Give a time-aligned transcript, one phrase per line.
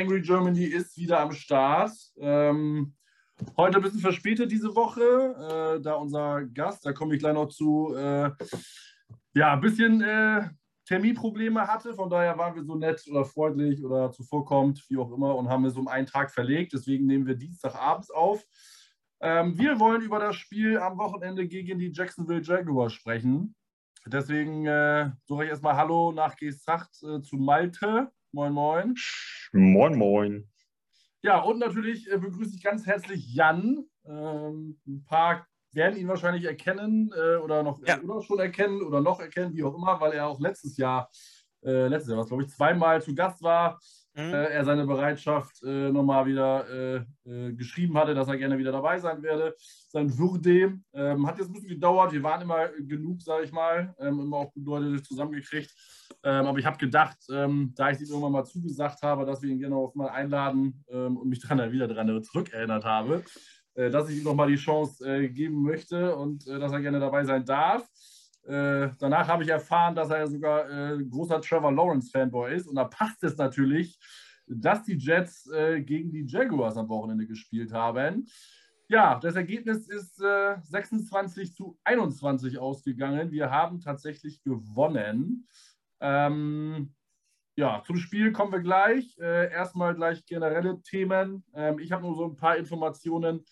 [0.00, 1.92] Gangry Germany ist wieder am Start.
[2.16, 2.94] Ähm,
[3.58, 7.48] heute ein bisschen verspätet diese Woche, äh, da unser Gast, da komme ich gleich noch
[7.48, 8.30] zu, äh,
[9.34, 10.48] ja, ein bisschen äh,
[10.86, 11.92] Terminprobleme hatte.
[11.92, 15.66] Von daher waren wir so nett oder freundlich oder zuvorkommt, wie auch immer, und haben
[15.66, 16.72] es um einen Tag verlegt.
[16.72, 18.42] Deswegen nehmen wir Dienstagabends auf.
[19.20, 23.54] Ähm, wir wollen über das Spiel am Wochenende gegen die Jacksonville Jaguars sprechen.
[24.06, 28.10] Deswegen äh, suche ich erstmal Hallo nach Gesacht äh, zu Malte.
[28.32, 28.94] Moin, moin.
[29.52, 30.48] Moin, moin.
[31.20, 33.84] Ja, und natürlich äh, begrüße ich ganz herzlich Jan.
[34.06, 38.00] Ähm, ein paar werden ihn wahrscheinlich erkennen äh, oder noch ja.
[38.00, 41.10] oder schon erkennen oder noch erkennen, wie auch immer, weil er auch letztes Jahr,
[41.64, 43.80] äh, letztes Jahr was glaube ich, zweimal zu Gast war
[44.14, 44.34] mhm.
[44.34, 48.72] äh, er seine Bereitschaft äh, nochmal wieder äh, äh, geschrieben hatte, dass er gerne wieder
[48.72, 49.54] dabei sein werde.
[49.88, 52.12] Sein Würde ähm, hat jetzt ein bisschen gedauert.
[52.12, 55.72] Wir waren immer genug, sage ich mal, ähm, immer auch Leute zusammengekriegt.
[56.22, 59.50] Ähm, aber ich habe gedacht, ähm, da ich ihm irgendwann mal zugesagt habe, dass wir
[59.50, 63.24] ihn gerne auch mal einladen ähm, und mich daran wieder daran zurückerinnert habe,
[63.74, 67.24] äh, dass ich ihm nochmal die Chance äh, geben möchte und dass er gerne dabei
[67.24, 67.88] sein darf.
[68.44, 72.66] Äh, danach habe ich erfahren, dass er sogar äh, großer Trevor Lawrence-Fanboy ist.
[72.66, 73.98] Und da passt es natürlich,
[74.46, 78.26] dass die Jets äh, gegen die Jaguars am Wochenende gespielt haben.
[78.88, 83.30] Ja, das Ergebnis ist 26 äh, zu 21 ausgegangen.
[83.30, 85.46] Wir haben tatsächlich gewonnen.
[86.00, 86.94] Ähm,
[87.56, 89.18] ja, zum Spiel kommen wir gleich.
[89.18, 91.44] Äh, erstmal gleich generelle Themen.
[91.54, 93.44] Ähm, ich habe nur so ein paar Informationen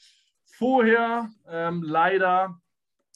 [0.44, 1.28] vorher.
[1.46, 2.58] Ähm, leider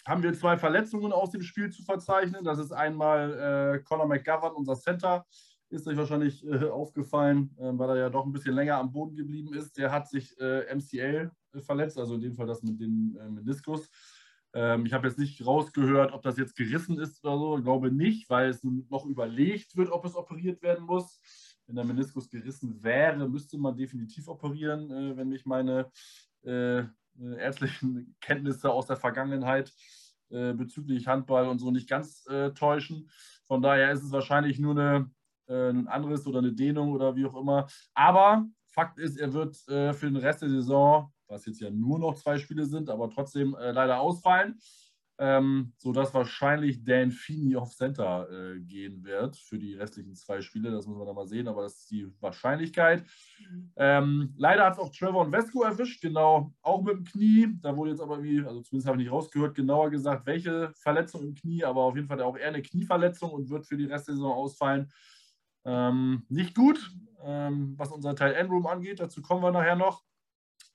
[0.07, 2.45] haben wir zwei Verletzungen aus dem Spiel zu verzeichnen.
[2.45, 5.25] Das ist einmal äh, Conor McGovern, unser Center.
[5.71, 9.17] Ist euch wahrscheinlich äh, aufgefallen, äh, weil er ja doch ein bisschen länger am Boden
[9.17, 9.79] geblieben ist.
[9.79, 13.29] Der hat sich äh, MCL äh, verletzt, also in dem Fall das mit dem äh,
[13.29, 13.89] Meniskus.
[14.55, 17.59] Ähm, ich habe jetzt nicht rausgehört, ob das jetzt gerissen ist oder so.
[17.59, 21.21] Ich glaube nicht, weil es noch überlegt wird, ob es operiert werden muss.
[21.67, 25.91] Wenn der Meniskus gerissen wäre, müsste man definitiv operieren, wenn mich meine
[26.43, 26.83] äh,
[27.39, 29.73] ärztlichen Kenntnisse aus der Vergangenheit
[30.31, 33.11] äh, bezüglich Handball und so nicht ganz äh, täuschen.
[33.47, 35.11] Von daher ist es wahrscheinlich nur eine,
[35.47, 37.67] äh, ein anderes oder eine Dehnung oder wie auch immer.
[37.95, 41.99] Aber Fakt ist, er wird äh, für den Rest der Saison, was jetzt ja nur
[41.99, 44.59] noch zwei Spiele sind, aber trotzdem äh, leider ausfallen
[45.23, 50.73] ähm, sodass wahrscheinlich Dan Feeney auf Center äh, gehen wird für die restlichen zwei Spiele.
[50.73, 53.05] Das müssen wir dann mal sehen, aber das ist die Wahrscheinlichkeit.
[53.77, 57.49] Ähm, leider hat es auch Trevor und Vesco erwischt, genau, auch mit dem Knie.
[57.61, 61.23] Da wurde jetzt aber irgendwie, also zumindest habe ich nicht rausgehört, genauer gesagt, welche Verletzung
[61.23, 64.33] im Knie, aber auf jeden Fall auch eher eine Knieverletzung und wird für die Restsaison
[64.33, 64.91] ausfallen.
[65.65, 66.91] Ähm, nicht gut,
[67.23, 68.99] ähm, was unser Teil Endroom angeht.
[68.99, 70.03] Dazu kommen wir nachher noch.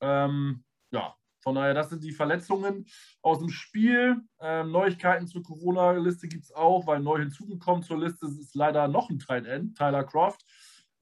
[0.01, 1.15] Ähm, ja,
[1.47, 2.85] von daher, das sind die Verletzungen
[3.21, 4.21] aus dem Spiel.
[4.41, 9.09] Ähm, Neuigkeiten zur Corona-Liste gibt es auch, weil neu hinzugekommen zur Liste ist leider noch
[9.09, 10.43] ein Tight End, Tyler Croft,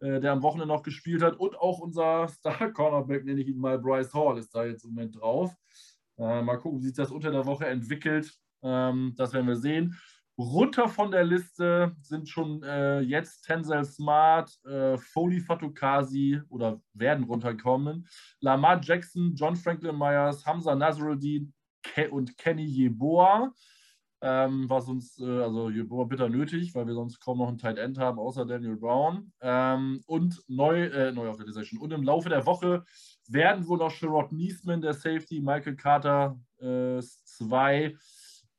[0.02, 1.38] äh, der am Wochenende noch gespielt hat.
[1.38, 5.20] Und auch unser Star-Cornerback, nenne ich ihn mal, Bryce Hall, ist da jetzt im Moment
[5.20, 5.52] drauf.
[6.18, 8.32] Äh, mal gucken, wie sich das unter der Woche entwickelt.
[8.62, 9.98] Ähm, das werden wir sehen.
[10.38, 17.24] Runter von der Liste sind schon äh, jetzt Tenzel Smart, äh, Foley Fatukasi oder werden
[17.24, 18.08] runterkommen.
[18.42, 21.54] Lamar Jackson, John Franklin Myers, Hamza Nasruddin
[21.84, 23.54] Ke und Kenny Jeboa.
[24.22, 27.78] Ähm, was uns, äh, also Jeboa bitter nötig, weil wir sonst kaum noch einen Tight
[27.78, 29.32] End haben, außer Daniel Brown.
[29.40, 31.80] Ähm, und neu, äh, Neuorganisation.
[31.80, 32.84] Und im Laufe der Woche
[33.28, 37.96] werden wohl noch Sherrod Niesman, der Safety, Michael Carter 2 äh,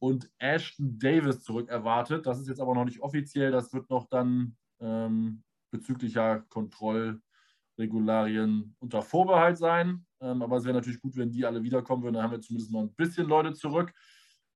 [0.06, 2.24] und Ashton Davis zurück erwartet.
[2.26, 3.50] Das ist jetzt aber noch nicht offiziell.
[3.50, 5.42] Das wird noch dann ähm,
[5.72, 10.06] bezüglicher Kontrollregularien unter Vorbehalt sein.
[10.20, 12.14] Ähm, aber es wäre natürlich gut, wenn die alle wiederkommen würden.
[12.14, 13.92] Dann haben wir zumindest noch ein bisschen Leute zurück.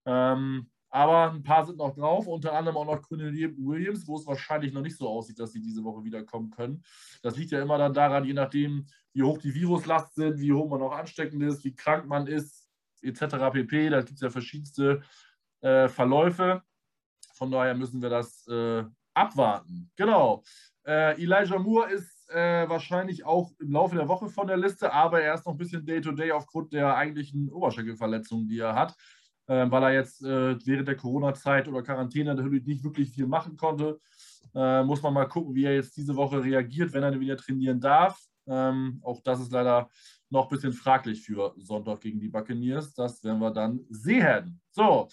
[0.06, 4.26] Ähm, aber ein paar sind noch drauf, unter anderem auch noch Quinn Williams, wo es
[4.26, 6.82] wahrscheinlich noch nicht so aussieht, dass sie diese Woche wiederkommen können.
[7.22, 10.68] Das liegt ja immer dann daran, je nachdem, wie hoch die Viruslast sind, wie hoch
[10.68, 12.68] man auch ansteckend ist, wie krank man ist,
[13.02, 13.50] etc.
[13.52, 13.90] pp.
[13.90, 15.02] Da gibt es ja verschiedenste
[15.60, 16.62] äh, Verläufe.
[17.34, 18.84] Von daher müssen wir das äh,
[19.14, 19.90] abwarten.
[19.96, 20.42] Genau.
[20.86, 25.20] Äh, Elijah Moore ist äh, wahrscheinlich auch im Laufe der Woche von der Liste, aber
[25.22, 28.94] er ist noch ein bisschen Day-to-Day -Day aufgrund der eigentlichen Oberschenkelverletzung, die er hat,
[29.46, 33.56] äh, weil er jetzt äh, während der Corona-Zeit oder Quarantäne natürlich nicht wirklich viel machen
[33.56, 34.00] konnte.
[34.52, 38.18] muss man mal gucken, wie er jetzt diese Woche reagiert, wenn er wieder trainieren darf.
[38.48, 39.88] Ähm, auch das ist leider
[40.28, 42.94] noch ein bisschen fraglich für Sonntag gegen die Buccaneers.
[42.94, 44.60] Das werden wir dann sehen.
[44.70, 45.08] So,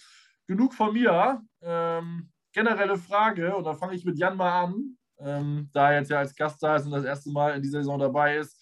[0.48, 1.40] genug von mir.
[1.62, 6.10] Ähm, generelle Frage, und da fange ich mit Jan mal an, ähm, da er jetzt
[6.10, 8.60] ja als Gast da ist und das erste Mal in dieser Saison dabei ist.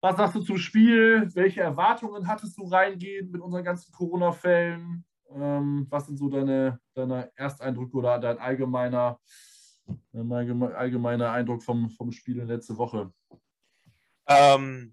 [0.00, 1.28] Was sagst du zum Spiel?
[1.34, 5.04] Welche Erwartungen hattest du reingehend mit unseren ganzen Corona-Fällen?
[5.30, 9.18] Ähm, was sind so deine, deine Ersteindrücke oder dein allgemeiner
[10.12, 13.12] mein allgemeiner Eindruck vom, vom Spiel letzte Woche?
[14.26, 14.92] Ähm,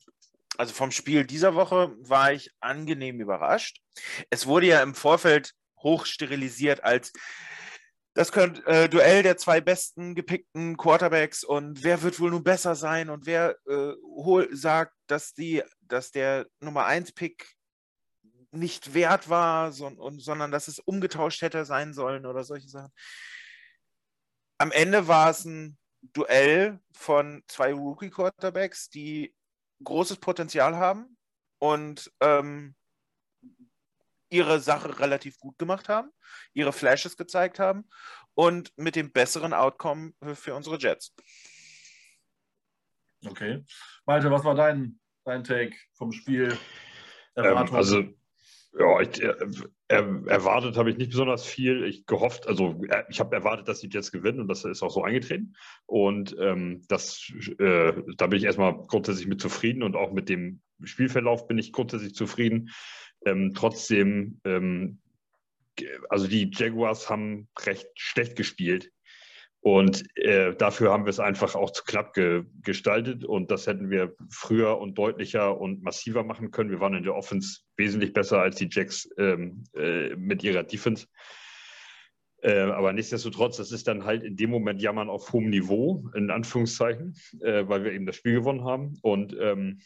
[0.58, 3.82] also vom Spiel dieser Woche war ich angenehm überrascht.
[4.30, 7.12] Es wurde ja im Vorfeld hoch sterilisiert als
[8.14, 12.76] das könnte äh, Duell der zwei besten gepickten Quarterbacks und wer wird wohl nun besser
[12.76, 17.56] sein und wer äh, hol, sagt, dass die, dass der Nummer 1 Pick
[18.52, 22.92] nicht wert war, so, und, sondern dass es umgetauscht hätte sein sollen oder solche Sachen.
[24.58, 29.34] Am Ende war es ein Duell von zwei Rookie-Quarterbacks, die
[29.84, 31.18] großes Potenzial haben
[31.60, 32.76] und ähm,
[34.30, 36.10] ihre Sache relativ gut gemacht haben,
[36.54, 37.90] ihre Flashes gezeigt haben
[38.34, 41.16] und mit dem besseren Outcome für unsere Jets.
[43.26, 43.64] Okay.
[44.06, 46.58] Malte, was war dein, dein Take vom Spiel?
[47.36, 48.04] Ähm, also
[48.78, 49.34] ja, ich, äh,
[49.88, 51.84] äh, erwartet habe ich nicht besonders viel.
[51.86, 54.92] Ich gehofft, also äh, ich habe erwartet, dass die Jets gewinnen und das ist auch
[54.92, 55.56] so eingetreten.
[55.86, 60.62] Und ähm, das, äh, da bin ich erstmal grundsätzlich mit zufrieden und auch mit dem
[60.84, 62.70] Spielverlauf bin ich grundsätzlich zufrieden.
[63.26, 65.00] Ähm, trotzdem, ähm,
[66.10, 68.92] also die Jaguars haben recht schlecht gespielt.
[69.62, 73.90] Und äh, dafür haben wir es einfach auch zu knapp ge gestaltet und das hätten
[73.90, 76.70] wir früher und deutlicher und massiver machen können.
[76.70, 81.08] Wir waren in der Offense wesentlich besser als die Jacks ähm, äh, mit ihrer Defense.
[82.42, 86.32] Äh, aber nichtsdestotrotz, das ist dann halt in dem Moment Jammern auf hohem Niveau, in
[86.32, 88.98] Anführungszeichen, äh, weil wir eben das Spiel gewonnen haben.
[89.02, 89.82] Und ähm,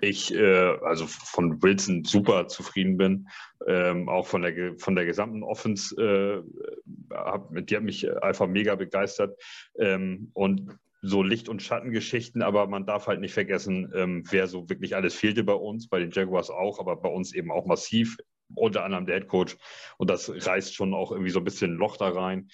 [0.00, 3.28] ich äh, also von Wilson super zufrieden bin,
[3.66, 8.74] ähm, auch von der, von der gesamten Offense, äh, hab, die hat mich einfach mega
[8.74, 9.40] begeistert
[9.78, 14.68] ähm, und so Licht- und Schattengeschichten, aber man darf halt nicht vergessen, ähm, wer so
[14.70, 18.16] wirklich alles fehlte bei uns, bei den Jaguars auch, aber bei uns eben auch massiv
[18.54, 19.56] unter anderem der Head Coach.
[19.98, 22.48] Und das reißt schon auch irgendwie so ein bisschen Loch da rein.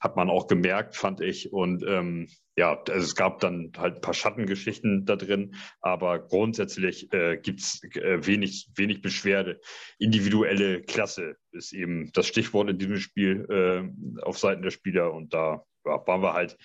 [0.00, 1.52] Hat man auch gemerkt, fand ich.
[1.52, 7.12] Und ähm, ja, also es gab dann halt ein paar Schattengeschichten da drin, aber grundsätzlich
[7.12, 9.60] äh, gibt es äh, wenig, wenig Beschwerde.
[9.98, 15.12] Individuelle Klasse ist eben das Stichwort in diesem Spiel äh, auf Seiten der Spieler.
[15.12, 16.56] Und da ja, waren wir halt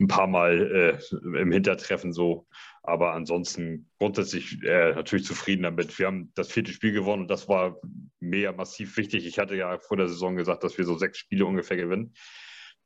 [0.00, 2.48] ein paar Mal äh, im Hintertreffen so.
[2.82, 5.96] Aber ansonsten grundsätzlich äh, natürlich zufrieden damit.
[5.96, 7.80] Wir haben das vierte Spiel gewonnen und das war
[8.18, 9.26] mega massiv wichtig.
[9.26, 12.14] Ich hatte ja vor der Saison gesagt, dass wir so sechs Spiele ungefähr gewinnen.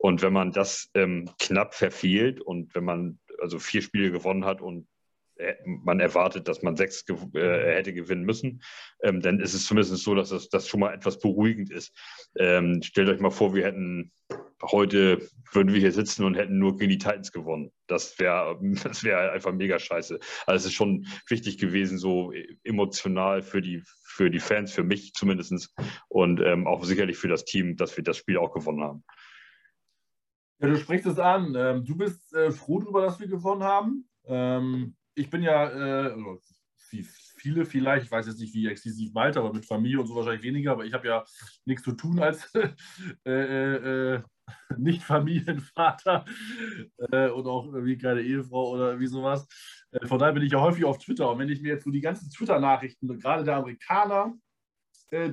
[0.00, 4.62] Und wenn man das ähm, knapp verfehlt und wenn man also vier Spiele gewonnen hat
[4.62, 4.88] und
[5.36, 7.04] äh, man erwartet, dass man sechs
[7.34, 8.62] äh, hätte gewinnen müssen,
[9.02, 11.94] ähm, dann ist es zumindest so, dass das, das schon mal etwas beruhigend ist.
[12.38, 14.10] Ähm, stellt euch mal vor, wir hätten
[14.62, 17.70] heute, würden wir hier sitzen und hätten nur gegen die Titans gewonnen.
[17.86, 20.18] Das wäre das wär einfach mega scheiße.
[20.46, 22.32] Also es ist schon wichtig gewesen, so
[22.64, 25.74] emotional für die, für die Fans, für mich zumindest
[26.08, 29.04] und ähm, auch sicherlich für das Team, dass wir das Spiel auch gewonnen haben.
[30.60, 31.54] Ja, du sprichst es an.
[31.56, 34.08] Ähm, du bist äh, froh darüber, dass wir gewonnen haben.
[34.26, 36.38] Ähm, ich bin ja, äh, also,
[37.36, 40.42] viele vielleicht, ich weiß jetzt nicht, wie exklusiv Malte, aber mit Familie und so wahrscheinlich
[40.42, 41.24] weniger, aber ich habe ja
[41.64, 42.52] nichts zu tun als
[43.24, 44.22] äh, äh, äh
[44.78, 46.24] Nicht-Familienvater
[47.12, 49.46] äh, und auch wie keine Ehefrau oder wie sowas.
[50.06, 52.00] Von daher bin ich ja häufig auf Twitter und wenn ich mir jetzt so die
[52.00, 54.34] ganzen Twitter-Nachrichten, gerade der Amerikaner,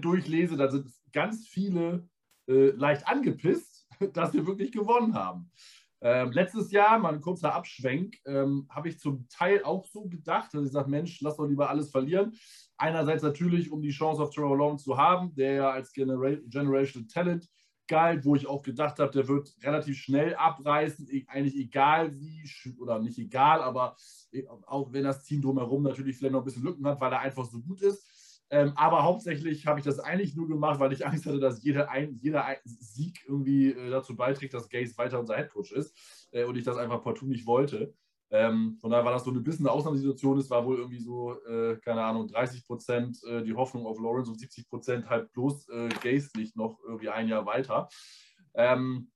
[0.02, 2.08] durchlese, da sind ganz viele
[2.48, 3.77] leicht angepisst,
[4.14, 5.52] dass wir wirklich gewonnen haben.
[6.00, 10.54] Ähm, letztes Jahr, mal ein kurzer Abschwenk, ähm, habe ich zum Teil auch so gedacht,
[10.54, 12.34] dass ich sage, Mensch, lass doch lieber alles verlieren.
[12.78, 17.08] Einerseits natürlich, um die Chance auf Trevor Lawrence zu haben, der ja als Genera Generational
[17.08, 17.50] Talent
[17.88, 22.44] galt, wo ich auch gedacht habe, der wird relativ schnell abreißen, e-, eigentlich egal wie,
[22.80, 23.96] oder nicht egal, aber
[24.32, 27.22] e-, auch wenn das Team drumherum natürlich vielleicht noch ein bisschen Lücken hat, weil er
[27.22, 28.06] einfach so gut ist.
[28.50, 31.90] Ähm, aber hauptsächlich habe ich das eigentlich nur gemacht, weil ich Angst hatte, dass jeder,
[31.90, 36.46] ein, jeder ein Sieg irgendwie äh, dazu beiträgt, dass Gaze weiter unser Headcoach ist äh,
[36.46, 37.94] und ich das einfach partout nicht wollte.
[38.30, 40.38] Ähm, von daher war das so ein bisschen eine Ausnahmesituation.
[40.38, 44.30] Es war wohl irgendwie so, äh, keine Ahnung, 30 Prozent äh, die Hoffnung auf Lawrence
[44.30, 47.88] und 70 Prozent halt bloß äh, Gaze nicht noch irgendwie ein Jahr weiter.
[48.54, 49.12] Ähm,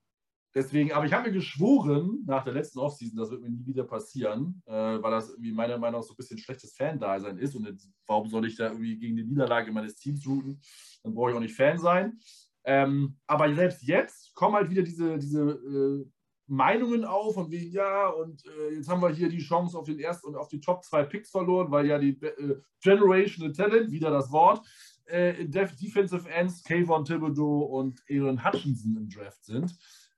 [0.53, 3.85] Deswegen, aber ich habe mir geschworen nach der letzten Offseason, das wird mir nie wieder
[3.85, 7.55] passieren, äh, weil das irgendwie meiner Meinung nach so ein bisschen schlechtes Fan-Dasein ist.
[7.55, 10.59] Und jetzt, warum soll ich da irgendwie gegen die Niederlage meines Teams routen?
[11.03, 12.19] Dann brauche ich auch nicht Fan sein.
[12.63, 16.05] Ähm, aber selbst jetzt kommen halt wieder diese, diese äh,
[16.47, 19.99] Meinungen auf und wie, ja, und äh, jetzt haben wir hier die Chance auf den
[19.99, 24.11] ersten und auf die Top 2 Picks verloren, weil ja die äh, Generational Talent, wieder
[24.11, 24.61] das Wort,
[25.05, 29.73] äh, Defensive Ends, Kayvon Thibodeau und Aaron Hutchinson im Draft sind.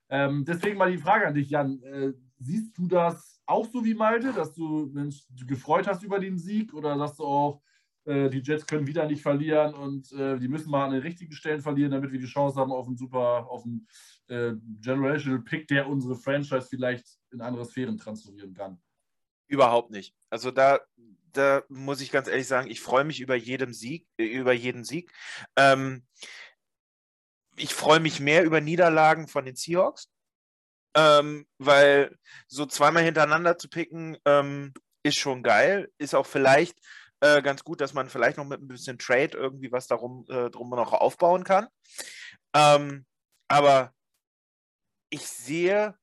[0.08, 1.82] Ähm, deswegen mal die Frage an dich, Jan.
[1.82, 6.38] Äh, siehst du das auch so wie Malte, dass du, Mensch, gefreut hast über den
[6.38, 7.62] Sieg oder sagst du auch,
[8.04, 11.32] äh, die Jets können wieder nicht verlieren und äh, die müssen mal an den richtigen
[11.32, 13.86] Stellen verlieren, damit wir die Chance haben auf einen super, auf einen
[14.28, 18.78] äh, Generational Pick, der unsere Franchise vielleicht in andere Sphären transferieren kann.
[19.46, 20.14] Überhaupt nicht.
[20.30, 20.80] Also da,
[21.32, 24.84] da muss ich ganz ehrlich sagen, ich freue mich über jeden Sieg, äh, über jeden
[24.84, 25.10] Sieg.
[25.56, 26.04] Ähm,
[27.56, 30.10] ich freue mich mehr über Niederlagen von den Seahawks,
[30.96, 35.92] ähm, weil so zweimal hintereinander zu picken ähm, ist schon geil.
[35.98, 36.78] Ist auch vielleicht
[37.20, 40.50] äh, ganz gut, dass man vielleicht noch mit ein bisschen Trade irgendwie was darum äh,
[40.50, 41.68] drum noch aufbauen kann.
[42.54, 43.06] Ähm,
[43.48, 43.94] aber
[45.10, 45.96] ich sehe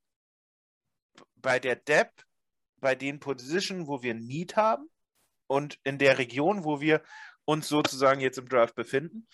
[1.35, 2.25] bei der Depth,
[2.77, 4.89] bei den Positionen, wo wir Need haben
[5.47, 7.03] und in der Region, wo wir
[7.45, 9.27] uns sozusagen jetzt im Draft befinden,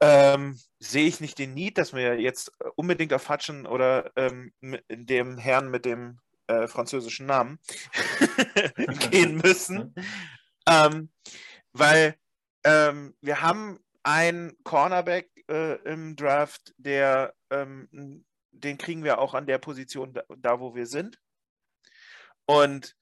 [0.00, 4.52] ähm, sehe ich nicht den Need, dass wir jetzt unbedingt auf Hutchen oder ähm,
[4.90, 7.58] dem Herrn mit dem äh, französischen Namen
[9.10, 9.94] gehen müssen.
[10.66, 11.10] ähm,
[11.72, 12.16] weil
[12.64, 19.46] ähm, wir haben einen Cornerback äh, im Draft, der ähm, den kriegen wir auch an
[19.46, 21.20] der Position da, da, wo wir sind.
[22.46, 22.96] Und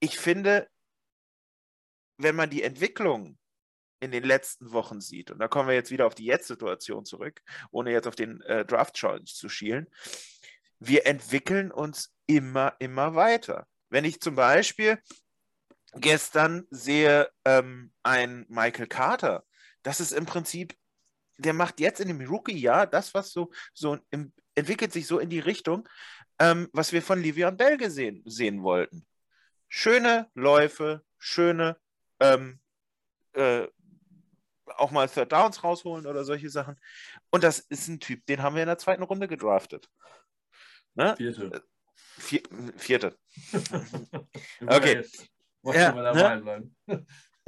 [0.00, 0.70] ich finde,
[2.16, 3.38] wenn man die Entwicklung
[4.04, 7.42] in den letzten Wochen sieht, und da kommen wir jetzt wieder auf die Jetzt-Situation zurück,
[7.70, 9.88] ohne jetzt auf den äh, Draft-Challenge zu schielen,
[10.78, 13.66] wir entwickeln uns immer, immer weiter.
[13.88, 14.98] Wenn ich zum Beispiel
[15.94, 19.44] gestern sehe ähm, ein Michael Carter,
[19.82, 20.76] das ist im Prinzip,
[21.38, 25.30] der macht jetzt in dem Rookie-Jahr das, was so, so im, entwickelt sich so in
[25.30, 25.88] die Richtung,
[26.38, 29.06] ähm, was wir von Livion Bell gesehen sehen wollten.
[29.68, 31.76] Schöne Läufe, schöne
[32.20, 32.60] ähm,
[33.32, 33.66] äh,
[34.76, 36.78] auch mal Third Downs rausholen oder solche Sachen.
[37.30, 39.88] Und das ist ein Typ, den haben wir in der zweiten Runde gedraftet.
[40.94, 41.16] Ne?
[41.16, 41.46] Vierte.
[41.46, 41.60] Äh,
[42.20, 42.42] vier,
[42.76, 43.18] vierte.
[44.66, 45.04] okay.
[45.64, 46.70] Ja, ne?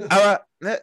[0.09, 0.81] Aber ne,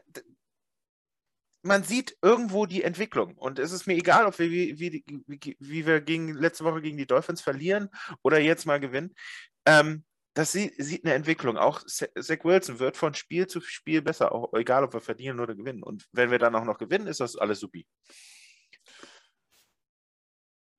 [1.63, 3.37] man sieht irgendwo die Entwicklung.
[3.37, 6.83] Und es ist mir egal, ob wir wie, wie, wie, wie wir gegen, letzte Woche
[6.83, 7.89] gegen die Dolphins verlieren
[8.23, 9.15] oder jetzt mal gewinnen.
[9.67, 10.05] Ähm,
[10.35, 11.57] das sieht, sieht, eine Entwicklung.
[11.57, 15.55] Auch Zach Wilson wird von Spiel zu Spiel besser, auch egal ob wir verlieren oder
[15.55, 15.83] gewinnen.
[15.83, 17.87] Und wenn wir dann auch noch gewinnen, ist das alles supi.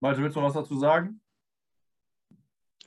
[0.01, 1.21] Malte, willst du noch was dazu sagen?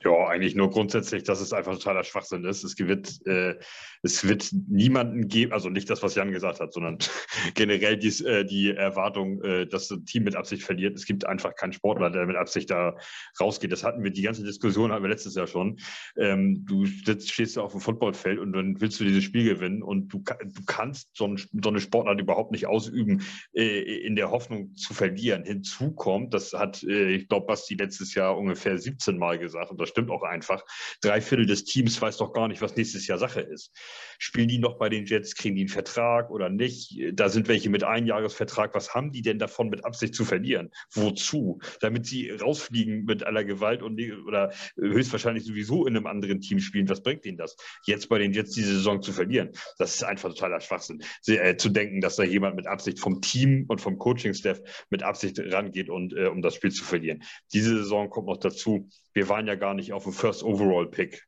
[0.01, 2.63] Ja, eigentlich nur grundsätzlich, dass es einfach totaler Schwachsinn ist.
[2.63, 3.55] Es wird, äh,
[4.01, 6.99] es wird niemanden geben, also nicht das, was Jan gesagt hat, sondern
[7.53, 10.95] generell dies, äh, die Erwartung, äh, dass das Team mit Absicht verliert.
[10.95, 12.95] Es gibt einfach keinen Sportler, der mit Absicht da
[13.41, 13.73] rausgeht.
[13.73, 15.81] Das hatten wir, die ganze Diskussion hatten wir letztes Jahr schon.
[16.17, 19.83] Ähm, du sitzt, stehst da auf dem Footballfeld und dann willst du dieses Spiel gewinnen
[19.83, 23.21] und du, du kannst so, ein, so eine Sportart überhaupt nicht ausüben,
[23.53, 25.43] äh, in der Hoffnung zu verlieren.
[25.43, 29.81] Hinzu kommt, das hat, äh, ich glaube, Basti letztes Jahr ungefähr 17 Mal gesagt und
[29.81, 30.63] das stimmt auch einfach.
[31.01, 33.71] Drei Viertel des Teams weiß doch gar nicht, was nächstes Jahr Sache ist.
[34.17, 36.99] Spielen die noch bei den Jets, kriegen die einen Vertrag oder nicht?
[37.13, 38.73] Da sind welche mit Einjahresvertrag.
[38.73, 40.71] Was haben die denn davon, mit Absicht zu verlieren?
[40.91, 41.59] Wozu?
[41.81, 46.89] Damit sie rausfliegen mit aller Gewalt und oder höchstwahrscheinlich sowieso in einem anderen Team spielen.
[46.89, 47.55] Was bringt ihnen das?
[47.85, 49.51] Jetzt bei den Jets diese Saison zu verlieren.
[49.77, 51.03] Das ist einfach totaler Schwachsinn.
[51.27, 55.39] Äh, zu denken, dass da jemand mit Absicht vom Team und vom Coaching-Staff mit Absicht
[55.39, 57.23] rangeht und äh, um das Spiel zu verlieren.
[57.53, 58.89] Diese Saison kommt noch dazu.
[59.13, 61.25] Wir waren ja gar nicht auf dem First Overall Pick.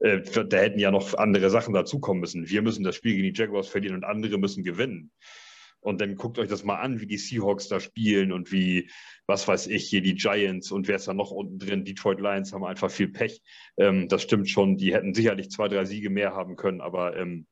[0.00, 2.48] Äh, da hätten ja noch andere Sachen dazukommen müssen.
[2.48, 5.10] Wir müssen das Spiel gegen die Jaguars verlieren und andere müssen gewinnen.
[5.80, 8.90] Und dann guckt euch das mal an, wie die Seahawks da spielen und wie,
[9.26, 11.84] was weiß ich, hier die Giants und wer ist da noch unten drin?
[11.84, 13.42] Detroit Lions haben einfach viel Pech.
[13.76, 14.78] Ähm, das stimmt schon.
[14.78, 17.46] Die hätten sicherlich zwei, drei Siege mehr haben können, aber ähm,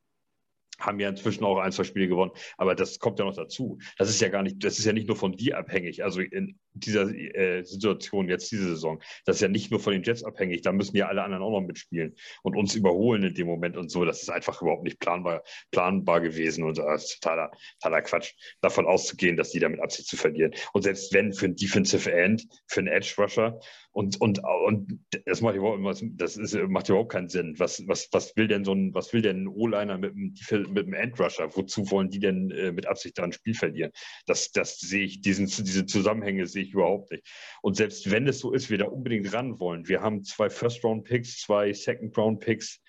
[0.79, 2.31] haben ja inzwischen auch ein, zwei Spiele gewonnen.
[2.57, 3.77] Aber das kommt ja noch dazu.
[3.99, 6.03] Das ist ja gar nicht, das ist ja nicht nur von dir abhängig.
[6.03, 10.03] Also in dieser äh, Situation jetzt diese Saison, das ist ja nicht nur von den
[10.03, 10.61] Jets abhängig.
[10.61, 13.89] Da müssen ja alle anderen auch noch mitspielen und uns überholen in dem Moment und
[13.89, 14.05] so.
[14.05, 17.51] Das ist einfach überhaupt nicht planbar, planbar gewesen und das ist totaler,
[17.81, 20.53] totaler Quatsch, davon auszugehen, dass die damit Absicht zu verlieren.
[20.73, 23.59] Und selbst wenn für ein Defensive End, für einen Edge Rusher,
[23.93, 27.53] und, und, und das macht überhaupt, das ist, macht überhaupt keinen Sinn.
[27.59, 30.93] Was, was, was will denn so ein, was will denn ein O-Liner mit, mit einem
[30.93, 31.55] Endrusher?
[31.55, 33.91] Wozu wollen die denn äh, mit Absicht da ein Spiel verlieren?
[34.25, 37.27] Das, das sehe ich, diesen, diese Zusammenhänge sehe ich überhaupt nicht.
[37.61, 41.41] Und selbst wenn es so ist, wir da unbedingt ran wollen, wir haben zwei First-Round-Picks,
[41.41, 42.81] zwei Second-Round-Picks,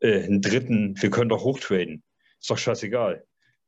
[0.00, 2.02] äh, einen dritten, wir können doch hochtraden.
[2.40, 3.24] Ist doch scheißegal.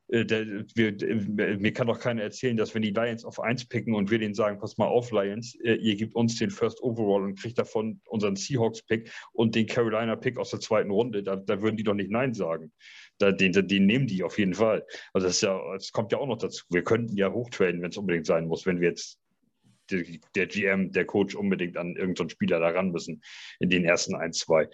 [0.09, 3.95] Äh, der, wir, mir kann doch keiner erzählen, dass wenn die Lions auf 1 picken
[3.95, 7.23] und wir denen sagen, pass mal auf, Lions, äh, ihr gebt uns den First Overall
[7.23, 11.77] und kriegt davon unseren Seahawks-Pick und den Carolina-Pick aus der zweiten Runde, da, da, würden
[11.77, 12.73] die doch nicht Nein sagen.
[13.19, 14.85] Da, den, den nehmen die auf jeden Fall.
[15.13, 16.65] Also das, ja, das kommt ja auch noch dazu.
[16.69, 19.19] Wir könnten ja hochtraden, wenn es unbedingt sein muss, wenn wir jetzt
[19.91, 23.23] der, der GM, der Coach unbedingt an irgendeinen Spieler da ran müssen
[23.61, 24.69] in den ersten ein, zwei.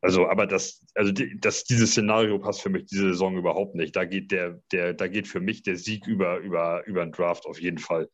[0.00, 3.96] Also, aber das, also das, dieses Szenario passt für mich diese Saison überhaupt nicht.
[3.96, 7.46] Da geht der, der, da geht für mich der Sieg über, über, über einen Draft
[7.46, 8.08] auf jeden Fall.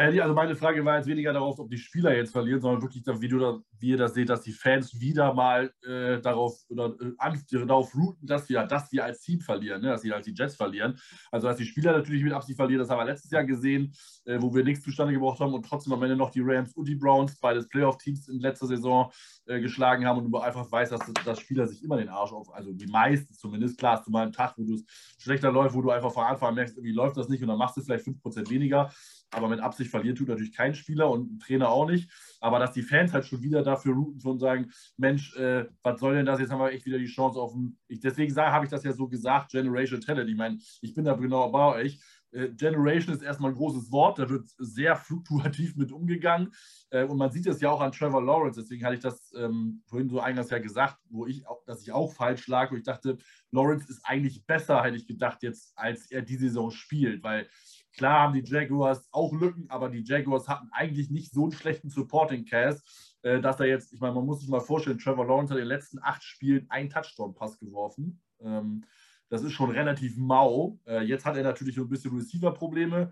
[0.00, 3.28] Also meine Frage war jetzt weniger darauf, ob die Spieler jetzt verlieren, sondern wirklich, wie,
[3.28, 7.66] du da, wie ihr das seht, dass die Fans wieder mal äh, darauf oder äh,
[7.66, 9.88] darauf routen, dass wir, dass wir als Team verlieren, ne?
[9.88, 10.98] dass sie als die Jets verlieren.
[11.30, 13.92] Also dass die Spieler natürlich mit Absicht verlieren, das haben wir letztes Jahr gesehen,
[14.24, 16.88] äh, wo wir nichts zustande gebracht haben und trotzdem am Ende noch die Rams und
[16.88, 19.12] die Browns, beides Playoff-Teams in letzter Saison
[19.50, 22.52] äh, geschlagen haben und du einfach weißt, dass, dass Spieler sich immer den Arsch auf,
[22.54, 24.84] also die meisten zumindest, klar hast du mal einen Tag, wo es
[25.18, 27.58] schlechter läuft, wo du einfach von Anfang an merkst, irgendwie läuft das nicht und dann
[27.58, 28.90] machst du vielleicht 5% weniger
[29.32, 32.10] aber mit Absicht verlieren tut natürlich kein Spieler und ein Trainer auch nicht.
[32.40, 36.14] Aber dass die Fans halt schon wieder dafür routen und sagen, Mensch, äh, was soll
[36.14, 36.40] denn das?
[36.40, 37.78] Jetzt haben wir echt wieder die Chance auf ein.
[37.86, 40.28] Ich, deswegen habe ich das ja so gesagt, Generation Talent.
[40.28, 42.00] Ich meine, ich bin da genau bei euch.
[42.32, 46.52] Äh, Generation ist erstmal ein großes Wort, da wird sehr fluktuativ mit umgegangen.
[46.90, 49.82] Äh, und man sieht es ja auch an Trevor Lawrence, deswegen hatte ich das ähm,
[49.86, 53.18] vorhin so eingangs ja gesagt, wo ich dass ich auch falsch lag, wo ich dachte,
[53.50, 57.48] Lawrence ist eigentlich besser, hätte ich gedacht, jetzt, als er die Saison spielt, weil
[57.96, 61.90] Klar haben die Jaguars auch Lücken, aber die Jaguars hatten eigentlich nicht so einen schlechten
[61.90, 65.52] Supporting Cast, äh, dass er jetzt, ich meine, man muss sich mal vorstellen, Trevor Lawrence
[65.52, 68.22] hat in den letzten acht Spielen einen Touchdown-Pass geworfen.
[68.40, 68.84] Ähm,
[69.30, 70.78] das ist schon relativ mau.
[70.86, 73.10] Äh, jetzt hat er natürlich so ein bisschen Receiver-Probleme,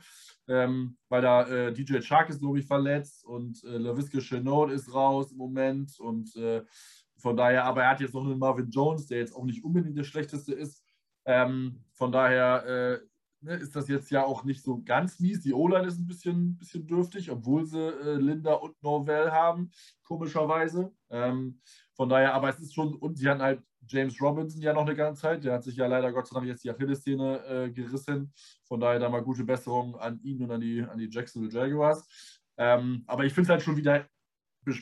[0.48, 4.92] ähm, weil da äh, DJ Chark ist, glaube ich, verletzt und äh, LaVisca Chenault ist
[4.92, 6.62] raus im Moment und äh,
[7.16, 9.96] von daher, aber er hat jetzt noch einen Marvin Jones, der jetzt auch nicht unbedingt
[9.96, 10.84] der schlechteste ist.
[11.24, 12.98] Ähm, von daher äh,
[13.40, 15.40] ne, ist das jetzt ja auch nicht so ganz mies.
[15.42, 19.70] Die O-Line ist ein bisschen, bisschen dürftig, obwohl sie äh, Linda und Norvell haben,
[20.04, 20.92] komischerweise.
[21.10, 21.60] Ähm,
[21.94, 24.94] von daher, aber es ist schon, und sie hatten halt James Robinson ja noch eine
[24.94, 25.44] ganze Zeit.
[25.44, 28.32] Der hat sich ja leider Gott sei Dank jetzt die Achillessehne äh, gerissen.
[28.64, 32.40] Von daher da mal gute Besserung an ihn und an die, an die Jacksonville Jaguars.
[32.56, 34.04] Ähm, aber ich finde es halt schon wieder ein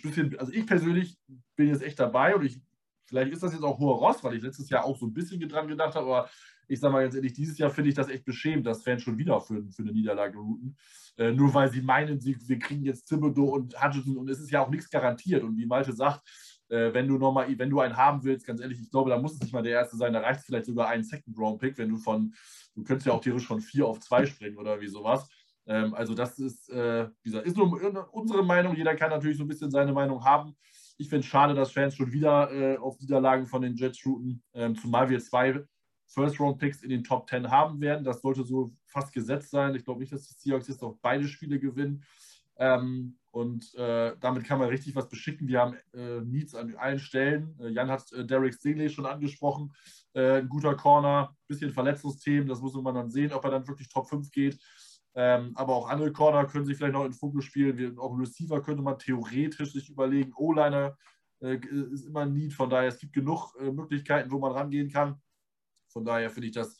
[0.02, 1.18] bisschen, also ich persönlich
[1.54, 2.60] bin jetzt echt dabei und ich,
[3.04, 5.40] vielleicht ist das jetzt auch hoher Ross, weil ich letztes Jahr auch so ein bisschen
[5.48, 6.30] dran gedacht habe, aber
[6.68, 9.18] ich sage mal ganz ehrlich, dieses Jahr finde ich das echt beschämend, dass Fans schon
[9.18, 10.76] wieder für, für eine Niederlage routen.
[11.16, 14.50] Äh, nur weil sie meinen, sie, wir kriegen jetzt Thibodeau und Hutchinson und es ist
[14.50, 15.44] ja auch nichts garantiert.
[15.44, 16.22] Und wie Malte sagt,
[16.68, 19.34] äh, wenn du nochmal, wenn du einen haben willst, ganz ehrlich, ich glaube, da muss
[19.34, 21.96] es nicht mal der erste sein, da reicht es vielleicht sogar ein Second-Round-Pick, wenn du
[21.96, 22.34] von,
[22.74, 25.28] du könntest ja auch theoretisch von vier auf zwei springen oder wie sowas.
[25.66, 28.74] Ähm, also das ist, äh, wie gesagt, ist nur unsere Meinung.
[28.76, 30.56] Jeder kann natürlich so ein bisschen seine Meinung haben.
[30.98, 34.42] Ich finde es schade, dass Fans schon wieder äh, auf Niederlagen von den Jets shooten,
[34.54, 35.64] ähm, zumal wir zwei
[36.08, 38.04] First-Round-Picks in den Top 10 haben werden.
[38.04, 39.74] Das sollte so fast gesetzt sein.
[39.74, 42.04] Ich glaube nicht, dass die Seahawks jetzt noch beide Spiele gewinnen.
[42.58, 45.46] Ähm, und äh, damit kann man richtig was beschicken.
[45.46, 47.54] Wir haben äh, Needs an allen Stellen.
[47.60, 49.74] Äh, Jan hat äh, Derek Stingley schon angesprochen.
[50.14, 52.48] Äh, ein guter Corner, bisschen Verletzungsthemen.
[52.48, 54.58] Das muss man dann sehen, ob er dann wirklich Top 5 geht.
[55.14, 57.76] Ähm, aber auch andere Corner können sich vielleicht noch in Fokus spielen.
[57.76, 60.32] Wir, auch Receiver könnte man theoretisch sich überlegen.
[60.34, 60.96] O-Liner
[61.40, 61.58] äh,
[61.92, 62.54] ist immer ein Need.
[62.54, 65.20] Von daher, es gibt genug Möglichkeiten, wo man rangehen kann.
[65.88, 66.74] Von daher finde ich das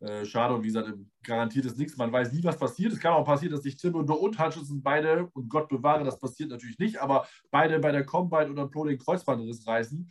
[0.00, 1.96] äh, schade und wie gesagt, garantiert ist nichts.
[1.96, 2.92] Man weiß nie, was passiert.
[2.92, 6.50] Es kann auch passieren, dass sich Thibodeau und Hutchinson beide, und Gott bewahre, das passiert
[6.50, 10.08] natürlich nicht, aber beide bei der Combine oder Pro den Kreuzbandriss reißen.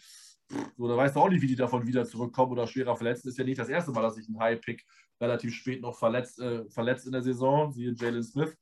[0.77, 3.25] So, da weißt du auch nicht, wie die davon wieder zurückkommen oder schwerer verletzt.
[3.25, 4.85] Ist ja nicht das erste Mal, dass sich ein High-Pick
[5.19, 8.55] relativ spät noch verletzt, äh, verletzt in der Saison, siehe Jalen Smith.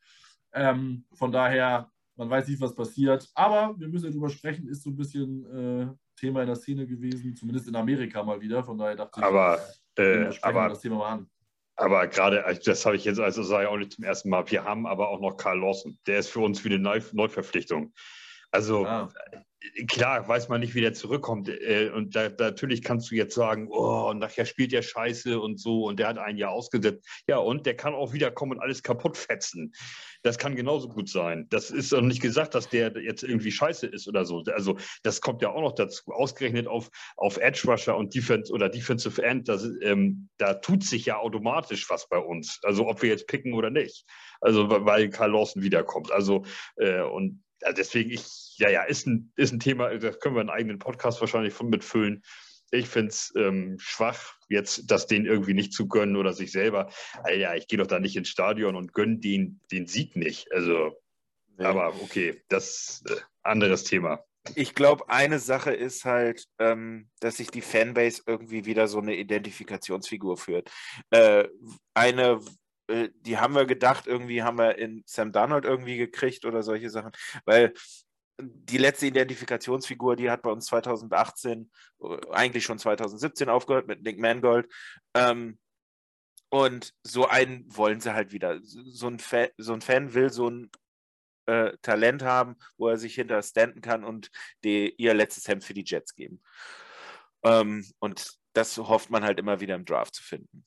[0.54, 3.30] Ähm, von daher, man weiß nicht, was passiert.
[3.34, 6.86] Aber wir müssen ja drüber sprechen, ist so ein bisschen äh, Thema in der Szene
[6.86, 8.64] gewesen, zumindest in Amerika mal wieder.
[8.64, 11.30] Von daher dachte aber, ich, äh, aber, das Thema mal an.
[11.76, 14.50] Aber gerade, also das habe ich jetzt, also sage ich auch nicht zum ersten Mal.
[14.52, 15.98] Wir haben aber auch noch Karl Lawson.
[16.06, 16.80] Der ist für uns wie eine
[17.14, 17.94] Neuverpflichtung.
[18.52, 19.10] Also ah
[19.88, 21.50] klar, weiß man nicht, wie der zurückkommt.
[21.50, 25.60] Äh, und da, natürlich kannst du jetzt sagen, oh, und nachher spielt der Scheiße und
[25.60, 27.08] so und der hat ein Jahr ausgesetzt.
[27.28, 29.74] Ja, und der kann auch wiederkommen und alles kaputt fetzen.
[30.24, 31.48] Das kann genauso gut sein.
[31.50, 34.44] Das ist doch nicht gesagt, dass der jetzt irgendwie scheiße ist oder so.
[34.54, 36.12] Also das kommt ja auch noch dazu.
[36.12, 41.06] Ausgerechnet auf, auf Edge Rusher und Defense oder Defensive End, das, ähm, da tut sich
[41.06, 42.60] ja automatisch was bei uns.
[42.64, 44.06] Also ob wir jetzt picken oder nicht.
[44.42, 46.12] Also weil Karl Lawson wiederkommt.
[46.12, 46.44] Also
[46.78, 50.42] äh, und also deswegen, ich, ja, ja, ist ein, ist ein Thema, da können wir
[50.42, 52.24] einen eigenen Podcast wahrscheinlich von mitfüllen.
[52.72, 56.90] Ich finde es ähm, schwach, jetzt das denen irgendwie nicht zu gönnen oder sich selber.
[57.36, 60.52] Ja, ich gehe doch da nicht ins Stadion und gönne den, den Sieg nicht.
[60.54, 60.96] Also,
[61.58, 61.66] nee.
[61.66, 64.24] aber okay, das äh, anderes Thema.
[64.56, 69.16] Ich glaube, eine Sache ist halt, ähm, dass sich die Fanbase irgendwie wieder so eine
[69.16, 70.72] Identifikationsfigur führt.
[71.12, 71.48] Äh,
[71.94, 72.40] eine
[72.92, 76.90] äh, die haben wir gedacht, irgendwie haben wir in Sam Darnold irgendwie gekriegt oder solche
[76.90, 77.12] Sachen,
[77.46, 77.74] weil
[78.40, 84.20] die letzte Identifikationsfigur, die hat bei uns 2018, äh, eigentlich schon 2017 aufgehört mit Nick
[84.20, 84.68] Mangold.
[85.16, 85.60] Ähm,
[86.50, 88.60] Und so einen wollen sie halt wieder.
[88.64, 90.70] So ein, Fan, so ein Fan will so ein
[91.48, 94.30] äh, Talent haben, wo er sich hinter standen kann und
[94.64, 96.42] die, ihr letztes Hemd für die Jets geben.
[97.44, 100.66] Ähm, und das hofft man halt immer wieder im Draft zu finden.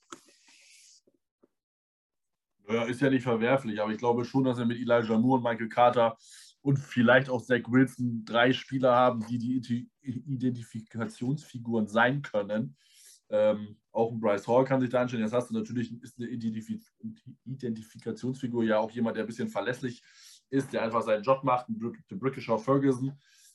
[2.69, 5.45] Ja, ist ja nicht verwerflich, aber ich glaube schon, dass er mit Elijah Moore und
[5.45, 6.17] Michael Carter
[6.63, 12.77] und vielleicht auch Zach Wilson drei Spieler haben, die die Identifikationsfiguren sein können.
[13.29, 15.23] Ähm, auch ein Bryce Hall kann sich da anstellen.
[15.23, 20.03] Jetzt hast du natürlich, ist eine Identifikationsfigur ja auch jemand, der ein bisschen verlässlich
[20.51, 21.79] ist, der einfach seinen Job macht, ein
[22.19, 23.13] Brickisher Ferguson.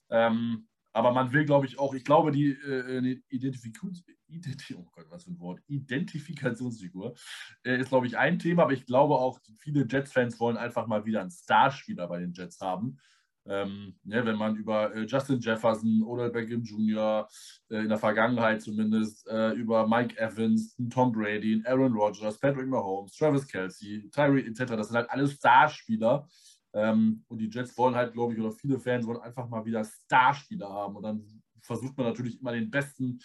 [0.09, 5.07] Ähm, aber man will, glaube ich, auch, ich glaube, die äh, Identifikations Identif oh Gott,
[5.09, 7.15] was für ein Wort, Identifikationsfigur
[7.63, 11.05] äh, ist, glaube ich, ein Thema, aber ich glaube auch, viele Jets-Fans wollen einfach mal
[11.05, 12.99] wieder einen Starspieler bei den Jets haben.
[13.45, 17.27] Ähm, ja, wenn man über äh, Justin Jefferson oder Beckham Jr.
[17.69, 23.15] Äh, in der Vergangenheit zumindest äh, über Mike Evans, Tom Brady, Aaron Rodgers, Patrick Mahomes,
[23.15, 26.27] Travis Kelsey, Tyree etc., das sind halt alles Starspieler.
[26.73, 29.83] Ähm, und die Jets wollen halt, glaube ich, oder viele Fans wollen einfach mal wieder
[29.83, 30.97] Starspieler haben.
[30.97, 33.19] Und dann versucht man natürlich immer den besten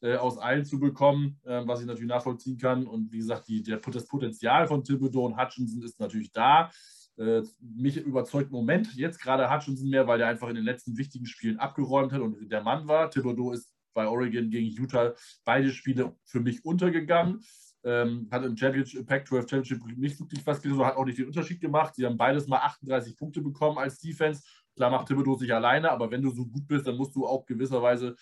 [0.00, 2.86] äh, aus allen zu bekommen, äh, was ich natürlich nachvollziehen kann.
[2.86, 6.70] Und wie gesagt, die, der, das Potenzial von Thibodeau und Hutchinson ist natürlich da.
[7.18, 10.98] Äh, mich überzeugt im Moment jetzt gerade Hutchinson mehr, weil der einfach in den letzten
[10.98, 13.10] wichtigen Spielen abgeräumt hat und der Mann war.
[13.10, 17.42] Thibodeau ist bei Oregon gegen Utah beide Spiele für mich untergegangen.
[17.82, 21.60] Ähm, hat im Championship, Pac-12 Championship nicht wirklich was gelesen, hat auch nicht den Unterschied
[21.60, 21.94] gemacht.
[21.94, 24.42] Sie haben beides mal 38 Punkte bekommen als Defense.
[24.74, 27.46] Klar macht Thibodeau sich alleine, aber wenn du so gut bist, dann musst du auch
[27.46, 28.14] gewisserweise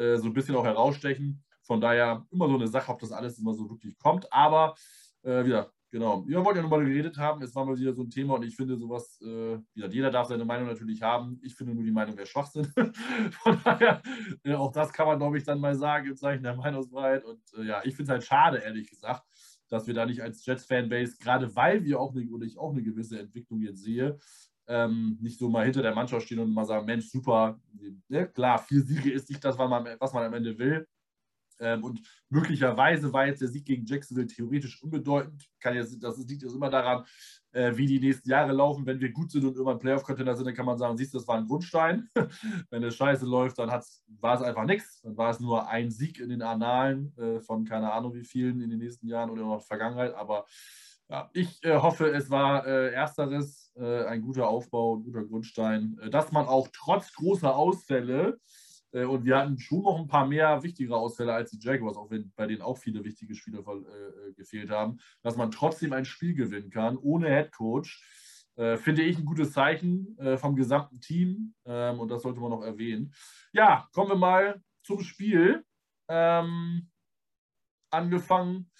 [0.00, 1.44] äh, so ein bisschen auch herausstechen.
[1.62, 4.32] Von daher immer so eine Sache, ob das alles immer so wirklich kommt.
[4.32, 4.74] Aber
[5.22, 6.24] äh, wieder, Genau.
[6.26, 7.42] Wir wollten ja nochmal geredet haben.
[7.42, 10.44] Es war mal wieder so ein Thema und ich finde sowas, äh, jeder darf seine
[10.44, 11.40] Meinung natürlich haben.
[11.42, 12.64] Ich finde nur die Meinung wäre Schwachsinn.
[13.42, 14.00] Von daher,
[14.44, 17.24] äh, auch das kann man, glaube ich, dann mal sagen im Zeichen der Meinungsfreiheit.
[17.24, 19.24] Und äh, ja, ich finde es halt schade, ehrlich gesagt,
[19.68, 22.82] dass wir da nicht als Jets-Fanbase, gerade weil wir auch eine, oder ich auch eine
[22.82, 24.16] gewisse Entwicklung jetzt sehe,
[24.70, 27.60] ähm, nicht so mal hinter der Mannschaft stehen und mal sagen, Mensch, super,
[28.08, 30.86] ja, klar, vier Siege ist nicht das, was man, was man am Ende will.
[31.58, 35.46] Ähm, und möglicherweise war jetzt der Sieg gegen Jacksonville theoretisch unbedeutend.
[35.58, 37.04] Kann jetzt, das liegt jetzt immer daran,
[37.52, 38.86] äh, wie die nächsten Jahre laufen.
[38.86, 41.28] Wenn wir gut sind und irgendwann Playoff-Contender sind, dann kann man sagen, siehst du, das
[41.28, 42.08] war ein Grundstein.
[42.70, 45.02] Wenn es scheiße läuft, dann war es einfach nichts.
[45.02, 48.60] Dann war es nur ein Sieg in den Annalen äh, von keine Ahnung wie vielen
[48.60, 50.14] in den nächsten Jahren oder noch Vergangenheit.
[50.14, 50.46] Aber
[51.10, 52.94] ja, ich äh, hoffe, es war äh,
[53.76, 58.38] äh, ein guter Aufbau, ein guter Grundstein, äh, dass man auch trotz großer Ausfälle
[58.92, 62.10] äh, und wir hatten schon noch ein paar mehr wichtigere Ausfälle als die Jaguars, auch
[62.10, 66.04] wenn bei denen auch viele wichtige Spieler äh, äh, gefehlt haben, dass man trotzdem ein
[66.04, 68.02] Spiel gewinnen kann, ohne Head Coach.
[68.56, 72.62] Äh, finde ich ein gutes Zeichen vom gesamten Team ähm, und das sollte man noch
[72.62, 73.14] erwähnen.
[73.52, 75.64] Ja, kommen wir mal zum Spiel.
[76.08, 76.90] Ähm,
[77.90, 78.70] angefangen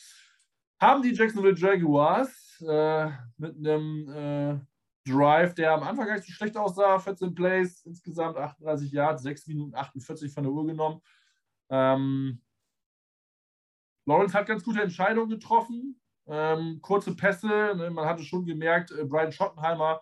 [0.80, 2.56] haben die Jacksonville Jaguars
[3.38, 4.66] mit einem
[5.06, 6.98] Drive, der am Anfang gar nicht so schlecht aussah.
[6.98, 11.00] 14 Plays, insgesamt 38 Yards, 6 Minuten 48 von der Uhr genommen.
[11.70, 12.42] Ähm,
[14.06, 16.00] Lawrence hat ganz gute Entscheidungen getroffen.
[16.26, 20.00] Ähm, kurze Pässe, ne, man hatte schon gemerkt, äh, Brian Schottenheimer,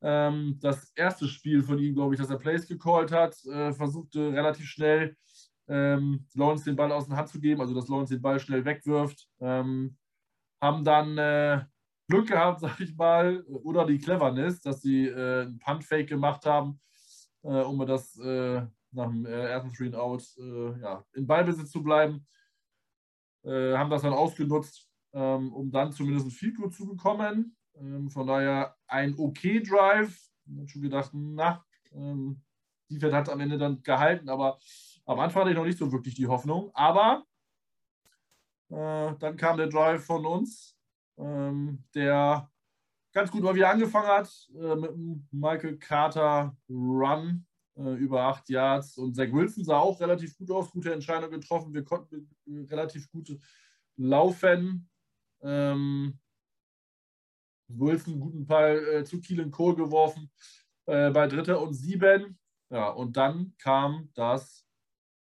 [0.00, 4.32] ähm, das erste Spiel von ihm, glaube ich, dass er Plays gecallt hat, äh, versuchte
[4.32, 5.16] relativ schnell
[5.68, 8.64] ähm, Lawrence den Ball aus der Hand zu geben, also dass Lawrence den Ball schnell
[8.64, 9.28] wegwirft.
[9.40, 9.96] Ähm,
[10.60, 11.64] haben dann äh,
[12.08, 16.80] Glück gehabt, sag ich mal, oder die Cleverness, dass sie äh, einen Punt-Fake gemacht haben,
[17.42, 21.82] äh, um das äh, nach dem äh, ersten Screen Out äh, ja, in Ballbesitz zu
[21.82, 22.26] bleiben.
[23.44, 27.56] Äh, haben das dann ausgenutzt, ähm, um dann zumindest ein Field zu bekommen.
[27.74, 30.16] Ähm, von daher ein okay Drive.
[30.46, 32.42] Ich habe schon gedacht, na, ähm,
[32.88, 34.58] die hat am Ende dann gehalten, aber
[35.06, 36.70] am Anfang hatte ich noch nicht so wirklich die Hoffnung.
[36.74, 37.24] Aber
[38.68, 40.71] dann kam der Drive von uns
[41.94, 42.50] der
[43.12, 48.48] ganz gut mal wieder angefangen hat äh, mit einem Michael Carter Run äh, über acht
[48.48, 48.96] Yards.
[48.98, 51.74] Und Zach Wilson sah auch relativ gut aus, gute Entscheidung getroffen.
[51.74, 52.28] Wir konnten
[52.70, 53.38] relativ gut
[53.96, 54.88] laufen.
[55.42, 56.18] Ähm,
[57.68, 60.30] Wilson guten Ball äh, zu Keelan Cole geworfen
[60.86, 62.38] äh, bei Dritter und Sieben.
[62.70, 64.66] Ja, und dann kam das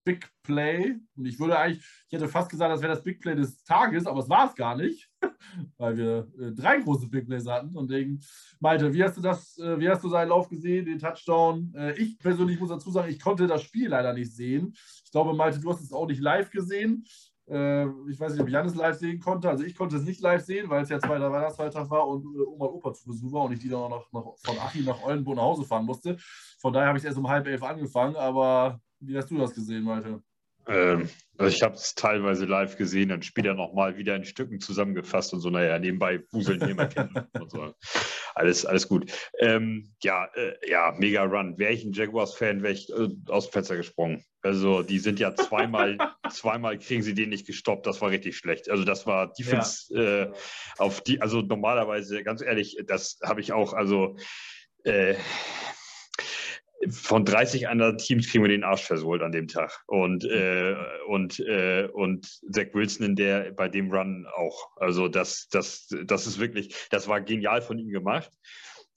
[0.06, 0.98] Big Play.
[1.16, 4.08] Und ich würde eigentlich, ich hätte fast gesagt, das wäre das Big Play des Tages,
[4.08, 5.11] aber es war es gar nicht,
[5.78, 7.76] weil wir äh, drei große Big Plays hatten.
[7.76, 8.20] Und deswegen,
[8.60, 11.74] Malte, wie hast du das, äh, wie hast du seinen Lauf gesehen, den Touchdown?
[11.76, 14.74] Äh, ich persönlich muss dazu sagen, ich konnte das Spiel leider nicht sehen.
[15.06, 17.06] Ich glaube, Malte, du hast es auch nicht live gesehen.
[17.50, 19.50] Äh, ich weiß nicht, ob Jan es live sehen konnte.
[19.50, 22.46] Also ich konnte es nicht live sehen, weil es ja zweiter Weihnachtsfeiertag war und äh,
[22.46, 24.86] Oma und Opa zu Besuch war und ich die dann auch noch, noch von Achim
[24.86, 26.18] nach Oldenburg nach Hause fahren musste.
[26.60, 29.84] Von daher habe ich erst um halb elf angefangen, aber wie hast du das gesehen,
[29.84, 30.22] Malte?
[30.68, 35.34] Ähm, also ich habe es teilweise live gesehen, dann später nochmal wieder in Stücken zusammengefasst
[35.34, 36.90] und so, naja, nebenbei wuseln hier mal
[37.40, 37.74] und so.
[38.36, 39.12] Alles, alles gut.
[39.40, 41.58] Ähm, ja, äh, ja, mega Run.
[41.58, 44.24] Wäre ich ein Jaguars-Fan, wäre ich äh, aus dem Fenster gesprungen.
[44.44, 45.98] Also die sind ja zweimal,
[46.30, 47.88] zweimal kriegen sie den nicht gestoppt.
[47.88, 48.70] Das war richtig schlecht.
[48.70, 50.24] Also das war Defense ja.
[50.24, 50.32] äh,
[50.78, 54.16] auf die, also normalerweise, ganz ehrlich, das habe ich auch, also
[54.84, 55.16] äh,
[56.90, 59.84] von 30 anderen Teams kriegen wir den Arsch versohlt an dem Tag.
[59.88, 60.76] Und, äh,
[61.08, 64.72] und, äh, und Zach Wilson in der, bei dem Run auch.
[64.78, 68.32] Also das, das, das ist wirklich, das war genial von ihm gemacht.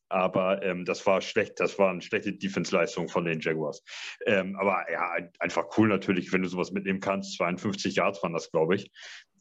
[0.08, 3.82] Aber ähm, das war schlecht, das war eine schlechte Defense-Leistung von den Jaguars.
[4.26, 7.36] Ähm, aber ja, einfach cool natürlich, wenn du sowas mitnehmen kannst.
[7.38, 8.90] 52 Yards waren das, glaube ich.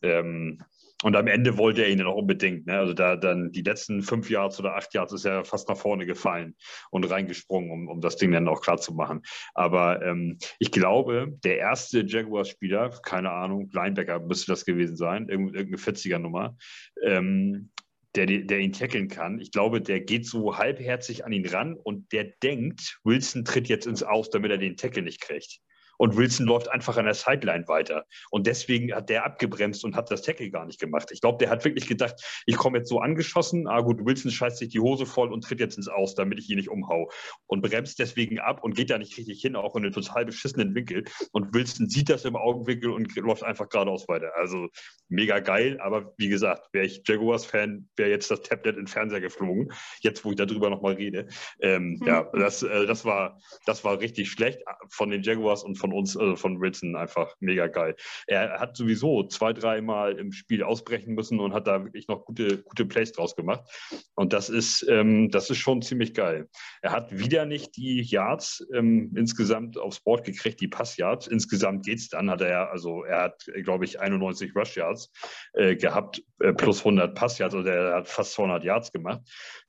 [0.01, 0.63] Ähm,
[1.03, 2.65] und am Ende wollte er ihn dann auch unbedingt.
[2.65, 2.77] Ne?
[2.77, 6.05] Also da dann die letzten fünf Yards oder acht Yards ist er fast nach vorne
[6.05, 6.55] gefallen
[6.91, 9.21] und reingesprungen, um, um das Ding dann auch klar zu machen.
[9.53, 15.77] Aber ähm, ich glaube, der erste Jaguars-Spieler, keine Ahnung, Linebacker müsste das gewesen sein, irgendeine
[15.77, 16.57] 40er-Nummer,
[17.03, 17.69] ähm,
[18.15, 19.41] der, der ihn tackeln kann.
[19.41, 23.87] Ich glaube, der geht so halbherzig an ihn ran und der denkt, Wilson tritt jetzt
[23.87, 25.59] ins Aus, damit er den Tackle nicht kriegt
[25.97, 28.05] und Wilson läuft einfach an der Sideline weiter.
[28.31, 31.09] Und deswegen hat der abgebremst und hat das Tackle gar nicht gemacht.
[31.11, 34.57] Ich glaube, der hat wirklich gedacht, ich komme jetzt so angeschossen, ah gut, Wilson scheißt
[34.57, 37.11] sich die Hose voll und tritt jetzt ins Aus, damit ich ihn nicht umhau.
[37.45, 40.75] Und bremst deswegen ab und geht da nicht richtig hin, auch in einen total beschissenen
[40.75, 41.05] Winkel.
[41.31, 44.31] Und Wilson sieht das im Augenwinkel und läuft einfach geradeaus weiter.
[44.35, 44.69] Also
[45.09, 49.21] mega geil, aber wie gesagt, wäre ich Jaguars-Fan, wäre jetzt das Tablet in den Fernseher
[49.21, 51.27] geflogen, jetzt wo ich darüber nochmal rede.
[51.61, 52.07] Ähm, mhm.
[52.07, 56.15] Ja, das, äh, das, war, das war richtig schlecht von den Jaguars und von uns,
[56.15, 57.97] also von Wilson, einfach mega geil.
[58.25, 62.63] Er hat sowieso zwei, dreimal im Spiel ausbrechen müssen und hat da wirklich noch gute,
[62.63, 63.69] gute Plays draus gemacht.
[64.15, 66.47] Und das ist, ähm, das ist schon ziemlich geil.
[66.81, 71.27] Er hat wieder nicht die Yards ähm, insgesamt aufs Board gekriegt, die Passyards.
[71.27, 75.11] Insgesamt geht es dann, hat er, also er hat, glaube ich, 91 Rush Yards
[75.51, 79.21] äh, gehabt, äh, plus 100 Passyards, also er hat fast 200 Yards gemacht.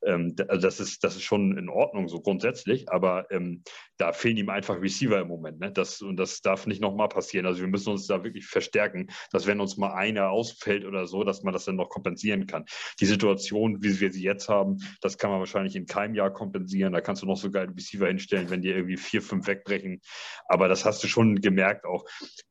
[0.06, 3.64] Ähm, also das ist, das ist schon in Ordnung so grundsätzlich, aber ähm,
[3.96, 5.60] da fehlen ihm einfach Receiver im Moment.
[5.60, 5.70] Ne?
[5.70, 7.46] Das, und das darf nicht nochmal passieren.
[7.46, 11.24] Also wir müssen uns da wirklich verstärken, dass wenn uns mal einer ausfällt oder so,
[11.24, 12.64] dass man das dann noch kompensieren kann.
[13.00, 16.92] Die Situation, wie wir sie jetzt haben, das kann man wahrscheinlich in keinem Jahr kompensieren.
[16.92, 20.00] Da kannst du noch so geile Receiver hinstellen, wenn dir irgendwie vier, fünf wegbrechen.
[20.48, 22.04] Aber das hast du schon gemerkt auch.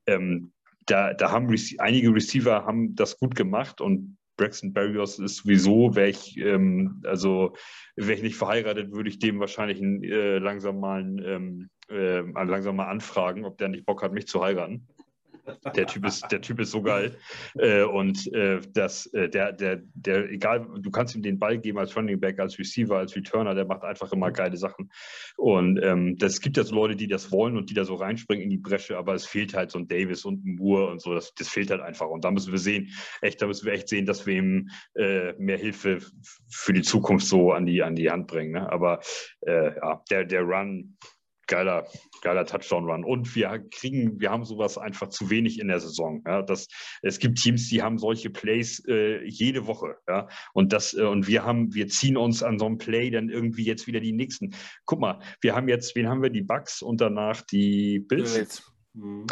[0.08, 0.53] Ähm,
[0.86, 5.95] da, da haben Rece einige Receiver haben das gut gemacht und Braxton Barrios ist sowieso,
[5.95, 7.55] wäre ich, ähm, also
[7.95, 12.77] wäre ich nicht verheiratet, würde ich dem wahrscheinlich einen, äh, langsam mal ähm, äh, langsam
[12.77, 14.87] mal anfragen, ob der nicht Bock hat, mich zu heiraten.
[15.75, 17.17] Der Typ ist, der Typ ist so geil.
[17.56, 21.79] Äh, und äh, das, äh, der, der, der, egal, du kannst ihm den Ball geben
[21.79, 24.89] als Running Back, als Receiver, als Returner, der macht einfach immer geile Sachen.
[25.38, 28.43] Und ähm, das gibt ja so Leute, die das wollen und die da so reinspringen
[28.43, 31.13] in die Bresche, aber es fehlt halt so ein Davis und ein Moore und so.
[31.13, 32.08] Das, das fehlt halt einfach.
[32.08, 32.89] Und da müssen wir sehen,
[33.21, 35.99] echt, da müssen wir echt sehen, dass wir ihm äh, mehr Hilfe
[36.49, 38.51] für die Zukunft so an die, an die Hand bringen.
[38.53, 38.71] Ne?
[38.71, 38.99] Aber
[39.41, 40.97] äh, ja, der, der Run,
[41.47, 41.88] geiler,
[42.21, 43.03] geiler Touchdown-Run.
[43.03, 46.23] Und wir kriegen, wir haben sowas einfach zu wenig in der Saison.
[46.25, 46.67] Ja, das,
[47.01, 49.95] es gibt Teams, die haben solche Plays äh, jede Woche.
[50.08, 53.29] Ja, und das, äh, und wir haben, wir ziehen uns an so einem Play dann
[53.29, 54.56] irgendwie jetzt wieder die nächsten.
[54.86, 56.29] Guck mal, wir haben jetzt, wen haben wir?
[56.29, 58.34] Die Bucks und danach die Bills.
[58.34, 58.73] Bills.
[58.93, 59.25] Mhm.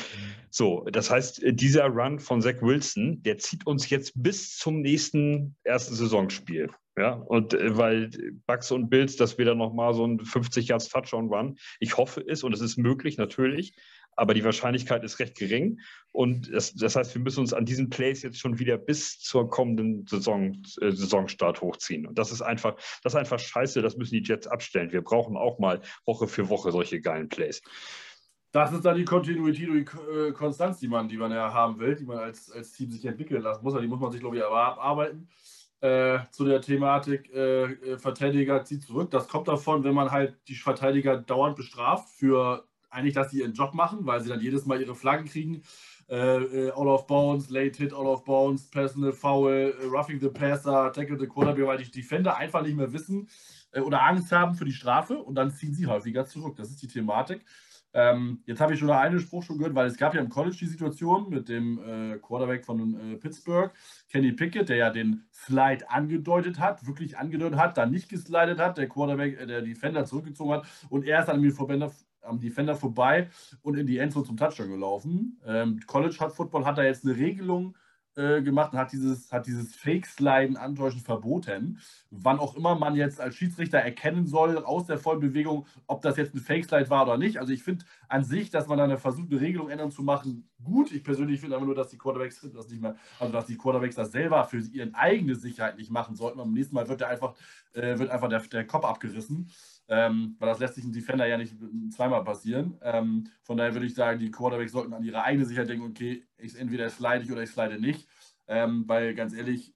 [0.50, 5.56] So, das heißt, dieser Run von Zach Wilson, der zieht uns jetzt bis zum nächsten
[5.64, 6.70] ersten Saisonspiel.
[6.98, 8.10] Ja, und äh, weil
[8.48, 11.58] Bucks und Bills, dass wir da nochmal so ein 50 Yards Touchdown run.
[11.80, 13.76] Ich hoffe es und es ist möglich, natürlich,
[14.18, 15.80] aber die Wahrscheinlichkeit ist recht gering.
[16.12, 19.50] Und das, das heißt, wir müssen uns an diesen Plays jetzt schon wieder bis zur
[19.50, 22.06] kommenden Saison, äh, Saisonstart hochziehen.
[22.06, 24.92] Und das ist einfach, das ist einfach scheiße, das müssen die Jets abstellen.
[24.92, 27.62] Wir brauchen auch mal Woche für Woche solche geilen Plays.
[28.52, 31.80] Das ist dann die Kontinuität und die äh, Konstanz, die man, die man ja haben
[31.80, 33.80] will, die man als, als Team sich entwickeln lassen muss.
[33.80, 35.30] Die muss man sich, glaube ich, aber abarbeiten
[35.82, 39.10] äh, zu der Thematik äh, äh, Verteidiger zieht zurück.
[39.12, 43.54] Das kommt davon, wenn man halt die Verteidiger dauernd bestraft für eigentlich, dass sie ihren
[43.54, 45.64] Job machen, weil sie dann jedes Mal ihre Flaggen kriegen.
[46.08, 50.30] Äh, äh all of Bounds, Late Hit, All of Bounds, Personal Foul, äh, Roughing the
[50.30, 53.28] Passer, Tackle the Quarterback, weil die Defender einfach nicht mehr wissen
[53.86, 56.58] oder Angst haben für die Strafe und dann ziehen sie häufiger zurück.
[56.58, 57.46] Das ist die Thematik.
[57.94, 60.56] Ähm, jetzt habe ich schon einen Spruch schon gehört, weil es gab ja im College
[60.60, 63.72] die Situation mit dem äh, Quarterback von äh, Pittsburgh,
[64.10, 68.78] Kenny Pickett, der ja den Slide angedeutet hat, wirklich angedeutet hat, dann nicht geslidet hat,
[68.78, 72.76] der Quarterback, äh, der Defender zurückgezogen hat und er ist an dem Defender, am Defender
[72.76, 73.30] vorbei
[73.62, 75.42] und in die Endzone zum Touchdown gelaufen.
[75.46, 79.76] Ähm, College Football hat da jetzt eine Regelung äh, gemacht und hat dieses, hat dieses
[79.76, 81.80] Fake-Sliden antäuschen verboten.
[82.10, 86.18] Wann auch immer man jetzt als Schiedsrichter erkennen soll aus der vollen Bewegung, ob das
[86.18, 87.38] jetzt ein Fake-Slide war oder nicht.
[87.38, 90.92] Also ich finde an sich, dass man dann versucht, eine Regelung ändern zu machen, gut.
[90.92, 93.96] Ich persönlich finde aber nur, dass die Quarterbacks das nicht mehr, also dass die Quarterbacks
[93.96, 96.38] das selber für ihre eigene Sicherheit nicht machen sollten.
[96.38, 97.36] Beim nächsten Mal wird der einfach,
[97.74, 99.50] äh, wird einfach der, der Kopf abgerissen.
[99.94, 101.54] Ähm, weil das lässt sich ein Defender ja nicht
[101.94, 102.78] zweimal passieren.
[102.82, 106.24] Ähm, von daher würde ich sagen, die Quarterbacks sollten an ihre eigene Sicherheit denken, okay,
[106.38, 108.08] ich, entweder slide ich oder ich slide nicht.
[108.48, 109.74] Ähm, weil ganz ehrlich,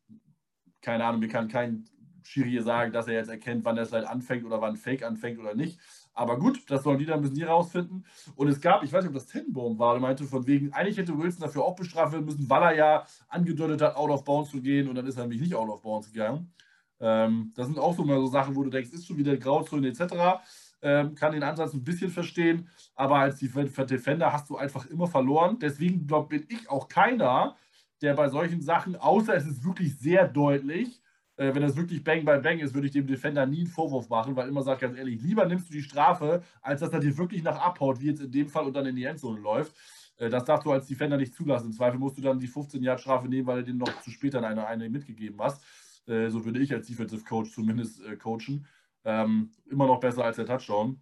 [0.82, 1.84] keine Ahnung, mir kann kein
[2.24, 5.54] Schiri sagen, dass er jetzt erkennt, wann der Slide anfängt oder wann Fake anfängt oder
[5.54, 5.80] nicht.
[6.14, 8.06] Aber gut, das sollen die dann müssen die rausfinden.
[8.36, 10.98] Und es gab, ich weiß nicht, ob das Tenbaum war, der meinte von wegen, eigentlich
[10.98, 14.52] hätte Wilson dafür auch bestraft werden müssen, weil er ja angedeutet hat, out of bounds
[14.52, 16.54] zu gehen und dann ist er nämlich nicht out of bounds gegangen.
[17.00, 19.88] Ähm, das sind auch so mal so Sachen, wo du denkst, ist schon wieder Grauzone
[19.88, 20.42] etc.
[20.82, 25.58] Ähm, kann den Ansatz ein bisschen verstehen, aber als Defender hast du einfach immer verloren.
[25.60, 27.56] Deswegen glaub, bin ich auch keiner,
[28.02, 31.02] der bei solchen Sachen, außer es ist wirklich sehr deutlich,
[31.38, 34.10] äh, wenn das wirklich Bang by Bang ist, würde ich dem Defender nie einen Vorwurf
[34.10, 37.18] machen, weil immer sagt ganz ehrlich, lieber nimmst du die Strafe, als dass er dir
[37.18, 39.76] wirklich nach abhaut, wie jetzt in dem Fall und dann in die Endzone läuft.
[40.18, 41.68] Äh, das darfst du als Defender nicht zulassen.
[41.68, 44.12] Im Zweifel musst du dann die 15 Jahre Strafe nehmen, weil du den noch zu
[44.12, 45.64] spät dann eine, eine mitgegeben hast.
[46.08, 48.66] Äh, so würde ich als Defensive Coach zumindest äh, coachen.
[49.04, 51.00] Ähm, immer noch besser als der Touchdown.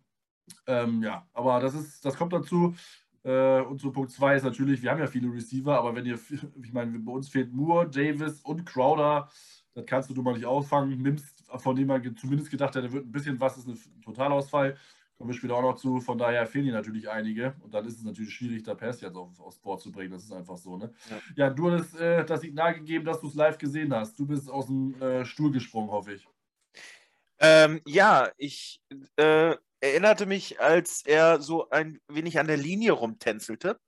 [0.68, 2.76] Ähm, ja, aber das ist, das kommt dazu.
[3.24, 6.20] Äh, und zu Punkt 2 ist natürlich, wir haben ja viele Receiver, aber wenn ihr,
[6.63, 9.30] ich meine, bei uns fehlt Moore, Davis und Crowder,
[9.74, 13.06] das kannst du mal nicht auffangen, nimmst, von dem man zumindest gedacht hat, der wird
[13.06, 14.78] ein bisschen was, ist ein Totalausfall.
[15.17, 16.02] Kommen wir später auch noch zu.
[16.02, 17.56] Von daher fehlen hier natürlich einige.
[17.62, 20.12] Und dann ist es natürlich schwierig, da Pass jetzt auf, aufs Board zu bringen.
[20.12, 20.78] Das ist einfach so.
[20.78, 20.93] Ne?
[21.10, 21.21] Ja.
[21.36, 24.17] ja du hast äh, das Signal gegeben, dass du es live gesehen hast.
[24.17, 26.28] Du bist aus dem äh, Stuhl gesprungen, hoffe ich.
[27.39, 28.82] Ähm, ja, ich
[29.17, 33.80] äh, erinnerte mich, als er so ein wenig an der Linie rumtänzelte.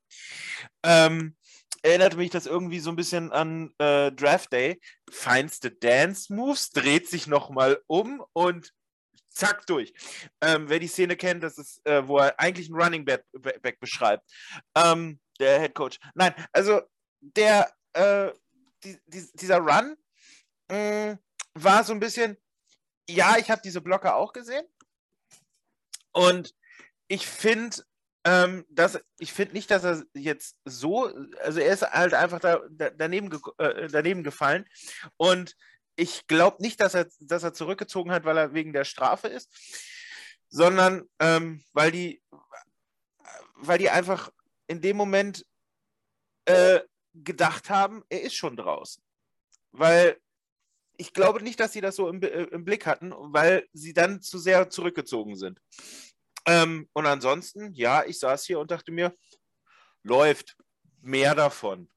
[0.83, 1.35] Ähm,
[1.81, 4.81] erinnerte mich das irgendwie so ein bisschen an äh, Draft Day.
[5.09, 8.73] Feinste Dance Moves, dreht sich nochmal um und
[9.35, 9.93] zack, durch.
[10.41, 13.79] Ähm, wer die Szene kennt, das ist, äh, wo er eigentlich einen Running Back, Back
[13.79, 14.23] beschreibt.
[14.75, 15.99] Ähm, der Head Coach.
[16.15, 16.81] Nein, also
[17.19, 18.31] der, äh,
[18.83, 19.97] die, die, dieser Run
[20.71, 21.19] mh, mm,
[21.55, 22.37] war so ein bisschen,
[23.09, 24.65] ja, ich habe diese Blocker auch gesehen.
[26.11, 26.53] Und
[27.07, 27.83] ich finde,
[28.25, 32.61] ähm, dass, ich finde nicht, dass er jetzt so, also er ist halt einfach da,
[32.69, 34.65] da daneben, äh, daneben gefallen.
[35.17, 35.55] Und
[35.95, 39.49] ich glaube nicht, dass er, dass er zurückgezogen hat, weil er wegen der Strafe ist,
[40.49, 42.21] sondern ähm, weil, die,
[43.55, 44.31] weil die einfach
[44.67, 45.45] in dem Moment
[46.45, 46.81] äh,
[47.13, 49.03] gedacht haben, er ist schon draußen.
[49.71, 50.19] Weil
[50.97, 54.21] ich glaube nicht, dass sie das so im, äh, im Blick hatten, weil sie dann
[54.21, 55.59] zu sehr zurückgezogen sind.
[56.45, 59.15] Ähm, und ansonsten, ja, ich saß hier und dachte mir,
[60.03, 60.55] läuft
[61.01, 61.89] mehr davon.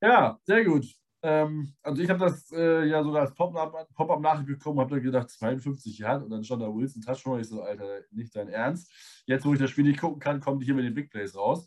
[0.00, 0.86] Ja, sehr gut.
[1.22, 5.98] Ähm, also ich habe das äh, ja sogar als Pop-Up-Nachricht bekommen, habe dann gedacht, 52
[5.98, 7.40] Jahre und dann stand da Wilson Touchdown.
[7.40, 9.22] Ich so, Alter, nicht dein Ernst.
[9.26, 11.66] Jetzt, wo ich das Spiel nicht gucken kann, kommt hier mit den Big Plays raus.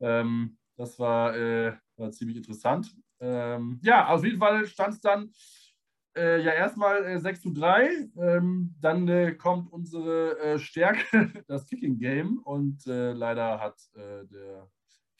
[0.00, 2.94] Ähm, das war, äh, war, ziemlich interessant.
[3.20, 5.30] Ähm, ja, auf jeden Fall stand es dann
[6.16, 8.08] äh, ja erstmal äh, 6 zu 3.
[8.16, 12.38] Ähm, dann äh, kommt unsere äh, Stärke, das Kicking Game.
[12.38, 14.68] Und äh, leider hat der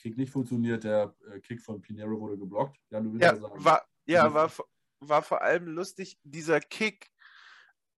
[0.04, 0.84] Kick nicht funktioniert.
[0.84, 2.78] Der äh, Kick von Pinero wurde geblockt.
[2.90, 4.52] Jan, ja, war, ja war,
[5.00, 6.18] war vor allem lustig.
[6.22, 7.10] Dieser Kick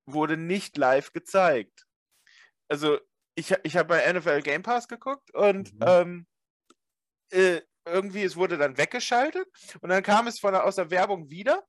[0.07, 1.85] wurde nicht live gezeigt.
[2.69, 3.01] Also,
[3.35, 5.81] ich, ich habe bei NFL Game Pass geguckt und mhm.
[5.81, 6.27] ähm,
[7.31, 9.49] äh, irgendwie, es wurde dann weggeschaltet
[9.81, 11.67] und dann kam es von aus der Werbung wieder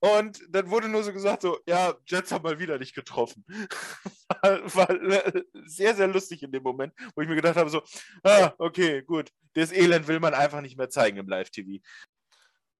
[0.00, 3.44] und dann wurde nur so gesagt, so, ja, Jets haben mal wieder nicht getroffen.
[4.42, 7.82] war, war, äh, sehr, sehr lustig in dem Moment, wo ich mir gedacht habe, so,
[8.22, 11.82] ah, okay, gut, das Elend will man einfach nicht mehr zeigen im Live-TV.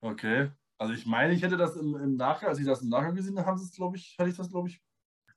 [0.01, 0.51] Okay.
[0.79, 3.39] Also ich meine, ich hätte das im, im Nachgang, als ich das im Nachgang gesehen
[3.39, 4.83] habe, glaube ich, hatte ich das, glaube ich,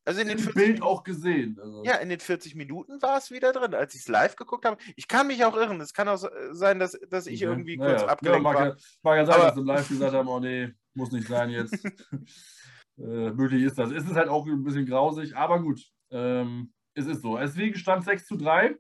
[0.06, 1.60] also in den Im Bild auch gesehen.
[1.62, 1.84] Also.
[1.84, 4.78] Ja, in den 40 Minuten war es wieder drin, als ich es live geguckt habe.
[4.96, 5.80] Ich kann mich auch irren.
[5.82, 7.50] Es kann auch sein, dass, dass ich mhm.
[7.50, 7.98] irgendwie naja.
[7.98, 8.68] kurz abgelenkt ja, mag war.
[8.68, 11.74] Ja, mag ja sein, dass sie Live gesagt haben, oh nee, muss nicht sein jetzt.
[12.98, 13.92] äh, möglich ist das.
[13.92, 15.82] Es ist halt auch ein bisschen grausig, aber gut.
[16.12, 17.38] Ähm, es ist so.
[17.38, 18.76] Deswegen stand 6 zu 3.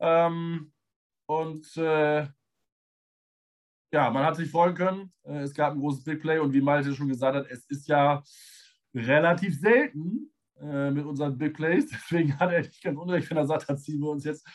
[0.00, 0.72] Ähm,
[1.26, 2.28] und äh,
[3.92, 5.12] ja, man hat sich freuen können.
[5.24, 7.88] Äh, es gab ein großes Big Play und wie Malte schon gesagt hat, es ist
[7.88, 8.22] ja
[8.94, 11.86] relativ selten äh, mit unseren Big Plays.
[11.92, 14.46] Deswegen hat er nicht ganz unrecht, wenn er sagt, da ziehen wir uns jetzt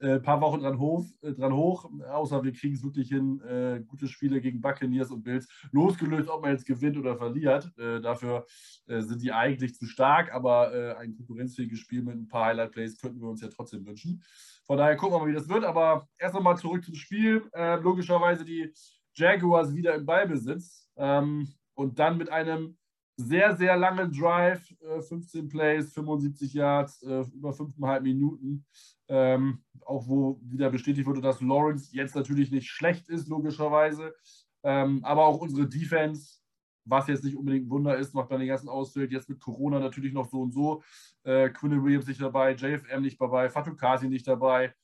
[0.00, 3.40] ein äh, paar Wochen dran hoch, äh, dran hoch außer wir kriegen es wirklich hin,
[3.40, 7.72] äh, gute Spiele gegen Buccaneers und Bills, losgelöst, ob man jetzt gewinnt oder verliert.
[7.78, 8.46] Äh, dafür
[8.86, 13.20] äh, sind die eigentlich zu stark, aber ein konkurrenzfähiges Spiel mit ein paar Highlight-Plays könnten
[13.20, 14.22] wir uns ja trotzdem wünschen.
[14.64, 17.48] Von daher gucken wir mal, wie das wird, aber erst nochmal zurück zum Spiel.
[17.82, 18.72] logischerweise die
[19.14, 22.76] Jaguars wieder im Ballbesitz ähm, und dann mit einem
[23.18, 28.64] sehr, sehr langen Drive, 15 Plays, 75 Yards, über 5,5 Minuten.
[29.08, 34.14] Ähm, auch wo wieder bestätigt wurde, dass Lawrence jetzt natürlich nicht schlecht ist, logischerweise.
[34.62, 36.40] Ähm, aber auch unsere Defense,
[36.84, 39.10] was jetzt nicht unbedingt ein Wunder ist, macht dann den ganzen Ausfällt.
[39.10, 40.82] Jetzt mit Corona natürlich noch so und so.
[41.24, 44.74] Äh, Quinn Williams nicht dabei, JFM nicht dabei, Fatou Kasi nicht dabei.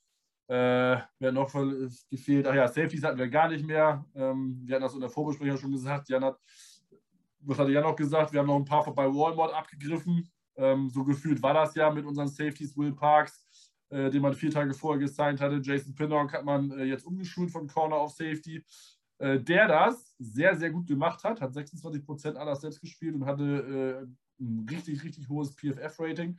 [0.46, 1.52] Äh, wer noch
[2.10, 2.46] gefehlt?
[2.46, 4.04] Ach ja, Safeties hatten wir gar nicht mehr.
[4.14, 6.08] Ähm, wir hatten das in der Vorbesprechung schon gesagt.
[6.08, 6.38] Jan hat,
[7.46, 8.32] was hatte Jan noch gesagt?
[8.32, 10.28] Wir haben noch ein paar bei Walmart abgegriffen.
[10.56, 13.44] Ähm, so gefühlt war das ja mit unseren Safeties, Will Parks,
[13.90, 15.60] äh, den man vier Tage vorher gesigned hatte.
[15.62, 18.64] Jason Pinnock hat man äh, jetzt umgeschult von Corner auf Safety.
[19.18, 23.26] Äh, der das sehr, sehr gut gemacht hat, hat 26 Prozent aller Snaps gespielt und
[23.26, 24.06] hatte
[24.40, 26.38] äh, ein richtig, richtig hohes PFF-Rating.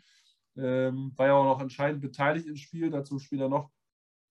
[0.57, 3.71] Ähm, war ja auch noch entscheidend beteiligt im Spiel, dazu später noch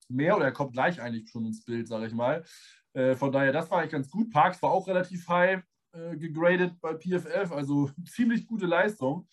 [0.09, 2.45] mehr oder er kommt gleich eigentlich schon ins Bild, sage ich mal.
[2.93, 4.31] Äh, von daher, das war eigentlich ganz gut.
[4.31, 5.63] Parks war auch relativ high
[5.95, 9.29] äh, gegradet bei PFF, also ziemlich gute Leistung.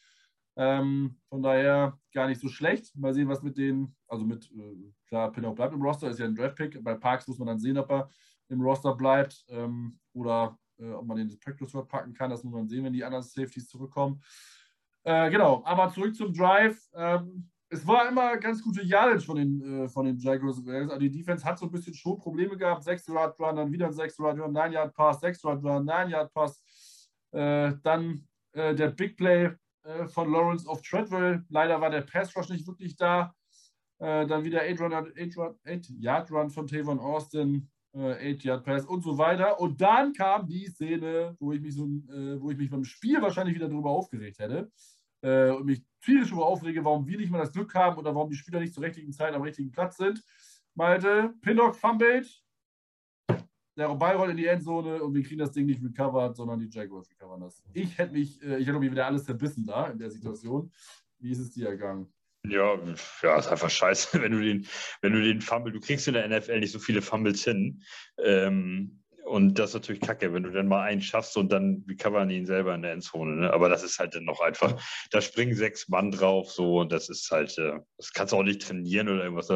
[0.58, 2.96] Ähm, von daher gar nicht so schlecht.
[2.96, 6.26] Mal sehen, was mit den, also mit, äh, klar, Pinnock bleibt im Roster, ist ja
[6.26, 6.84] ein Draftpick.
[6.84, 8.10] Bei Parks muss man dann sehen, ob er
[8.50, 12.30] im Roster bleibt ähm, oder äh, ob man den Practice Squad packen kann.
[12.30, 14.22] Das muss man sehen, wenn die anderen Safeties zurückkommen.
[15.04, 16.80] Äh, genau, aber zurück zum Drive.
[16.94, 20.62] Ähm, es war immer ganz gute Yardage von den, äh, von den Jaguars.
[20.68, 22.84] Also die Defense hat so ein bisschen schon Probleme gehabt.
[22.84, 25.86] 6 Yard Run, dann wieder ein 6 Yard Run, 9 Yard Pass, 6 Yard Run,
[25.86, 26.62] 9 Yard Pass.
[27.32, 29.52] Äh, dann äh, der Big Play
[29.84, 31.46] äh, von Lawrence auf Treadwell.
[31.48, 33.34] Leider war der Pass Rush nicht wirklich da.
[34.00, 39.62] Äh, dann wieder 8-Yard-Run von Tavon Austin, 8-Yard-Pass äh, und so weiter.
[39.62, 43.56] Und dann kam die Szene, wo ich mich, so, wo ich mich beim Spiel wahrscheinlich
[43.56, 44.70] wieder darüber aufgeregt hätte
[45.22, 48.36] und mich tierisch darüber aufrege, warum wir nicht mal das Glück haben oder warum die
[48.36, 50.24] Spieler nicht zur richtigen Zeit am richtigen Platz sind.
[50.74, 52.28] Malte, Pinnock fumbled,
[53.78, 56.70] der Ball rollt in die Endzone und wir kriegen das Ding nicht recovered, sondern die
[56.70, 57.64] Jaguars recovern das.
[57.74, 60.72] Ich hätte mich, äh, ich hätte mich wieder alles zerbissen da in der Situation.
[61.20, 62.12] Wie ist es dir ergangen?
[62.48, 62.76] Ja,
[63.22, 64.68] ja, ist einfach scheiße, wenn du den,
[65.02, 67.82] wenn du den Fumble, du kriegst in der NFL nicht so viele Fumbles hin.
[68.18, 69.01] Ähm,
[69.32, 72.46] und das ist natürlich kacke, wenn du dann mal einen schaffst und dann recovern ihn
[72.46, 73.38] selber in der Endzone.
[73.38, 73.54] Ne?
[73.54, 74.76] Aber das ist halt dann noch einfach,
[75.10, 78.44] da springen sechs Mann drauf, so und das ist halt, äh, das kannst du auch
[78.44, 79.48] nicht trainieren oder irgendwas.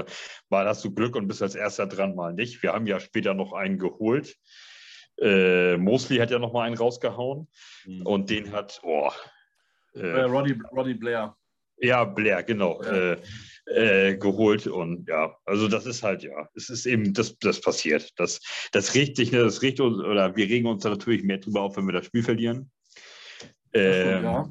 [0.50, 2.64] Mal hast du Glück und bist als erster dran, mal nicht.
[2.64, 4.38] Wir haben ja später noch einen geholt.
[5.20, 7.50] Äh, Mosley hat ja noch mal einen rausgehauen
[7.86, 8.06] mhm.
[8.06, 9.12] und den hat, oh,
[9.94, 11.36] äh, Roddy, Roddy Blair.
[11.78, 12.82] Ja, Blair, genau.
[12.82, 13.12] Ja.
[13.12, 13.18] Äh,
[13.66, 14.68] äh, geholt.
[14.68, 18.12] Und ja, also das ist halt, ja, es ist eben, das, das passiert.
[18.18, 18.42] Das,
[18.72, 21.62] das regt sich, ne, das regt uns, oder wir regen uns da natürlich mehr drüber
[21.62, 22.72] auf, wenn wir das Spiel verlieren.
[23.74, 24.50] Ähm, ja.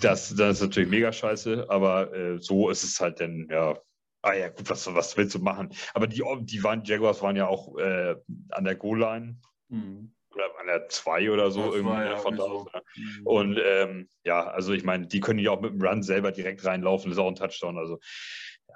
[0.00, 3.78] das, das ist natürlich mega scheiße, aber äh, so ist es halt dann, ja.
[4.24, 5.70] Ah ja, gut, was, was willst du machen?
[5.94, 8.14] Aber die, die waren, Jaguars waren ja auch äh,
[8.50, 9.40] an der Goal-Line.
[9.68, 10.12] Mhm
[10.60, 12.66] an der 2 oder so das irgendwie ja, von da so.
[12.96, 13.26] Mhm.
[13.26, 16.64] Und ähm, ja, also ich meine, die können ja auch mit dem Run selber direkt
[16.64, 17.78] reinlaufen, das ist auch ein Touchdown.
[17.78, 17.98] Also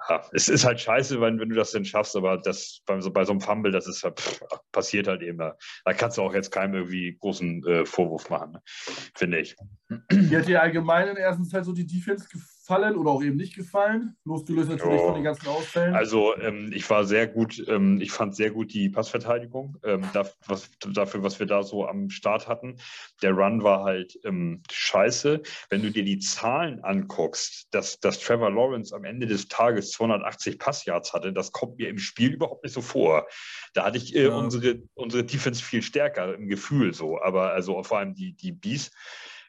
[0.09, 3.11] ja, es ist halt scheiße, wenn, wenn du das denn schaffst, aber das bei so,
[3.11, 4.41] bei so einem Fumble, das ist halt, pff,
[4.71, 5.37] passiert halt eben.
[5.37, 8.61] Da, da kannst du auch jetzt keinem irgendwie großen äh, Vorwurf machen, ne?
[9.15, 9.55] finde ich.
[10.09, 12.56] Wie hat dir allgemein in der ersten Zeit so die Defense gefallen?
[12.67, 14.17] Gefallen oder auch eben nicht gefallen?
[14.25, 15.07] Losgelöst natürlich oh.
[15.07, 15.95] von den ganzen Ausfällen.
[15.95, 20.35] Also ähm, ich war sehr gut, ähm, ich fand sehr gut die Passverteidigung ähm, dafür,
[20.47, 22.75] was, dafür, was wir da so am Start hatten.
[23.21, 25.41] Der Run war halt ähm, scheiße.
[25.69, 30.59] Wenn du dir die Zahlen anguckst, dass, dass Trevor Lawrence am Ende des Tages 280
[30.59, 33.27] Passyards hatte, das kommt mir im Spiel überhaupt nicht so vor.
[33.73, 34.35] Da hatte ich äh, ja.
[34.35, 38.91] unsere, unsere Defense viel stärker im Gefühl so, aber also vor allem die, die Bees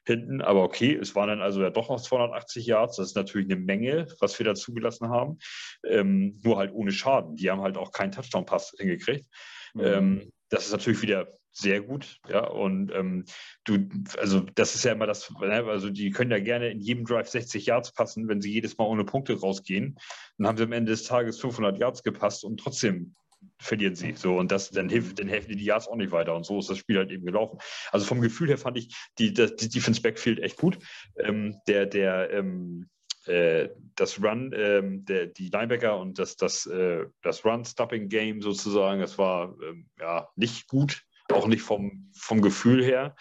[0.08, 0.42] hinten.
[0.42, 2.96] Aber okay, es waren dann also ja doch noch 280 Yards.
[2.96, 5.38] Das ist natürlich eine Menge, was wir da zugelassen haben.
[5.86, 7.36] Ähm, nur halt ohne Schaden.
[7.36, 9.26] Die haben halt auch keinen Touchdown-Pass hingekriegt.
[9.74, 9.84] Mhm.
[9.84, 12.46] Ähm, das ist natürlich wieder sehr gut, ja.
[12.46, 13.24] Und ähm,
[13.64, 13.88] du,
[14.18, 17.28] also das ist ja immer das, ne, also die können ja gerne in jedem Drive
[17.28, 19.98] 60 Yards passen, wenn sie jedes Mal ohne Punkte rausgehen.
[20.38, 23.14] Dann haben sie am Ende des Tages 500 Yards gepasst und trotzdem
[23.58, 24.14] verlieren sie.
[24.14, 26.34] So, und das, dann, hilft, dann helfen die Yards auch nicht weiter.
[26.34, 27.58] Und so ist das Spiel halt eben gelaufen.
[27.90, 30.78] Also vom Gefühl her fand ich die, die, die Defense Backfield echt gut.
[31.18, 32.88] Ähm, der, der, ähm,
[33.26, 39.18] äh, das Run, ähm, der, die Linebacker und das, das, äh, das Run-Stopping-Game sozusagen, das
[39.18, 43.14] war ähm, ja nicht gut, auch nicht vom, vom Gefühl her.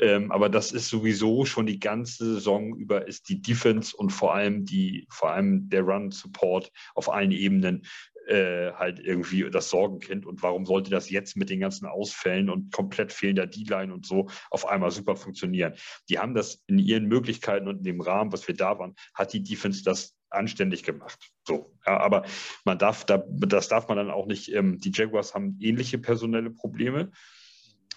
[0.00, 4.32] Ähm, aber das ist sowieso schon die ganze Saison über ist die Defense und vor
[4.32, 7.84] allem die, vor allem der Run Support auf allen Ebenen
[8.28, 10.26] äh, halt irgendwie das Sorgenkind.
[10.26, 14.28] Und warum sollte das jetzt mit den ganzen Ausfällen und komplett fehlender D-Line und so
[14.50, 15.74] auf einmal super funktionieren?
[16.08, 19.32] Die haben das in ihren Möglichkeiten und in dem Rahmen, was wir da waren, hat
[19.32, 21.30] die Defense das anständig gemacht.
[21.46, 22.24] So, ja, aber
[22.64, 24.52] man darf da, das darf man dann auch nicht.
[24.52, 27.10] Ähm, die Jaguars haben ähnliche personelle Probleme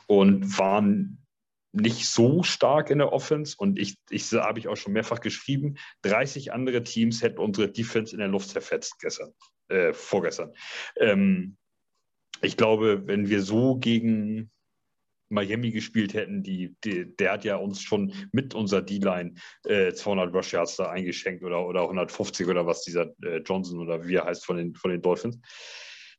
[0.08, 1.22] und waren
[1.74, 3.56] nicht so stark in der Offense.
[3.58, 8.14] Und ich, ich habe ich auch schon mehrfach geschrieben, 30 andere Teams hätten unsere Defense
[8.14, 9.34] in der Luft zerfetzt gestern,
[9.72, 10.54] äh, vorgestern.
[10.98, 11.58] Ähm,
[12.42, 14.52] ich glaube, wenn wir so gegen
[15.30, 20.34] Miami gespielt hätten, die, die, der hat ja uns schon mit unserer D-Line äh, 200
[20.34, 24.26] Rush Yards da eingeschenkt oder, oder 150 oder was dieser äh, Johnson oder wie er
[24.26, 25.40] heißt von den, von den Dolphins.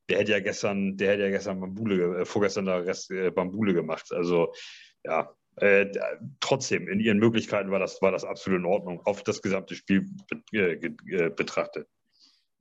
[0.08, 3.74] Der hätte ja gestern, der hätte ja gestern Bambule, äh, vorgestern da Rest, äh, Bambule
[3.74, 4.10] gemacht.
[4.12, 4.52] Also
[5.04, 5.86] ja, äh,
[6.40, 10.06] trotzdem, in ihren Möglichkeiten war das, war das absolut in Ordnung, auf das gesamte Spiel
[10.52, 11.86] äh, betrachtet.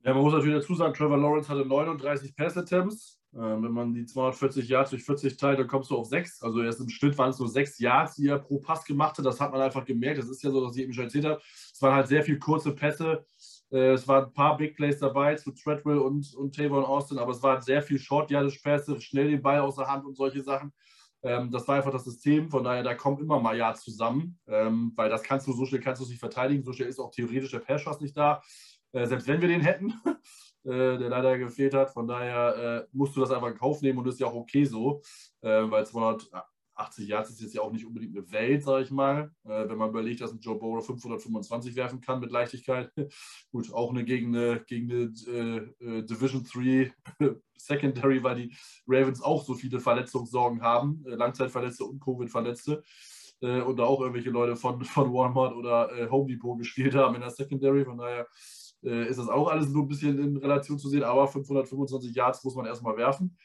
[0.04, 3.20] Ja, man muss natürlich dazu sagen, Trevor Lawrence hatte 39 Pass-Attempts.
[3.34, 6.42] Äh, wenn man die 240 Yards durch 40 teilt, dann kommst du auf 6.
[6.42, 9.24] Also erst im Schnitt waren es nur 6 Yards, die er pro Pass gemacht hat.
[9.24, 10.18] Das hat man einfach gemerkt.
[10.18, 11.40] Das ist ja so, dass ich eben schon erzählt habe.
[11.72, 13.24] Es waren halt sehr viele kurze Pässe.
[13.70, 17.30] Äh, es waren ein paar Big Plays dabei zu Treadwell und, und Tavon Austin, aber
[17.30, 20.72] es waren sehr viele Short-Yardage-Pässe, schnell den Ball aus der Hand und solche Sachen.
[21.22, 24.92] Ähm, das war einfach das System, von daher, da kommt immer mal ja zusammen, ähm,
[24.96, 27.52] weil das kannst du, so schnell kannst du nicht verteidigen, so schnell ist auch theoretisch
[27.52, 28.42] der Passschuss nicht da,
[28.92, 29.92] äh, selbst wenn wir den hätten,
[30.64, 33.98] äh, der leider gefehlt hat, von daher äh, musst du das einfach in Kauf nehmen
[33.98, 35.02] und ist ja auch okay so,
[35.40, 36.30] äh, weil 200,
[36.74, 39.30] 80 Yards ist jetzt ja auch nicht unbedingt eine Welt, sage ich mal.
[39.44, 42.90] Äh, wenn man überlegt, dass ein Joe Burrow 525 werfen kann mit Leichtigkeit.
[43.52, 46.92] Gut, auch eine gegen eine, gegen eine äh, Division 3
[47.56, 51.02] Secondary, weil die Ravens auch so viele Verletzungssorgen haben.
[51.04, 52.82] Langzeitverletzte und Covid-Verletzte.
[53.40, 57.22] Und da auch irgendwelche Leute von, von Walmart oder äh, Home Depot gespielt haben in
[57.22, 57.84] der Secondary.
[57.84, 58.28] Von daher
[58.82, 61.04] ist das auch alles so ein bisschen in Relation zu sehen.
[61.04, 63.36] Aber 525 Yards muss man erstmal werfen.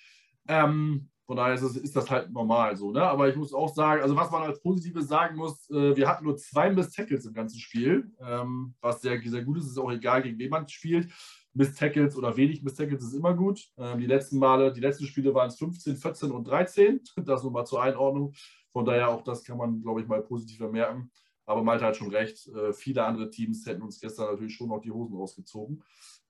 [0.47, 2.91] Ähm, von daher ist, es, ist, das halt normal so.
[2.91, 3.03] Ne?
[3.03, 6.23] Aber ich muss auch sagen, also was man als Positives sagen muss, äh, wir hatten
[6.23, 9.65] nur zwei Miss Tackles im ganzen Spiel, ähm, was sehr, sehr gut ist.
[9.65, 11.11] Es ist auch egal, gegen wen man spielt.
[11.53, 13.61] Miss Tackles oder wenig Miss Tackles ist immer gut.
[13.77, 17.01] Ähm, die letzten Male, die letzten Spiele waren es 15, 14 und 13.
[17.25, 18.33] Das nur mal zur Einordnung.
[18.71, 21.11] Von daher auch das kann man, glaube ich, mal positiv vermerken.
[21.47, 22.47] Aber Malte hat schon recht.
[22.49, 25.81] Äh, viele andere Teams hätten uns gestern natürlich schon noch die Hosen rausgezogen.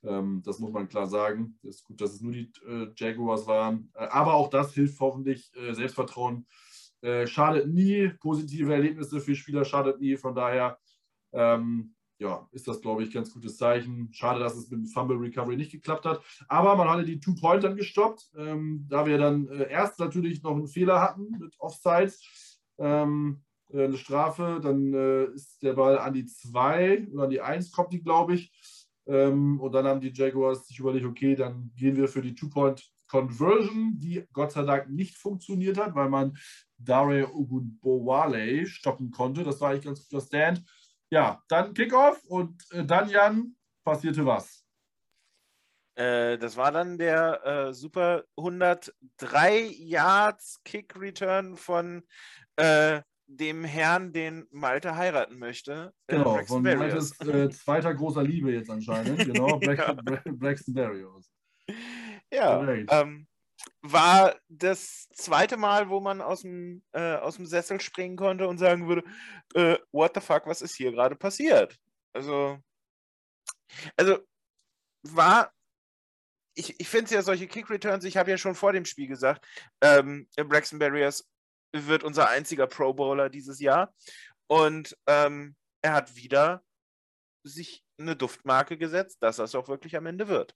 [0.03, 1.59] Ähm, das muss man klar sagen.
[1.63, 3.91] Es ist gut, dass es nur die äh, Jaguars waren.
[3.95, 6.47] Äh, aber auch das hilft hoffentlich Selbstvertrauen.
[7.25, 8.09] Schadet nie.
[8.19, 10.17] Positive Erlebnisse für Spieler schadet nie.
[10.17, 10.79] Von daher
[11.31, 14.09] ähm, ja, ist das, glaube ich, ganz gutes Zeichen.
[14.11, 16.21] Schade, dass es mit dem Fumble Recovery nicht geklappt hat.
[16.47, 18.31] Aber man hatte die Two-Point gestoppt.
[18.35, 22.59] Ähm, da wir dann äh, erst natürlich noch einen Fehler hatten mit Offsides.
[22.79, 24.93] Ähm, äh, eine Strafe, dann
[25.33, 28.51] ist der Ball an die 2 oder an die 1 kommt die, glaube ich.
[29.07, 33.93] Ähm, und dann haben die Jaguars sich überlegt, okay, dann gehen wir für die Two-Point-Conversion,
[33.97, 36.37] die Gott sei Dank nicht funktioniert hat, weil man
[36.77, 39.43] Dare Ogunbowale stoppen konnte.
[39.43, 40.63] Das war eigentlich ganz guter Stand.
[41.09, 44.65] Ja, dann Kickoff und äh, dann, Jan, passierte was?
[45.95, 52.03] Äh, das war dann der äh, super 103 Yards Kick Return von
[52.57, 55.93] äh, dem Herrn, den Malte heiraten möchte.
[56.07, 59.17] Äh, genau, von Maltes äh, zweiter großer Liebe jetzt anscheinend.
[59.27, 60.21] Genau, Braxton, ja.
[60.31, 61.29] Braxton Berrios.
[62.31, 63.27] Ja, ähm,
[63.81, 68.57] war das zweite Mal, wo man aus dem, äh, aus dem Sessel springen konnte und
[68.57, 69.03] sagen würde,
[69.53, 71.77] äh, what the fuck, was ist hier gerade passiert?
[72.13, 72.59] Also,
[73.97, 74.19] also
[75.03, 75.51] war
[76.57, 79.45] ich, ich finde es ja solche Kick-Returns, ich habe ja schon vor dem Spiel gesagt,
[79.81, 81.23] ähm, Braxton Barriers
[81.73, 83.93] wird unser einziger Pro Bowler dieses Jahr.
[84.47, 86.63] Und ähm, er hat wieder
[87.43, 90.55] sich eine Duftmarke gesetzt, dass es auch wirklich am Ende wird.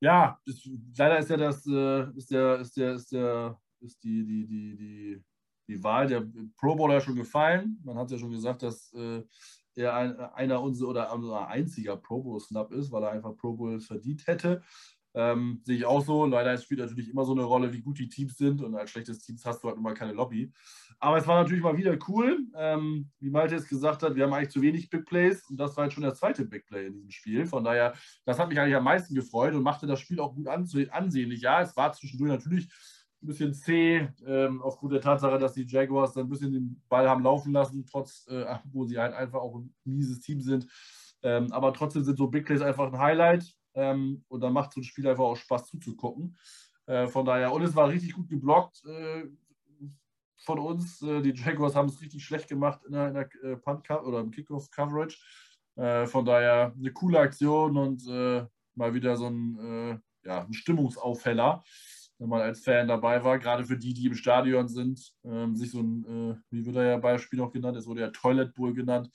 [0.00, 4.24] Ja, ist, leider ist ja das, äh, ist der, ist der, ist der, ist die,
[4.24, 5.24] die, die, die,
[5.68, 6.26] die Wahl der
[6.56, 7.78] Pro Bowler schon gefallen.
[7.84, 9.22] Man hat ja schon gesagt, dass äh,
[9.74, 13.52] er ein, einer unserer oder unser einziger Pro Bowl Snap ist, weil er einfach Pro
[13.52, 14.62] Bowl verdient hätte.
[15.14, 16.24] Ähm, sehe ich auch so.
[16.26, 18.62] Leider spielt natürlich immer so eine Rolle, wie gut die Teams sind.
[18.62, 20.52] Und als schlechtes Team hast du halt immer keine Lobby.
[20.98, 22.38] Aber es war natürlich mal wieder cool.
[22.54, 25.48] Ähm, wie Malte es gesagt hat, wir haben eigentlich zu wenig Big Plays.
[25.48, 27.46] Und das war jetzt schon der zweite Big Play in diesem Spiel.
[27.46, 27.94] Von daher,
[28.24, 31.40] das hat mich eigentlich am meisten gefreut und machte das Spiel auch gut ansehnlich.
[31.40, 32.68] Ja, es war zwischendurch natürlich
[33.22, 37.08] ein bisschen zäh, ähm, aufgrund der Tatsache, dass die Jaguars dann ein bisschen den Ball
[37.08, 40.66] haben laufen lassen, trotz, äh, wo sie halt einfach auch ein mieses Team sind.
[41.22, 43.44] Ähm, aber trotzdem sind so Big Plays einfach ein Highlight.
[43.74, 46.36] Ähm, und dann macht so ein Spiel einfach auch Spaß zuzugucken.
[46.86, 49.24] Äh, von daher, und es war richtig gut geblockt äh,
[50.38, 51.02] von uns.
[51.02, 54.20] Äh, die Jaguars haben es richtig schlecht gemacht in der, in der äh, Punt oder
[54.20, 55.18] im Kickoff-Coverage.
[55.76, 58.44] Äh, von daher eine coole Aktion und äh,
[58.74, 61.62] mal wieder so ein, ja, ein Stimmungsaufheller,
[62.18, 63.38] wenn man als Fan dabei war.
[63.38, 66.96] Gerade für die, die im Stadion sind, ähm, sich so ein, wie wird er ja
[66.96, 69.10] Beispiel noch genannt, es wurde ja Toilet Bowl genannt,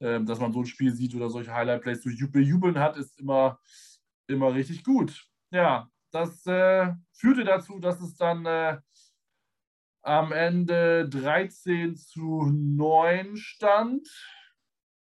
[0.00, 3.60] ähm, dass man so ein Spiel sieht oder solche Highlight-Plays zu bejubeln hat, ist immer,
[4.26, 5.26] immer richtig gut.
[5.50, 8.78] Ja, das äh, führte dazu, dass es dann äh,
[10.02, 14.08] am Ende 13 zu 9 stand.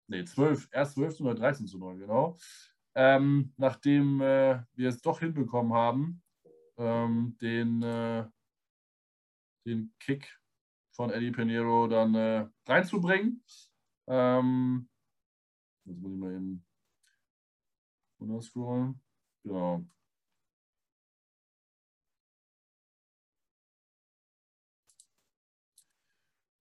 [0.09, 2.37] Ne, 12, erst 12 zu 9, 13 zu 9, genau.
[2.95, 6.23] Ähm, nachdem äh, wir es doch hinbekommen haben,
[6.79, 8.27] ähm, den, äh,
[9.67, 10.39] den Kick
[10.93, 13.45] von Eddie Pinheiro dann äh, reinzubringen.
[14.09, 14.89] Ähm,
[15.85, 16.67] jetzt muss ich mal eben
[18.21, 19.01] runterscrollen.
[19.45, 19.85] Genau.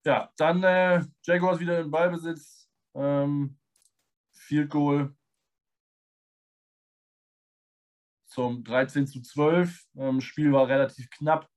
[0.05, 2.69] Ja, dann äh, Jaguars wieder im Ballbesitz.
[2.95, 3.57] Ähm,
[4.34, 5.13] Field Goal
[8.28, 9.86] zum 13 zu 12.
[9.97, 11.49] Ähm, Spiel war relativ knapp,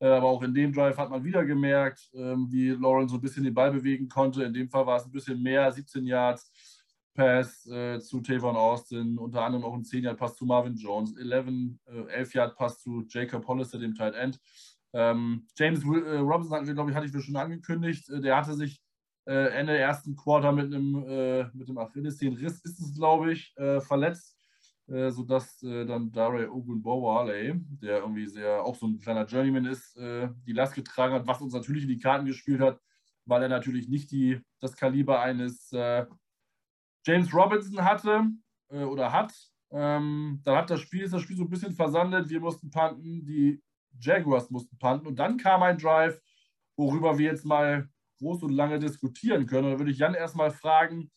[0.00, 3.20] äh, aber auch in dem Drive hat man wieder gemerkt, ähm, wie Lauren so ein
[3.22, 4.44] bisschen den Ball bewegen konnte.
[4.44, 6.52] In dem Fall war es ein bisschen mehr, 17 Yards
[7.16, 11.16] Pass äh, zu Tavon Austin, unter anderem auch ein 10 Yard Pass zu Marvin Jones,
[11.16, 11.48] 11,
[11.86, 14.38] äh, 11 Yard Pass zu Jacob Hollister, dem Tight End.
[14.92, 18.08] Ähm, James äh, Robinson glaube ich, hatte ich schon angekündigt.
[18.08, 18.80] Äh, der hatte sich
[19.26, 23.80] äh, Ende ersten Quarter mit einem, äh, mit einem Achillessehnenriss, ist es, glaube ich, äh,
[23.80, 24.38] verletzt,
[24.86, 29.96] äh, sodass äh, dann Dare Ogunbowale, der irgendwie sehr auch so ein kleiner Journeyman ist,
[29.96, 32.78] die Last getragen hat, was uns natürlich in die Karten gespielt hat,
[33.24, 35.72] weil er natürlich nicht die, das Kaliber eines
[37.06, 38.24] James Robinson hatte
[38.68, 39.32] oder hat.
[39.70, 42.28] Ähm, dann hat das Spiel, ist das Spiel so ein bisschen versandet.
[42.28, 43.24] Wir mussten panten.
[43.24, 43.62] Die
[44.00, 45.06] Jaguars mussten panten.
[45.06, 46.20] Und dann kam ein Drive,
[46.76, 47.88] worüber wir jetzt mal
[48.18, 49.66] groß und lange diskutieren können.
[49.66, 51.10] Und da würde ich Jan erstmal fragen,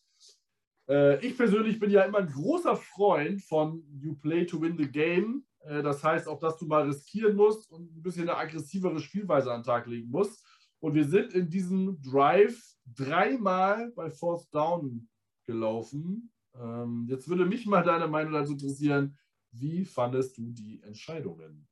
[0.88, 4.90] äh, ich persönlich bin ja immer ein großer Freund von You Play to Win the
[4.90, 5.44] Game.
[5.60, 9.52] Äh, das heißt auch, dass du mal riskieren musst und ein bisschen eine aggressivere Spielweise
[9.52, 10.44] an den Tag legen musst.
[10.80, 15.09] Und wir sind in diesem Drive dreimal bei Fourth Down
[15.50, 16.32] gelaufen.
[16.54, 19.18] Ähm, jetzt würde mich mal deine Meinung dazu interessieren.
[19.52, 21.68] Wie fandest du die Entscheidungen?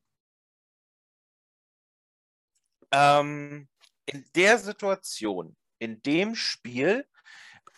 [2.91, 3.69] ähm,
[4.07, 7.07] in der Situation, in dem Spiel,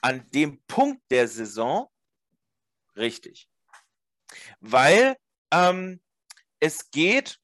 [0.00, 1.88] an dem Punkt der Saison,
[2.96, 3.48] richtig.
[4.60, 5.16] Weil
[5.50, 6.00] ähm,
[6.60, 7.38] es geht,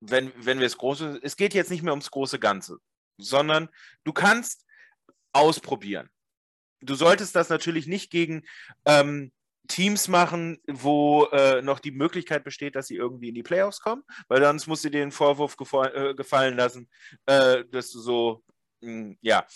[0.00, 2.78] wenn, wenn wir es große, es geht jetzt nicht mehr ums große Ganze,
[3.18, 3.68] sondern
[4.04, 4.64] du kannst
[5.32, 6.10] ausprobieren.
[6.80, 8.44] Du solltest das natürlich nicht gegen
[8.84, 9.32] ähm,
[9.68, 14.02] Teams machen, wo äh, noch die Möglichkeit besteht, dass sie irgendwie in die Playoffs kommen,
[14.26, 15.56] weil sonst musst du dir den Vorwurf
[15.94, 16.88] äh, gefallen lassen,
[17.26, 18.44] äh, dass du so,
[18.80, 19.46] mh, hm, ja,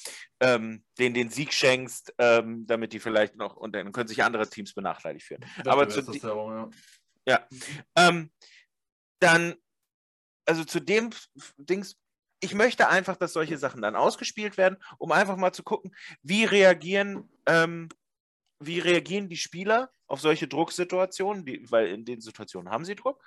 [0.40, 4.48] ähm, den, den Sieg schenkst, ähm, damit die vielleicht noch, und dann können sich andere
[4.48, 5.44] Teams benachteiligt fühlen.
[5.64, 6.70] Aber zu, die, ja,
[7.26, 7.48] ja
[7.96, 8.30] ähm,
[9.18, 9.54] dann,
[10.44, 11.10] also zu dem
[11.56, 11.96] Dings,
[12.42, 16.44] ich möchte einfach, dass solche Sachen dann ausgespielt werden, um einfach mal zu gucken, wie
[16.44, 17.88] reagieren ähm,
[18.66, 23.22] wie reagieren die Spieler auf solche Drucksituationen, die, weil in den Situationen haben sie Druck.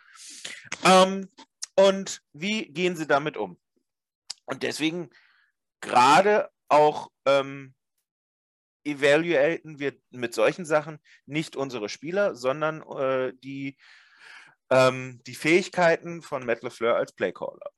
[0.84, 1.30] Ähm,
[1.76, 3.60] und wie gehen sie damit um?
[4.46, 5.10] Und deswegen
[5.82, 7.74] gerade auch ähm,
[8.84, 13.78] evaluaten wir mit solchen Sachen nicht unsere Spieler, sondern äh, die,
[14.70, 17.72] ähm, die Fähigkeiten von Matt LeFleur als Playcaller.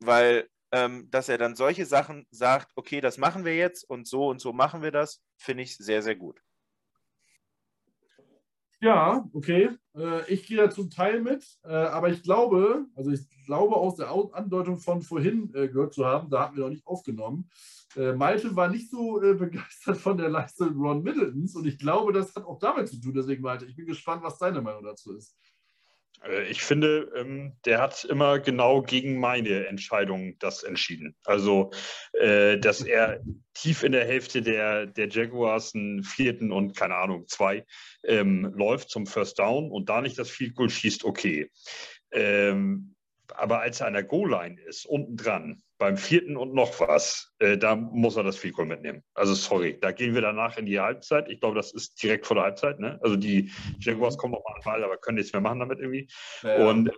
[0.00, 4.28] Weil ähm, dass er dann solche Sachen sagt, okay, das machen wir jetzt und so
[4.28, 6.40] und so machen wir das, finde ich sehr, sehr gut.
[8.80, 9.70] Ja, okay.
[9.96, 13.96] Äh, ich gehe da zum Teil mit, äh, aber ich glaube, also ich glaube aus
[13.96, 17.48] der Andeutung von vorhin äh, gehört zu haben, da hatten wir noch nicht aufgenommen.
[18.14, 22.44] Malte war nicht so begeistert von der Leistung Ron Middletons und ich glaube, das hat
[22.44, 23.14] auch damit zu tun.
[23.14, 25.34] Deswegen, Malte, ich bin gespannt, was deine Meinung dazu ist.
[26.24, 31.16] Äh, ich finde, ähm, der hat immer genau gegen meine Entscheidung das entschieden.
[31.24, 31.70] Also,
[32.12, 33.20] äh, dass er
[33.54, 37.64] tief in der Hälfte der, der Jaguars einen vierten und keine Ahnung, zwei
[38.04, 41.50] ähm, läuft zum First Down und da nicht das Field Goal schießt, okay.
[42.12, 42.94] Ähm,
[43.34, 47.58] aber als er an der Goal-Line ist, unten dran, beim vierten und noch was, äh,
[47.58, 49.02] da muss er das Field Goal mitnehmen.
[49.14, 51.28] Also sorry, da gehen wir danach in die Halbzeit.
[51.28, 52.80] Ich glaube, das ist direkt vor der Halbzeit.
[52.80, 52.98] Ne?
[53.02, 53.50] Also die
[53.80, 56.08] Jaguars kommen noch mal an den Ball, aber können nichts mehr machen damit irgendwie.
[56.42, 56.68] Ja.
[56.68, 56.90] Und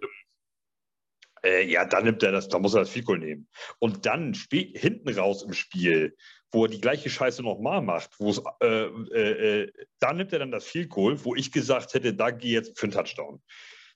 [1.43, 3.49] äh, ja, dann nimmt er das, da muss er das Field Goal nehmen.
[3.79, 6.17] Und dann hinten raus im Spiel,
[6.53, 10.39] wo er die gleiche Scheiße nochmal macht, wo es, äh, äh, äh, da nimmt er
[10.39, 13.43] dann das Field Goal, wo ich gesagt hätte, da gehe jetzt für einen Touchdown.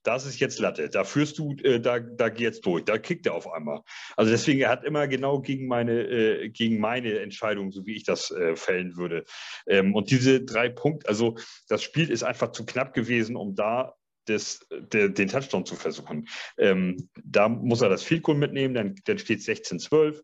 [0.02, 0.88] Das ist jetzt Latte.
[0.88, 2.84] Da führst du, äh, da, da geh jetzt durch.
[2.84, 3.82] Da kickt er auf einmal.
[4.16, 8.04] Also deswegen, er hat immer genau gegen meine, äh, gegen meine Entscheidung, so wie ich
[8.04, 9.24] das äh, fällen würde.
[9.66, 11.36] Ähm, und diese drei Punkte, also
[11.68, 13.94] das Spiel ist einfach zu knapp gewesen, um da
[14.28, 16.28] des, der, den Touchdown zu versuchen.
[16.58, 20.22] Ähm, da muss er das Field Goal mitnehmen, dann, dann steht 16-12.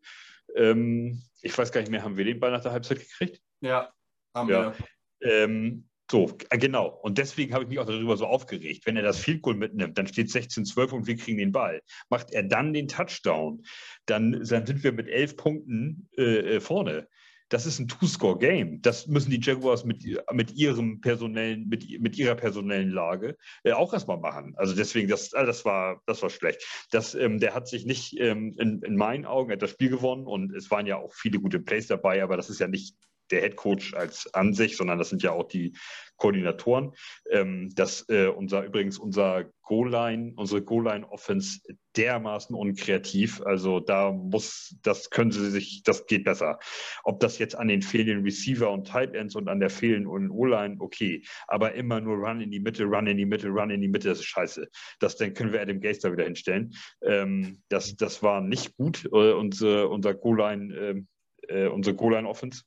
[0.55, 3.41] Ähm, ich weiß gar nicht mehr, haben wir den Ball nach der Halbzeit gekriegt?
[3.61, 3.93] Ja,
[4.35, 4.73] haben ja.
[4.73, 4.87] wir.
[5.21, 6.99] Ähm, so, äh, genau.
[7.03, 8.87] Und deswegen habe ich mich auch darüber so aufgeregt.
[8.87, 11.83] Wenn er das Field Goal mitnimmt, dann steht 16-12 und wir kriegen den Ball.
[12.09, 13.63] Macht er dann den Touchdown,
[14.07, 17.09] dann, dann sind wir mit elf Punkten äh, äh vorne
[17.49, 18.83] das ist ein Two-Score-Game.
[18.83, 23.93] Das müssen die Jaguars mit, mit ihrem personellen, mit, mit ihrer personellen Lage äh, auch
[23.93, 24.55] erstmal machen.
[24.57, 26.63] Also deswegen, das, äh, das, war, das war schlecht.
[26.91, 30.27] Das, ähm, der hat sich nicht ähm, in, in meinen Augen hat das Spiel gewonnen
[30.27, 32.95] und es waren ja auch viele gute Plays dabei, aber das ist ja nicht
[33.31, 35.75] der Head Coach als an sich, sondern das sind ja auch die
[36.19, 36.93] Koordinatoren.
[37.31, 41.61] Ähm, dass äh, unser übrigens unser Goal-Line, unsere Goal-Line-Offense
[41.97, 43.43] dermaßen unkreativ.
[43.43, 46.59] Also da muss, das können sie sich, das geht besser.
[47.05, 50.77] Ob das jetzt an den fehlenden Receiver und Tight Ends und an der fehlenden O-Line,
[50.79, 51.23] okay.
[51.47, 54.09] Aber immer nur Run in die Mitte, Run in die Mitte, Run in die Mitte,
[54.09, 54.69] das ist scheiße.
[55.01, 56.75] Das dann können wir Adam Gaster wieder hinstellen.
[57.03, 62.63] Ähm, das, das war nicht gut, äh, unser, unser Goal-Line, äh, äh unsere Goal-Line-Offense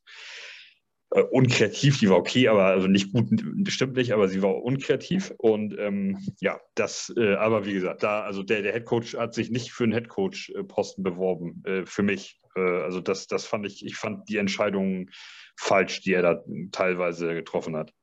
[1.12, 3.28] äh, unkreativ, die war okay, aber also nicht gut,
[3.64, 5.34] bestimmt nicht, aber sie war unkreativ.
[5.38, 9.34] Und ähm, ja, das, äh, aber wie gesagt, da, also der, der Head Coach hat
[9.34, 12.40] sich nicht für einen Head Coach-Posten beworben, äh, für mich.
[12.56, 15.10] Äh, also das, das fand ich, ich fand die Entscheidung
[15.58, 17.94] falsch, die er da teilweise getroffen hat.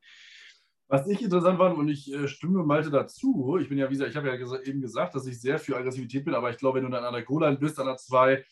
[0.91, 4.11] Was ich interessant fand, und ich äh, stimme Malte dazu, ich bin ja, wie gesagt,
[4.11, 6.85] ich habe ja eben gesagt, dass ich sehr für Aggressivität bin, aber ich glaube, wenn
[6.85, 8.43] du dann an der Goal-Line bist, an der 2,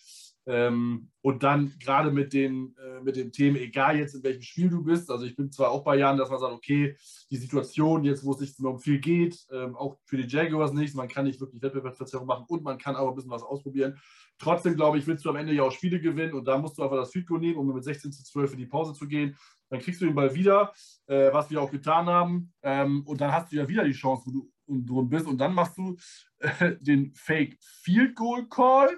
[0.46, 4.68] ähm, und dann gerade mit den, äh, mit den Themen, egal jetzt in welchem Spiel
[4.70, 6.96] du bist, also ich bin zwar auch bei Jahren, dass man sagt, okay,
[7.30, 10.94] die Situation jetzt, wo es sich um viel geht, ähm, auch für die Jaguars nichts,
[10.94, 13.98] man kann nicht wirklich Wettbewerbsverzerrung machen und man kann aber ein bisschen was ausprobieren.
[14.38, 16.82] Trotzdem, glaube ich, willst du am Ende ja auch Spiele gewinnen und da musst du
[16.82, 19.36] einfach das Field nehmen, um mit 16 zu 12 in die Pause zu gehen.
[19.68, 20.72] Dann kriegst du den Ball wieder,
[21.06, 22.52] äh, was wir auch getan haben.
[22.62, 25.26] Ähm, und dann hast du ja wieder die Chance, wo du drin bist.
[25.26, 25.96] Und dann machst du
[26.38, 28.90] äh, den Fake Field Goal Call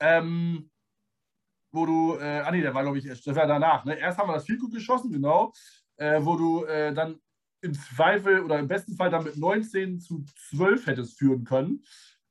[0.00, 0.70] ähm,
[1.72, 3.84] wo du, äh, ah nee, der war, glaube ich, das war danach.
[3.84, 3.98] Ne?
[3.98, 5.52] Erst haben wir das Vielgut geschossen, genau,
[5.96, 7.20] äh, wo du äh, dann
[7.60, 11.82] im Zweifel oder im besten Fall dann mit 19 zu 12 hättest führen können.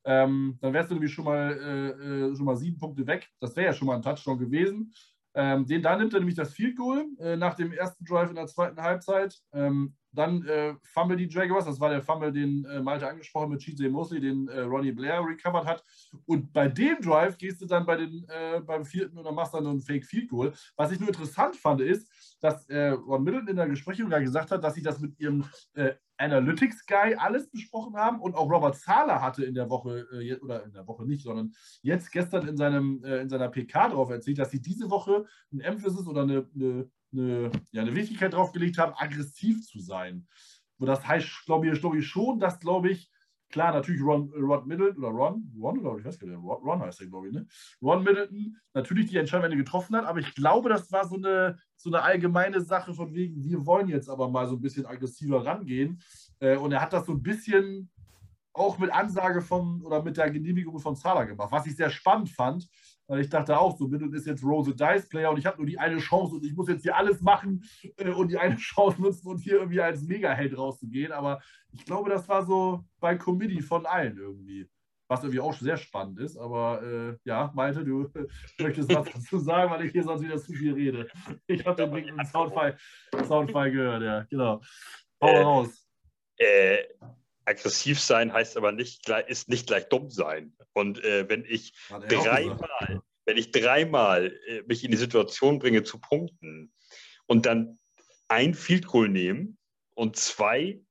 [0.04, 3.30] Ähm, dann wärst du nämlich schon mal, äh, äh, schon mal sieben Punkte weg.
[3.40, 4.94] Das wäre ja schon mal ein Touchdown gewesen.
[5.34, 8.36] Ähm, den, da nimmt er nämlich das Field Goal äh, nach dem ersten Drive in
[8.36, 9.38] der zweiten Halbzeit.
[9.52, 13.62] Ähm, dann äh, Fumble die Jaguars, das war der Fumble, den äh, Malte angesprochen mit
[13.62, 15.84] Chizay Mosley, den äh, Ronnie Blair recovered hat.
[16.26, 19.68] Und bei dem Drive gehst du dann bei den, äh, beim vierten oder machst dann
[19.68, 20.54] einen Fake Field Goal.
[20.76, 22.10] Was ich nur interessant fand, ist,
[22.42, 25.46] dass äh, Ron Middleton in der Besprechung ja gesagt hat, dass sie das mit ihrem
[25.74, 30.08] äh, Analytics Guy alles besprochen haben und auch Robert Zahler hatte in der Woche,
[30.42, 34.40] oder in der Woche nicht, sondern jetzt gestern in, seinem, in seiner PK darauf erzählt,
[34.40, 38.78] dass sie diese Woche ein Emphasis oder eine, eine, eine, ja, eine Wichtigkeit drauf gelegt
[38.78, 40.28] haben, aggressiv zu sein.
[40.78, 43.10] Und das heißt, glaube ich, glaub ich schon, dass, glaube ich,
[43.50, 46.82] Klar, natürlich Ron, Ron Middleton oder Ron, Ron oder ich weiß gar nicht, Ron, Ron
[46.82, 47.48] heißt der, glaube ich, ne?
[47.82, 51.90] Ron Middleton natürlich die Entscheidung getroffen hat, aber ich glaube, das war so eine, so
[51.90, 56.02] eine allgemeine Sache von wegen, wir wollen jetzt aber mal so ein bisschen aggressiver rangehen.
[56.40, 57.90] Äh, und er hat das so ein bisschen
[58.52, 62.30] auch mit Ansage von oder mit der Genehmigung von Zahler gemacht, was ich sehr spannend
[62.30, 62.68] fand,
[63.08, 65.66] weil ich dachte auch, so Middleton ist jetzt Rose Dice Player und ich habe nur
[65.66, 67.64] die eine Chance und ich muss jetzt hier alles machen
[67.98, 71.12] äh, und die eine Chance nutzen und hier irgendwie als Mega-Held rauszugehen.
[71.12, 71.42] Aber
[71.72, 74.68] ich glaube, das war so bei Committee von allen irgendwie.
[75.08, 76.36] Was irgendwie auch sehr spannend ist.
[76.36, 78.10] Aber äh, ja, Malte, du
[78.60, 81.08] möchtest was dazu sagen, weil ich hier sonst wieder zu viel rede.
[81.46, 82.76] Ich habe den blinkenden Soundfile,
[83.28, 84.62] Soundfile gehört, ja, genau.
[85.22, 85.88] Hau äh, raus.
[86.38, 86.78] Äh,
[87.46, 90.54] aggressiv sein heißt aber nicht, ist nicht gleich dumm sein.
[90.74, 96.00] Und äh, wenn ich dreimal, wenn ich dreimal äh, mich in die Situation bringe zu
[96.00, 96.74] punkten
[97.28, 97.80] und dann
[98.28, 99.58] ein Field Goal nehmen
[99.94, 100.82] und zwei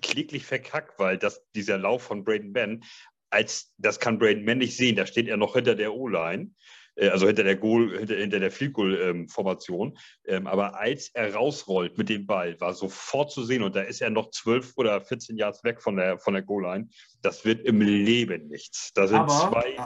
[0.00, 2.84] kläglich verkackt, weil das, dieser Lauf von Braden Ben,
[3.30, 6.52] als das kann Braden Ben nicht sehen, da steht er noch hinter der O-Line.
[6.96, 9.96] Äh, also hinter der Goal, hinter, hinter der Field Goal ähm, Formation.
[10.26, 14.00] Ähm, aber als er rausrollt mit dem Ball, war sofort zu sehen und da ist
[14.00, 16.88] er noch 12 oder 14 Yards weg von der, von der Goal Line.
[17.22, 18.92] Das wird im Leben nichts.
[18.94, 19.76] Da sind aber, zwei.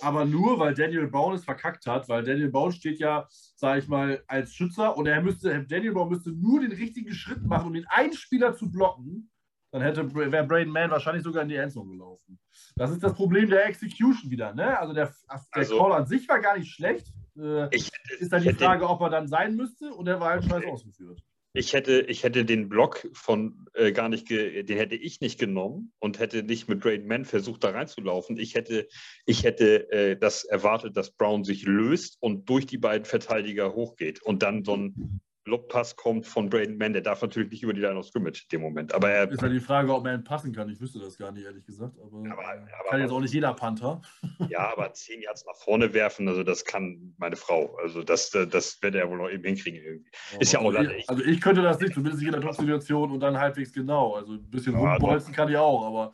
[0.00, 3.88] Aber nur, weil Daniel Brown es verkackt hat, weil Daniel Brown steht ja, sage ich
[3.88, 7.74] mal, als Schützer und er müsste, Daniel Brown müsste nur den richtigen Schritt machen, um
[7.74, 9.30] den einen Spieler zu blocken
[9.74, 12.38] dann hätte wäre Braden Mann wahrscheinlich sogar in die Endzone gelaufen.
[12.76, 14.54] Das ist das Problem der Execution wieder.
[14.54, 14.78] Ne?
[14.78, 17.08] Also der, der also, Call an sich war gar nicht schlecht.
[17.36, 20.44] Äh, ich, ist dann die Frage, ob er dann sein müsste und er war halt
[20.44, 21.18] scheiß ausgeführt.
[21.54, 25.92] ich hätte, ich hätte den Block von äh, gar nicht, den hätte ich nicht genommen
[25.98, 28.36] und hätte nicht mit Drayden Mann versucht, da reinzulaufen.
[28.36, 28.86] Ich hätte,
[29.26, 34.22] ich hätte äh, das erwartet, dass Brown sich löst und durch die beiden Verteidiger hochgeht
[34.22, 37.80] und dann so ein Lobpass kommt von Braden Mann, der darf natürlich nicht über die
[37.80, 38.94] Line of Scrimmage in dem Moment.
[38.94, 40.70] Aber er, ist ja die Frage, ob man passen kann.
[40.70, 41.94] Ich wüsste das gar nicht, ehrlich gesagt.
[41.98, 44.00] Aber, aber, aber kann jetzt auch nicht jeder Panther.
[44.48, 47.76] Ja, aber zehn Yards nach vorne werfen, also das kann meine Frau.
[47.76, 50.10] Also das, das wird er wohl noch eben hinkriegen irgendwie.
[50.32, 52.42] Ja, ist ja auch also ich, also ich könnte das nicht, zumindest nicht in der
[52.42, 54.14] Top-Situation und dann halbwegs genau.
[54.14, 56.12] Also ein bisschen ja, rumbolzen kann ich auch, aber.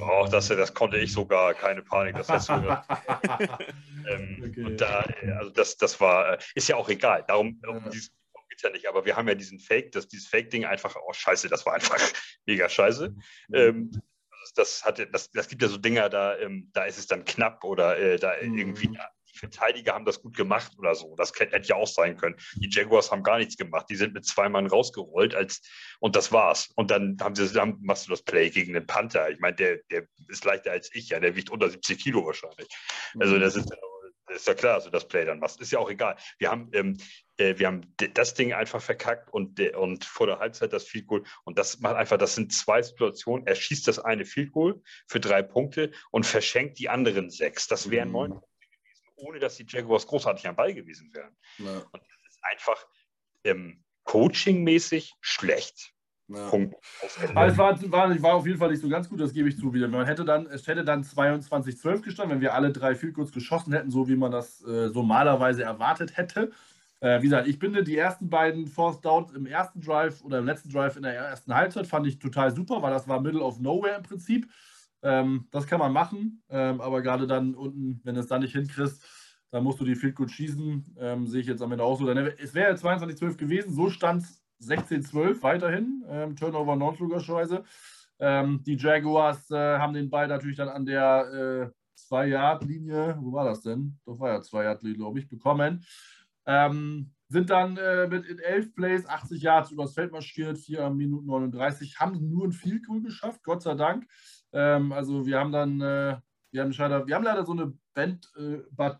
[0.00, 4.64] Auch das, das konnte ich sogar, keine Panik, das hast du ähm, okay.
[4.64, 5.04] Und da,
[5.38, 7.24] also das, das war, äh, ist ja auch egal.
[7.26, 7.88] Darum, um ja.
[7.88, 8.12] dieses
[8.60, 11.48] es ja nicht, aber wir haben ja diesen Fake, dass dieses Fake-Ding einfach, oh scheiße,
[11.48, 11.96] das war einfach
[12.46, 13.10] mega scheiße.
[13.48, 13.54] Mhm.
[13.54, 13.90] Ähm,
[14.54, 17.64] das, hat, das, das gibt ja so Dinger, da, ähm, da ist es dann knapp
[17.64, 18.58] oder äh, da mhm.
[18.58, 18.88] irgendwie,
[19.32, 21.14] die Verteidiger haben das gut gemacht oder so.
[21.16, 22.36] Das hätte ja auch sein können.
[22.56, 23.86] Die Jaguars haben gar nichts gemacht.
[23.88, 25.62] Die sind mit zwei Mann rausgerollt als,
[26.00, 26.70] und das war's.
[26.74, 29.30] Und dann haben sie, dann machst du das Play gegen den Panther.
[29.30, 32.68] Ich meine, der, der ist leichter als ich, ja, der wiegt unter 70 Kilo wahrscheinlich.
[33.18, 33.70] Also das ist
[34.30, 35.60] ist ja klar, dass du das Play dann machst.
[35.60, 36.16] Ist ja auch egal.
[36.38, 36.96] Wir haben, ähm,
[37.40, 41.24] äh, wir haben das Ding einfach verkackt und, und vor der Halbzeit das Field Goal.
[41.44, 43.46] Und das macht einfach, das sind zwei Situationen.
[43.46, 47.66] Er schießt das eine Field Goal für drei Punkte und verschenkt die anderen sechs.
[47.66, 48.14] Das wären mhm.
[48.14, 51.36] neun Punkte gewesen, ohne dass die Jaguars großartig am Ball gewesen wären.
[51.58, 51.78] Ja.
[51.78, 52.86] Und das ist einfach
[53.44, 55.94] ähm, coachingmäßig schlecht.
[56.28, 56.48] Ja.
[56.48, 56.76] Punkt.
[57.34, 59.58] Aber es war, war, war, auf jeden Fall nicht so ganz gut, das gebe ich
[59.58, 59.88] zu wieder.
[59.88, 63.72] Man hätte dann, es hätte dann 22-12 gestanden, wenn wir alle drei viel kurz geschossen
[63.72, 66.52] hätten, so wie man das äh, normalerweise erwartet hätte.
[67.00, 70.46] Äh, wie gesagt, ich finde die ersten beiden Force Downs im ersten Drive oder im
[70.46, 73.58] letzten Drive in der ersten Halbzeit fand ich total super, weil das war Middle of
[73.58, 74.48] Nowhere im Prinzip.
[75.02, 78.52] Ähm, das kann man machen, ähm, aber gerade dann unten, wenn du es dann nicht
[78.52, 79.02] hinkriegst,
[79.50, 80.96] dann musst du die Field gut schießen.
[80.98, 82.06] Ähm, sehe ich jetzt am Ende auch so.
[82.06, 86.04] Dann, es wäre 22-12 gewesen, so stand es 16-12 weiterhin.
[86.06, 87.64] Ähm, Turnover non logischerweise.
[88.18, 91.72] Ähm, die Jaguars äh, haben den Ball natürlich dann an der
[92.08, 93.98] 2-Yard-Linie, äh, wo war das denn?
[94.04, 95.84] Doch war ja 2-Yard-Linie, glaube ich, bekommen.
[96.46, 101.26] Ähm, sind dann äh, mit in 11 Plays 80 Yards übers Feld marschiert, 4 Minuten
[101.26, 104.04] 39, haben nur ein Field Goal geschafft, Gott sei Dank.
[104.52, 106.18] Ähm, also wir haben dann, äh,
[106.50, 108.98] wir haben, leider, wir haben leider so eine Band, äh, but,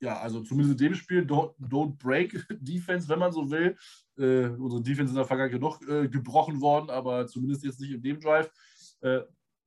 [0.00, 3.76] ja, also zumindest in dem Spiel, don't, don't break Defense, wenn man so will.
[4.16, 7.92] Äh, unsere Defense ist in der Vergangenheit noch äh, gebrochen worden, aber zumindest jetzt nicht
[7.92, 8.48] in dem Drive.
[9.00, 9.22] Äh,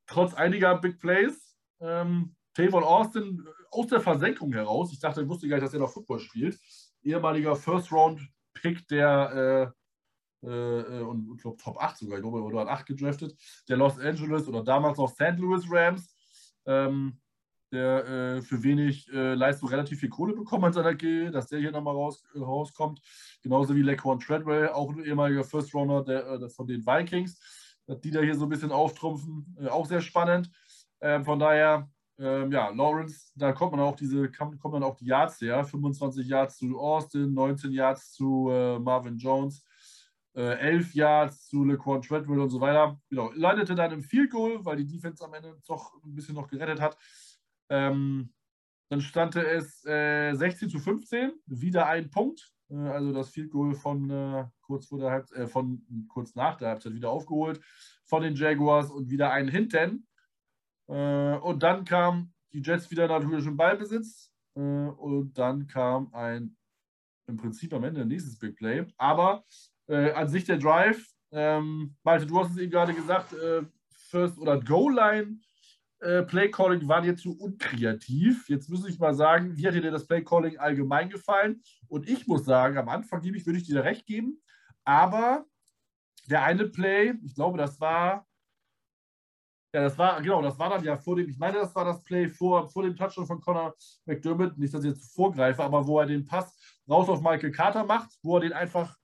[0.07, 5.47] trotz einiger Big Plays, ähm, Tavon Austin aus der Versenkung heraus, ich dachte, ich wusste
[5.47, 6.57] gar nicht, dass er noch Football spielt,
[7.03, 9.73] ehemaliger First-Round-Pick der
[10.43, 13.35] äh, äh, und ich glaube Top 8 sogar, ich glaube, er wurde an 8 gedraftet,
[13.69, 15.37] der Los Angeles oder damals noch St.
[15.37, 16.13] Louis Rams.
[16.65, 17.19] Ähm,
[17.73, 21.59] der äh, für wenig äh, Leistung relativ viel Kohle bekommen hat, seiner G, dass der
[21.59, 23.01] hier nochmal raus, äh, rauskommt.
[23.41, 27.39] Genauso wie Laquan Treadwell, auch ein ehemaliger First Runner der, äh, von den Vikings,
[27.87, 29.57] die da hier so ein bisschen auftrumpfen.
[29.59, 30.51] Äh, auch sehr spannend.
[31.01, 31.89] Ähm, von daher,
[32.19, 35.63] ähm, ja, Lawrence, da kommt man auch diese, kommen dann auch die Yards her.
[35.63, 39.65] 25 Yards zu Austin, 19 Yards zu äh, Marvin Jones.
[40.35, 42.99] 11 Yards zu LeQuan Treadwell und so weiter.
[43.07, 46.47] Genau, leitete dann im Field Goal, weil die Defense am Ende doch ein bisschen noch
[46.47, 46.97] gerettet hat.
[47.69, 48.33] Ähm,
[48.89, 52.53] dann stand es äh, 16 zu 15, wieder ein Punkt.
[52.69, 56.57] Äh, also das Field Goal von, äh, kurz vor der Halbzeit, äh, von kurz nach
[56.57, 57.61] der Halbzeit wieder aufgeholt
[58.05, 60.07] von den Jaguars und wieder ein hinten.
[60.87, 64.31] Äh, und dann kam die Jets wieder natürlich im Ballbesitz.
[64.55, 66.55] Äh, und dann kam ein
[67.27, 68.85] im Prinzip am Ende ein nächstes Big Play.
[68.97, 69.45] Aber
[69.87, 73.35] an sich der Drive, ähm, Malte, du hast es eben gerade gesagt,
[73.91, 75.39] First oder Goal-Line
[76.03, 78.49] äh, Playcalling war dir zu unkreativ.
[78.49, 81.63] Jetzt muss ich mal sagen, wie hat dir das Playcalling allgemein gefallen?
[81.87, 84.41] Und ich muss sagen, am Anfang gebe ich, würde ich dir recht geben,
[84.83, 85.45] aber
[86.29, 88.27] der eine Play, ich glaube, das war,
[89.73, 92.03] ja, das war, genau, das war dann ja vor dem, ich meine, das war das
[92.03, 93.73] Play vor, vor dem Touchdown von Connor
[94.05, 96.55] McDermott, nicht, dass ich jetzt vorgreife, aber wo er den Pass
[96.87, 98.95] raus auf Michael Carter macht, wo er den einfach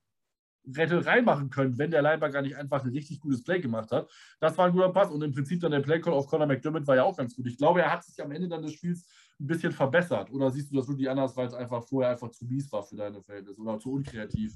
[0.76, 4.09] hätte reinmachen können, wenn der Linebacker nicht einfach ein richtig gutes Play gemacht hat.
[4.39, 6.95] Das war ein guter Pass und im Prinzip dann der Playcall auf Conor McDermott war
[6.95, 7.47] ja auch ganz gut.
[7.47, 9.05] Ich glaube, er hat sich am Ende dann des Spiels
[9.39, 10.32] ein bisschen verbessert.
[10.32, 12.95] Oder siehst du das wirklich anders, weil es einfach vorher einfach zu mies war für
[12.95, 14.53] deine Verhältnisse oder zu unkreativ?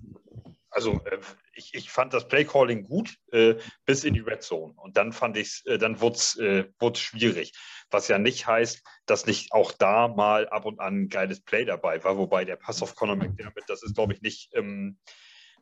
[0.69, 1.19] Also äh,
[1.53, 3.55] ich, ich fand das Playcalling gut äh,
[3.85, 4.73] bis in die Red Zone.
[4.77, 7.53] Und dann fand ich es, äh, dann wurde es äh, schwierig.
[7.91, 11.63] Was ja nicht heißt, dass nicht auch da mal ab und an ein geiles Play
[11.63, 12.17] dabei war.
[12.17, 14.49] Wobei der Pass auf Conor McDermott, das ist, glaube ich, nicht.
[14.53, 14.97] Ähm,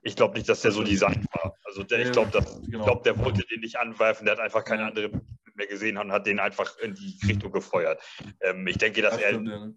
[0.02, 1.56] ich glaube nicht, dass der so designt war.
[1.66, 2.32] Also der, ich glaube,
[2.66, 2.84] genau.
[2.86, 5.12] glaub, der wollte den nicht anwerfen, der hat einfach keine andere
[5.56, 8.02] mehr gesehen und hat den einfach in die Richtung gefeuert.
[8.42, 9.30] Ähm, ich denke, dass das er.
[9.30, 9.76] Stimmt, ne?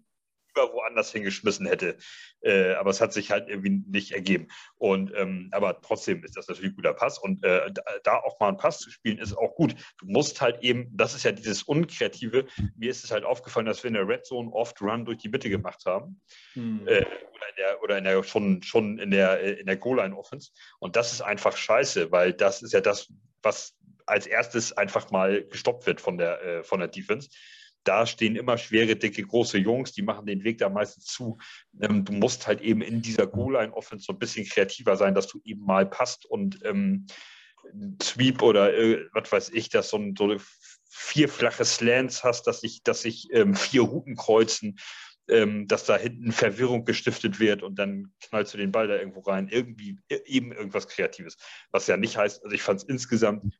[0.55, 1.97] Lieber woanders hingeschmissen hätte.
[2.41, 4.47] Äh, aber es hat sich halt irgendwie nicht ergeben.
[4.77, 7.17] Und ähm, aber trotzdem ist das natürlich ein guter Pass.
[7.19, 7.71] Und äh,
[8.03, 9.75] da auch mal einen Pass zu spielen, ist auch gut.
[9.99, 12.45] Du musst halt eben, das ist ja dieses Unkreative.
[12.75, 15.29] Mir ist es halt aufgefallen, dass wir in der Red Zone oft Run durch die
[15.29, 16.21] Mitte gemacht haben.
[16.53, 16.87] Hm.
[16.87, 20.51] Äh, oder in der, oder in der schon, schon in der, äh, in der Goal-Line-Offense.
[20.79, 23.75] Und das ist einfach scheiße, weil das ist ja das, was
[24.07, 27.29] als erstes einfach mal gestoppt wird von der, äh, von der Defense
[27.85, 31.37] da stehen immer schwere, dicke, große Jungs, die machen den Weg da meistens zu.
[31.81, 35.39] Ähm, du musst halt eben in dieser Goal-Line-Offense so ein bisschen kreativer sein, dass du
[35.45, 37.05] eben mal passt und ähm,
[38.01, 40.35] Sweep oder äh, was weiß ich, dass so, ein, so
[40.89, 44.77] vier flache Slants hast, dass sich dass ich, ähm, vier Routen kreuzen,
[45.27, 49.21] ähm, dass da hinten Verwirrung gestiftet wird und dann knallst du den Ball da irgendwo
[49.21, 49.47] rein.
[49.49, 51.37] Irgendwie e, eben irgendwas Kreatives.
[51.71, 53.57] Was ja nicht heißt, also ich fand es insgesamt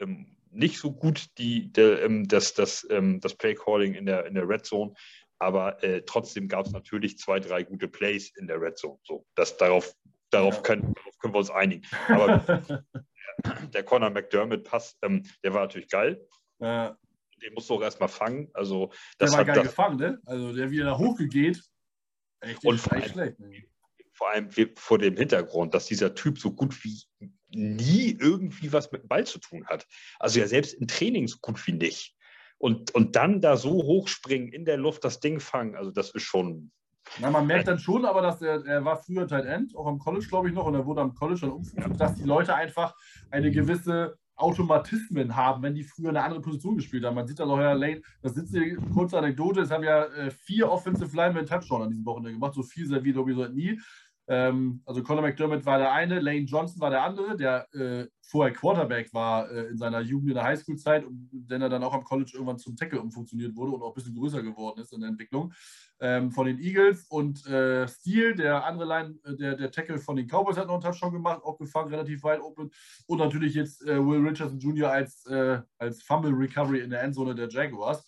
[0.00, 4.34] ähm, nicht so gut, die, der, ähm, das, das, ähm, das Play-Calling in der, in
[4.34, 4.94] der Red Zone.
[5.38, 8.98] Aber äh, trotzdem gab es natürlich zwei, drei gute Plays in der Red Zone.
[9.04, 9.94] So, das, darauf,
[10.30, 10.60] darauf, ja.
[10.62, 11.86] können, darauf können wir uns einigen.
[12.08, 12.38] Aber
[13.44, 16.26] der, der Conor McDermott-Pass, ähm, der war natürlich geil.
[16.58, 16.96] Ja.
[17.40, 18.50] Den musst du auch erstmal fangen.
[18.52, 20.20] Also, das der war geil das, gefangen, ne?
[20.26, 21.62] Also der wieder hochgeht.
[22.40, 23.64] Echt, und vor allem, schlecht, ne?
[24.12, 27.00] vor allem vor dem Hintergrund, dass dieser Typ so gut wie
[27.50, 29.86] nie irgendwie was mit dem Ball zu tun hat.
[30.18, 32.14] Also ja selbst im Training so gut wie nicht.
[32.58, 36.24] Und, und dann da so hochspringen, in der Luft das Ding fangen, also das ist
[36.24, 36.72] schon.
[37.20, 39.98] Na, man merkt dann schon, aber dass er, er war früher Tight End, auch am
[39.98, 42.94] College, glaube ich, noch, und er wurde am College dann umgeführt, dass die Leute einfach
[43.30, 47.16] eine gewisse Automatismen haben, wenn die früher eine andere Position gespielt haben.
[47.16, 50.30] Man sieht das auch ja Lane, das ist eine kurze Anekdote, es haben ja äh,
[50.30, 53.80] vier Offensive Linemen Touchdown an diesem Wochenende gemacht, so viel wie sowieso nie.
[54.30, 58.52] Ähm, also Conor McDermott war der eine, Lane Johnson war der andere, der äh, vorher
[58.52, 62.32] Quarterback war äh, in seiner Jugend in der Highschool-Zeit dann er dann auch am College
[62.34, 65.52] irgendwann zum Tackle umfunktioniert wurde und auch ein bisschen größer geworden ist in der Entwicklung.
[66.00, 70.16] Ähm, von den Eagles und äh, Steele, der andere Line, äh, der, der Tackle von
[70.16, 72.70] den Cowboys hat noch einen Touchdown gemacht, auch gefangen, relativ weit open.
[73.06, 74.90] Und natürlich jetzt äh, Will Richardson Jr.
[74.90, 78.04] als, äh, als Fumble Recovery in der Endzone der Jaguars.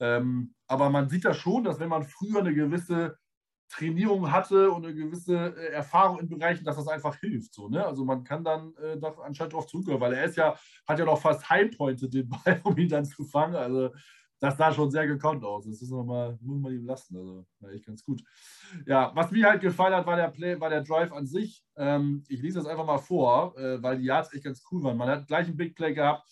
[0.00, 3.16] Ähm, aber man sieht da schon, dass wenn man früher eine gewisse
[3.72, 7.54] Trainierung hatte und eine gewisse äh, Erfahrung in Bereichen, dass das einfach hilft.
[7.54, 7.84] So, ne?
[7.84, 10.54] Also man kann dann äh, doch anscheinend darauf zurückgehen, weil er ist ja,
[10.86, 13.56] hat ja noch fast Highpointed den Ball, um ihn dann zu fangen.
[13.56, 13.90] Also
[14.40, 15.64] das sah schon sehr gekonnt aus.
[15.64, 17.16] Das ist nochmal, muss man ihm lassen.
[17.16, 18.22] Also war echt ganz gut.
[18.86, 21.64] Ja, was mir halt gefallen hat, war der Play, war der Drive an sich.
[21.76, 24.98] Ähm, ich lese das einfach mal vor, äh, weil die Yards echt ganz cool waren.
[24.98, 26.28] Man hat gleich einen Big Play gehabt.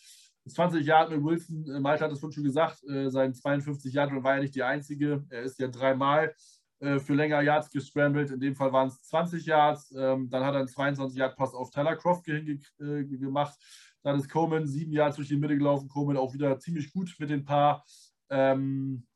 [0.47, 4.35] 20 Jahre mit Wilson, äh, Malte hat es schon gesagt, äh, sein 52 Jahre war
[4.35, 5.25] ja nicht die einzige.
[5.31, 6.35] Er ist ja dreimal
[6.81, 8.31] für länger Yards gescrambled.
[8.31, 9.93] In dem Fall waren es 20 Yards.
[9.93, 13.59] Ähm, dann hat er einen 22 Yard Pass auf Tyler Croft äh, gemacht.
[14.03, 15.89] Dann ist Coleman sieben Yards durch die Mitte gelaufen.
[15.89, 17.85] Coleman auch wieder ziemlich gut mit den paar,
[18.31, 19.07] ähm,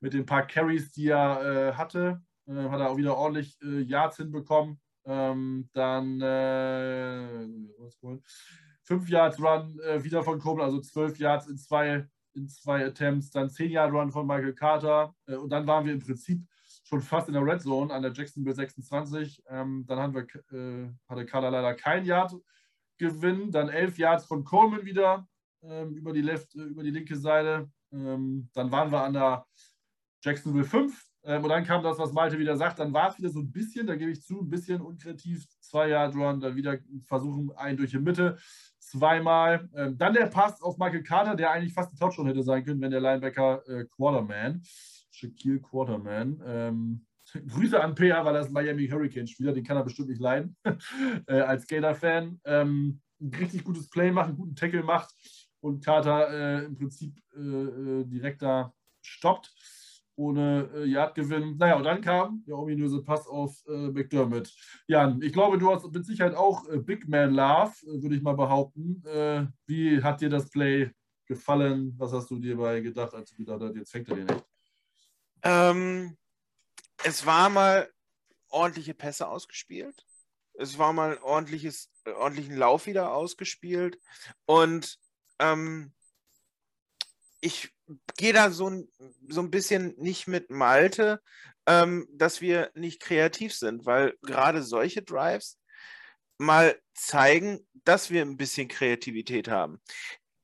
[0.00, 2.20] mit den paar Carries, die er äh, hatte.
[2.46, 4.80] Äh, hat er auch wieder ordentlich äh, Yards hinbekommen.
[5.06, 7.48] Ähm, dann äh,
[8.82, 13.50] fünf Yards Run wieder von Coleman, also zwölf Yards in zwei in zwei Attempts, dann
[13.50, 16.46] 10 Yard Run von Michael Carter und dann waren wir im Prinzip
[16.90, 19.44] schon fast in der Red Zone an der Jacksonville 26.
[19.48, 20.22] Ähm, dann haben wir,
[20.52, 22.34] äh, hatte Kader leider kein Yard
[22.98, 23.52] Gewinn.
[23.52, 25.26] Dann 11 Yards von Coleman wieder
[25.62, 27.70] ähm, über, die left, äh, über die linke Seite.
[27.92, 29.46] Ähm, dann waren wir an der
[30.22, 31.06] Jacksonville 5.
[31.22, 32.80] Ähm, und dann kam das, was Malte wieder sagt.
[32.80, 35.46] Dann war es wieder so ein bisschen, da gebe ich zu, ein bisschen unkreativ.
[35.60, 38.36] Zwei Yard Run, dann wieder versuchen, einen durch die Mitte.
[38.80, 39.68] Zweimal.
[39.76, 42.80] Ähm, dann der Pass auf Michael Carter, der eigentlich fast ein Touchdown hätte sein können,
[42.80, 44.62] wenn der Linebacker äh, Quarterman
[45.20, 46.42] Shaquille Quarterman.
[46.44, 47.06] Ähm,
[47.48, 50.56] Grüße an PR, weil er ist Miami Hurricane-Spieler, den kann er bestimmt nicht leiden,
[51.26, 52.40] äh, als Gator-Fan.
[52.44, 55.14] Ähm, ein richtig gutes Play macht, einen guten Tackle macht
[55.60, 59.52] und Carter äh, im Prinzip äh, äh direkt da stoppt,
[60.16, 61.58] ohne äh, Yardgewinn.
[61.58, 64.50] Naja, und dann kam der ominöse Pass auf äh, McDermott.
[64.86, 68.36] Jan, ich glaube, du hast mit Sicherheit auch äh, Big Man Love, würde ich mal
[68.36, 69.02] behaupten.
[69.66, 70.90] wie hat dir das Play
[71.26, 71.94] gefallen?
[71.98, 74.49] Was hast du dir dabei gedacht, als du gedacht hast, jetzt fängt er den echt?
[75.42, 76.16] Ähm,
[77.04, 77.90] es war mal
[78.48, 80.06] ordentliche Pässe ausgespielt.
[80.54, 83.98] Es war mal ordentliches, ordentlichen Lauf wieder ausgespielt.
[84.46, 84.98] Und
[85.38, 85.92] ähm,
[87.40, 87.74] ich
[88.16, 88.70] gehe da so,
[89.28, 91.22] so ein bisschen nicht mit Malte,
[91.66, 95.58] ähm, dass wir nicht kreativ sind, weil gerade solche Drives
[96.38, 99.80] mal zeigen, dass wir ein bisschen Kreativität haben.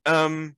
[0.04, 0.56] Ähm,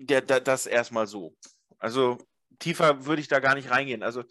[0.00, 1.36] der, der, das erstmal so.
[1.78, 2.18] Also
[2.58, 4.02] tiefer würde ich da gar nicht reingehen.
[4.02, 4.24] Also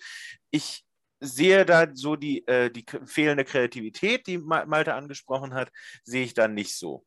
[0.52, 0.86] ich
[1.20, 5.72] sehe da so die, äh, die fehlende Kreativität, die Malte angesprochen hat,
[6.04, 7.06] sehe ich dann nicht so.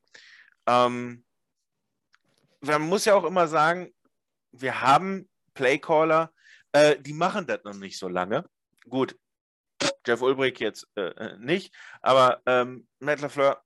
[0.66, 1.24] Ähm,
[2.60, 3.92] man muss ja auch immer sagen,
[4.52, 6.32] wir haben Playcaller,
[6.72, 8.48] äh, die machen das noch nicht so lange.
[8.88, 9.18] Gut,
[10.06, 13.62] Jeff Ulbrich jetzt äh, äh nicht, aber ähm, Matt LaFleur,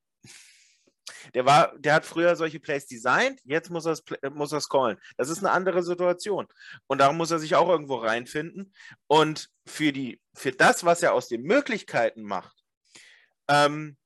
[1.34, 4.02] der, war, der hat früher solche Plays designt, jetzt muss er es
[4.32, 4.98] muss callen.
[5.16, 6.46] Das ist eine andere Situation.
[6.86, 8.72] Und darum muss er sich auch irgendwo reinfinden.
[9.06, 12.56] Und für, die, für das, was er aus den Möglichkeiten macht,
[13.48, 13.96] ähm,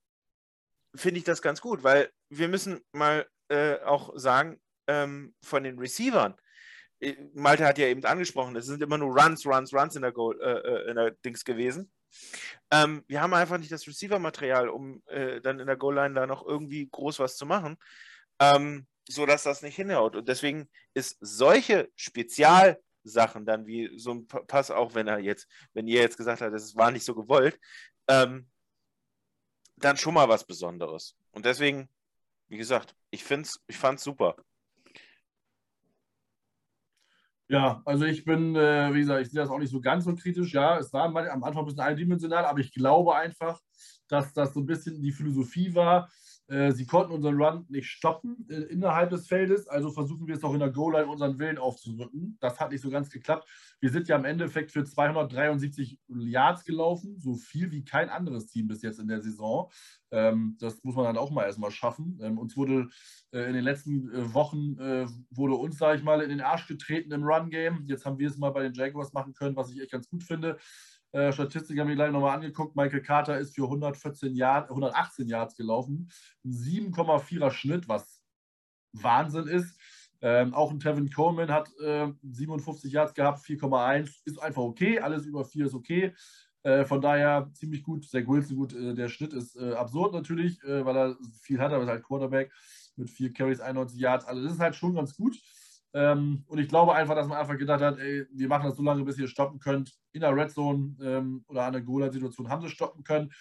[0.94, 5.78] finde ich das ganz gut, weil wir müssen mal äh, auch sagen, ähm, von den
[5.78, 6.36] Receivern,
[7.34, 10.38] Malte hat ja eben angesprochen, es sind immer nur Runs, Runs, Runs in der, Goal,
[10.40, 11.90] äh, äh, in der Dings gewesen.
[12.70, 16.44] Ähm, wir haben einfach nicht das Receiver-Material, um äh, dann in der Goal-Line da noch
[16.46, 17.76] irgendwie groß was zu machen,
[18.38, 20.16] ähm, sodass das nicht hinhaut.
[20.16, 25.86] Und deswegen ist solche Spezialsachen dann wie so ein Pass, auch wenn er jetzt, wenn
[25.86, 27.59] ihr jetzt gesagt habt, es war nicht so gewollt,
[28.09, 28.48] ähm,
[29.76, 31.16] dann schon mal was Besonderes.
[31.30, 31.88] Und deswegen,
[32.48, 34.36] wie gesagt, ich, find's, ich fand es super.
[37.51, 40.14] Ja, also ich bin, äh, wie gesagt, ich sehe das auch nicht so ganz so
[40.14, 40.53] kritisch.
[40.55, 43.61] Ja, es war am Anfang ein bisschen eindimensional, aber ich glaube einfach,
[44.09, 46.09] dass das so ein bisschen die Philosophie war,
[46.72, 50.53] sie konnten unseren Run nicht stoppen äh, innerhalb des Feldes, also versuchen wir es auch
[50.53, 52.36] in der Goal-Line unseren Willen aufzurücken.
[52.40, 53.48] Das hat nicht so ganz geklappt.
[53.80, 58.66] Wir sind ja im Endeffekt für 273 Yards gelaufen, so viel wie kein anderes Team
[58.66, 59.70] bis jetzt in der Saison.
[60.11, 62.18] Ähm, das muss man dann auch mal erstmal schaffen.
[62.20, 62.88] Ähm, uns wurde
[63.32, 66.66] äh, in den letzten äh, Wochen, äh, wurde uns, sage ich mal, in den Arsch
[66.66, 67.84] getreten im Run-Game.
[67.86, 70.24] Jetzt haben wir es mal bei den Jaguars machen können, was ich echt ganz gut
[70.24, 70.59] finde.
[71.13, 72.77] Äh, Statistik habe ich gleich nochmal angeguckt.
[72.77, 76.11] Michael Carter ist für 114 Yard, 118 Yards gelaufen.
[76.45, 78.23] 7,4er Schnitt, was
[78.93, 79.79] Wahnsinn ist.
[80.23, 84.21] Ähm, auch ein Tevin Coleman hat äh, 57 Yards gehabt, 4,1.
[84.25, 85.01] Ist einfach okay.
[85.01, 86.15] Alles über 4 ist okay.
[86.63, 88.09] Äh, von daher ziemlich gut.
[88.09, 88.75] Zach Wilson gut.
[88.75, 92.53] Äh, der Schnitt ist äh, absurd natürlich, weil er viel hat, aber ist halt Quarterback
[92.97, 94.27] mit 4 Carries, 91 Yards.
[94.27, 95.37] Also das ist halt schon ganz gut.
[95.93, 98.82] Ähm, und ich glaube einfach, dass man einfach gedacht hat, ey, wir machen das so
[98.82, 99.93] lange, bis ihr stoppen könnt.
[100.12, 103.32] In der Red Zone ähm, oder an der Goal-Situation haben sie stoppen können.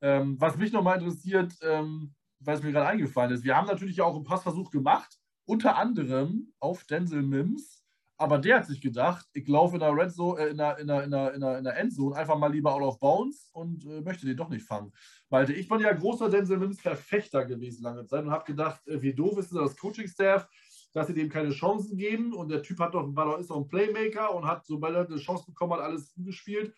[0.00, 4.00] Ähm, was mich nochmal interessiert, ähm, weil es mir gerade eingefallen ist, wir haben natürlich
[4.00, 7.80] auch einen Passversuch gemacht, unter anderem auf Denzel Mims.
[8.16, 10.86] Aber der hat sich gedacht, ich laufe in der Red Zone, äh, in, der, in,
[10.86, 13.84] der, in, der, in, der, in der Endzone einfach mal lieber out of bounds und
[13.86, 14.92] äh, möchte den doch nicht fangen.
[15.30, 19.14] Weil ich bin ja großer Denzel Mims-Verfechter gewesen lange Zeit und habe gedacht, äh, wie
[19.14, 20.46] doof ist das Coaching-Staff,
[20.92, 22.32] dass sie dem keine Chancen geben.
[22.32, 25.06] Und der Typ hat doch, war doch, ist doch ein Playmaker und hat, sobald er
[25.06, 26.74] eine Chance bekommen hat, alles gespielt.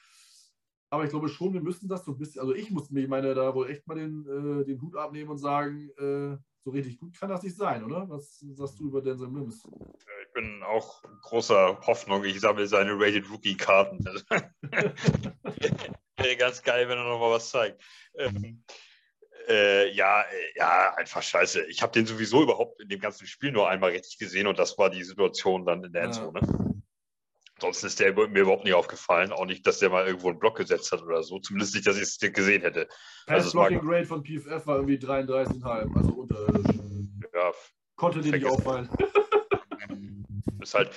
[0.90, 3.34] Aber ich glaube schon, wir müssen das so ein bisschen, also ich muss mir, meine,
[3.34, 7.18] da wohl echt mal den, äh, den Hut abnehmen und sagen, äh, so richtig gut
[7.18, 8.08] kann das nicht sein, oder?
[8.10, 9.66] Was sagst du über Denzel Mims?
[9.96, 14.04] Ich bin auch großer Hoffnung, ich sammle seine Rated Rookie-Karten.
[16.16, 17.82] Wäre ganz geil, wenn er noch mal was zeigt.
[18.16, 18.62] Ähm,
[19.49, 20.24] äh, ja, äh,
[20.57, 21.64] ja, einfach scheiße.
[21.66, 24.76] Ich habe den sowieso überhaupt in dem ganzen Spiel nur einmal richtig gesehen und das
[24.78, 26.40] war die Situation dann in der Endzone.
[26.43, 26.72] Ja.
[27.61, 29.30] Sonst ist der mir überhaupt nicht aufgefallen.
[29.30, 31.38] Auch nicht, dass der mal irgendwo einen Block gesetzt hat oder so.
[31.38, 32.88] Zumindest nicht, dass ich es gesehen hätte.
[33.26, 36.76] Pass also Blocking Grade von PFF war irgendwie 33,5, also unterirdisch.
[37.32, 37.53] Ja.
[37.95, 38.88] Konnte dir nicht auffallen.
[40.62, 40.90] Ist halt,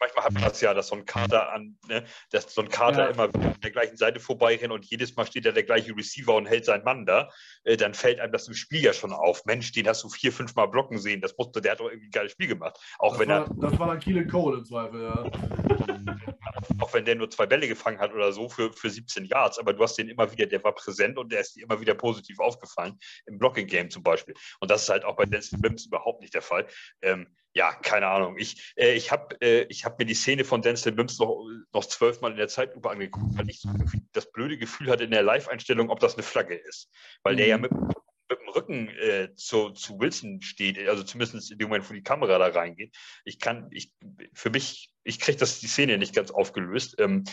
[0.00, 3.04] manchmal hat man das ja, dass so ein Kader an, ne, dass so ein Kader
[3.04, 3.10] ja.
[3.10, 6.46] immer an der gleichen Seite vorbeirennt und jedes Mal steht da der gleiche Receiver und
[6.46, 7.30] hält seinen Mann da,
[7.64, 9.44] äh, dann fällt einem das im Spiel ja schon auf.
[9.44, 12.08] Mensch, den hast du vier, fünf Mal blocken sehen, das musste, der hat doch irgendwie
[12.08, 12.78] ein geiles Spiel gemacht.
[12.98, 13.70] Auch das wenn war, er.
[13.70, 15.24] Das war dann Keelan Cole im Zweifel, ja.
[16.80, 19.72] Auch wenn der nur zwei Bälle gefangen hat oder so für, für 17 Yards, aber
[19.72, 22.38] du hast den immer wieder, der war präsent und der ist dir immer wieder positiv
[22.40, 24.34] aufgefallen, im Blocking-Game zum Beispiel.
[24.60, 26.66] Und das ist halt auch bei Dennis Mims überhaupt nicht der Fall.
[27.02, 28.36] Ähm, ja, keine Ahnung.
[28.38, 32.30] Ich, äh, ich habe äh, hab mir die Szene von Denzel Mims noch, noch zwölfmal
[32.30, 33.62] in der Zeitlupe angeguckt, weil ich
[34.12, 36.90] das blöde Gefühl hatte in der Live-Einstellung, ob das eine Flagge ist.
[37.22, 37.62] Weil der ja mhm.
[37.62, 38.01] mit, mit dem
[38.54, 42.46] Rücken äh, zu, zu Wilson steht, also zumindest in dem Moment, wo die Kamera da
[42.48, 42.94] reingeht.
[43.24, 43.92] Ich kann, ich,
[44.32, 46.96] für mich, ich kriege das die Szene nicht ganz aufgelöst.
[46.98, 47.24] Ähm,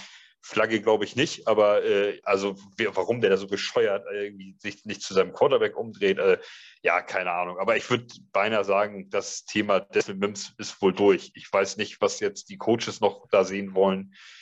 [0.41, 2.55] Flagge glaube ich nicht, aber äh, also
[2.93, 6.39] warum der da so bescheuert irgendwie sich nicht zu seinem Quarterback umdreht, äh,
[6.81, 7.59] ja, keine Ahnung.
[7.59, 11.31] Aber ich würde beinahe sagen, das Thema des Mims ist wohl durch.
[11.35, 14.38] Ich weiß nicht, was jetzt die Coaches noch da sehen wollen äh,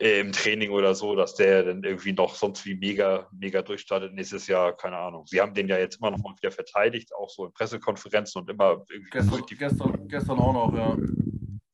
[0.00, 4.46] im Training oder so, dass der dann irgendwie noch sonst wie mega, mega durchstartet nächstes
[4.46, 5.26] Jahr, keine Ahnung.
[5.26, 8.48] Sie haben den ja jetzt immer noch mal wieder verteidigt, auch so in Pressekonferenzen und
[8.48, 9.10] immer irgendwie.
[9.10, 10.96] Gestern, gestern, gestern auch noch, ja.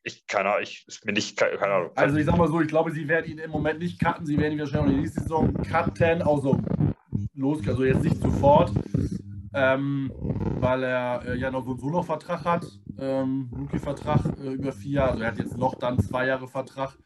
[0.03, 1.91] Ich, keine Ahnung, ich, mir nicht, keine Ahnung.
[1.95, 4.37] Also ich sag mal so, ich glaube, sie werden ihn im Moment nicht cutten, sie
[4.39, 6.61] werden ihn wahrscheinlich nächste Saison cutten, also
[7.35, 8.73] los, also jetzt nicht sofort,
[9.55, 10.11] ähm,
[10.59, 12.67] weil er äh, ja noch so, so noch Vertrag hat,
[12.99, 16.99] ähm, Rookie-Vertrag äh, über vier Jahre, also er hat jetzt noch dann zwei Jahre Vertrag.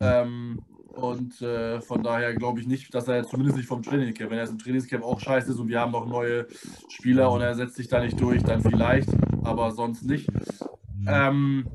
[0.00, 4.30] Ähm, und äh, von daher glaube ich nicht, dass er jetzt zumindest nicht vom Trainingscamp,
[4.30, 6.46] wenn er jetzt im Trainingscamp auch scheiße ist und wir haben noch neue
[6.88, 9.08] Spieler und er setzt sich da nicht durch, dann vielleicht,
[9.44, 10.28] aber sonst nicht.
[11.06, 11.66] Ähm,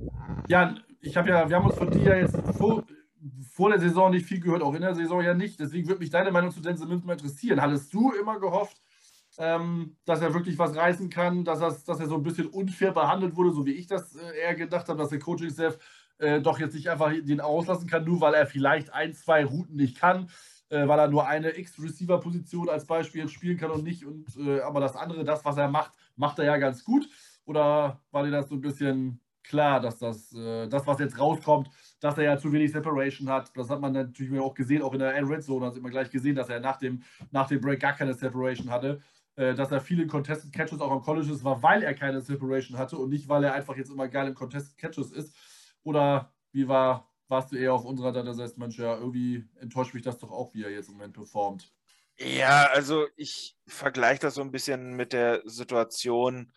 [0.47, 2.83] Ja, ich habe ja, wir haben uns von dir jetzt vor,
[3.51, 5.59] vor der Saison nicht viel gehört, auch in der Saison ja nicht.
[5.59, 7.61] Deswegen würde mich deine Meinung zu Denzel Mims mal interessieren.
[7.61, 8.81] Hattest du immer gehofft,
[9.37, 12.91] ähm, dass er wirklich was reißen kann, dass, er, dass er so ein bisschen unfair
[12.91, 15.77] behandelt wurde, so wie ich das äh, eher gedacht habe, dass der Coaching-Staff
[16.23, 19.75] äh, doch jetzt nicht einfach den auslassen kann, nur weil er vielleicht ein, zwei Routen
[19.75, 20.29] nicht kann,
[20.69, 24.05] äh, weil er nur eine X-Receiver-Position als Beispiel spielen kann und nicht.
[24.05, 27.07] Und, äh, aber das andere, das, was er macht, macht er ja ganz gut.
[27.45, 31.69] Oder war dir das so ein bisschen klar, dass das, äh, das, was jetzt rauskommt,
[31.99, 33.51] dass er ja zu wenig Separation hat.
[33.55, 36.35] Das hat man natürlich auch gesehen, auch in der Red Zone hat man gleich gesehen,
[36.35, 39.01] dass er nach dem, nach dem Break gar keine Separation hatte.
[39.35, 42.97] Äh, dass er viele Contested Catches auch am Colleges war, weil er keine Separation hatte
[42.97, 45.35] und nicht, weil er einfach jetzt immer geil im Contested Catches ist.
[45.83, 49.93] Oder wie war, warst du eher auf unserer Seite, das heißt, Mensch, ja, irgendwie enttäuscht
[49.93, 51.73] mich das doch auch, wie er jetzt im Moment performt.
[52.19, 56.53] Ja, also ich vergleiche das so ein bisschen mit der Situation,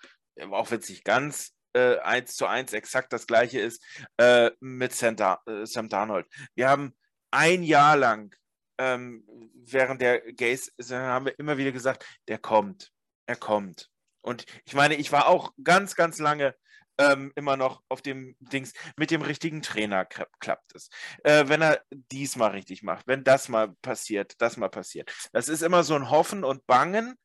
[0.51, 3.82] auch wenn es nicht ganz äh, eins zu eins exakt das gleiche ist,
[4.19, 6.27] äh, mit Sam, da äh, Sam Darnold.
[6.55, 6.94] Wir haben
[7.31, 8.35] ein Jahr lang
[8.78, 9.24] ähm,
[9.55, 12.93] während der Gays haben wir immer wieder gesagt, der kommt,
[13.27, 13.90] er kommt.
[14.20, 16.55] Und ich meine, ich war auch ganz, ganz lange
[16.98, 20.89] ähm, immer noch auf dem Dings, mit dem richtigen Trainer klappt es.
[21.24, 25.12] Äh, wenn er dies mal richtig macht, wenn das mal passiert, das mal passiert.
[25.32, 27.16] Das ist immer so ein Hoffen und Bangen,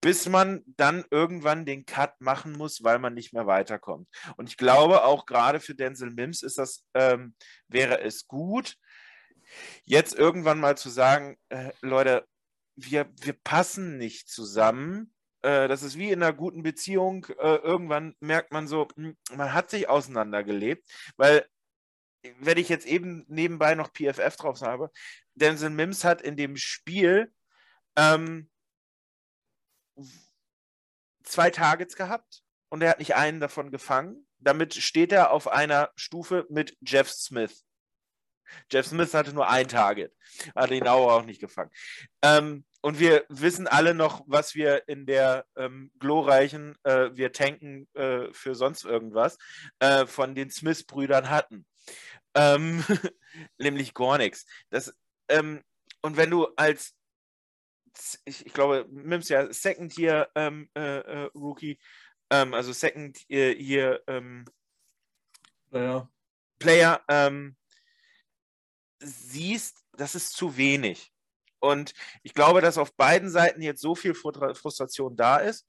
[0.00, 4.08] bis man dann irgendwann den Cut machen muss, weil man nicht mehr weiterkommt.
[4.36, 7.34] Und ich glaube, auch gerade für Denzel Mims ist das, ähm,
[7.68, 8.76] wäre es gut,
[9.84, 12.26] jetzt irgendwann mal zu sagen, äh, Leute,
[12.76, 15.12] wir, wir passen nicht zusammen.
[15.46, 17.26] Äh, das ist wie in einer guten Beziehung.
[17.38, 21.46] Äh, irgendwann merkt man so, hm, man hat sich auseinandergelebt, weil
[22.40, 24.90] wenn ich jetzt eben nebenbei noch PFF drauf habe,
[25.34, 27.32] Denzel Mims hat in dem Spiel
[27.94, 28.50] ähm,
[31.22, 34.26] zwei Targets gehabt und er hat nicht einen davon gefangen.
[34.38, 37.64] Damit steht er auf einer Stufe mit Jeff Smith.
[38.72, 40.12] Jeff Smith hatte nur ein Target,
[40.56, 41.70] hat ihn auch nicht gefangen.
[42.22, 47.88] Ähm, und wir wissen alle noch, was wir in der ähm, glorreichen äh, Wir tanken
[47.94, 49.38] äh, für sonst irgendwas
[49.80, 51.66] äh, von den Smith-Brüdern hatten.
[52.36, 52.84] Ähm,
[53.58, 54.46] nämlich gar nichts.
[54.70, 54.96] Das,
[55.28, 55.64] ähm,
[56.00, 56.94] und wenn du als,
[58.24, 61.80] ich, ich glaube, Mims ja Second Year ähm, äh, äh, Rookie,
[62.30, 64.00] ähm, also Second Year
[65.70, 66.08] Player,
[66.60, 67.04] Player
[69.00, 71.12] siehst, das ist zu wenig.
[71.60, 71.92] Und
[72.22, 75.66] ich glaube, dass auf beiden Seiten jetzt so viel Frustration da ist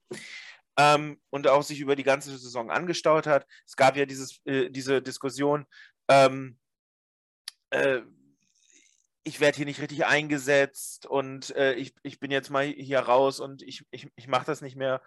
[0.76, 3.46] ähm, und auch sich über die ganze Saison angestaut hat.
[3.66, 5.66] Es gab ja dieses, äh, diese Diskussion,
[6.08, 6.58] ähm,
[7.70, 8.00] äh,
[9.24, 13.40] ich werde hier nicht richtig eingesetzt und äh, ich, ich bin jetzt mal hier raus
[13.40, 15.02] und ich, ich, ich mache das nicht mehr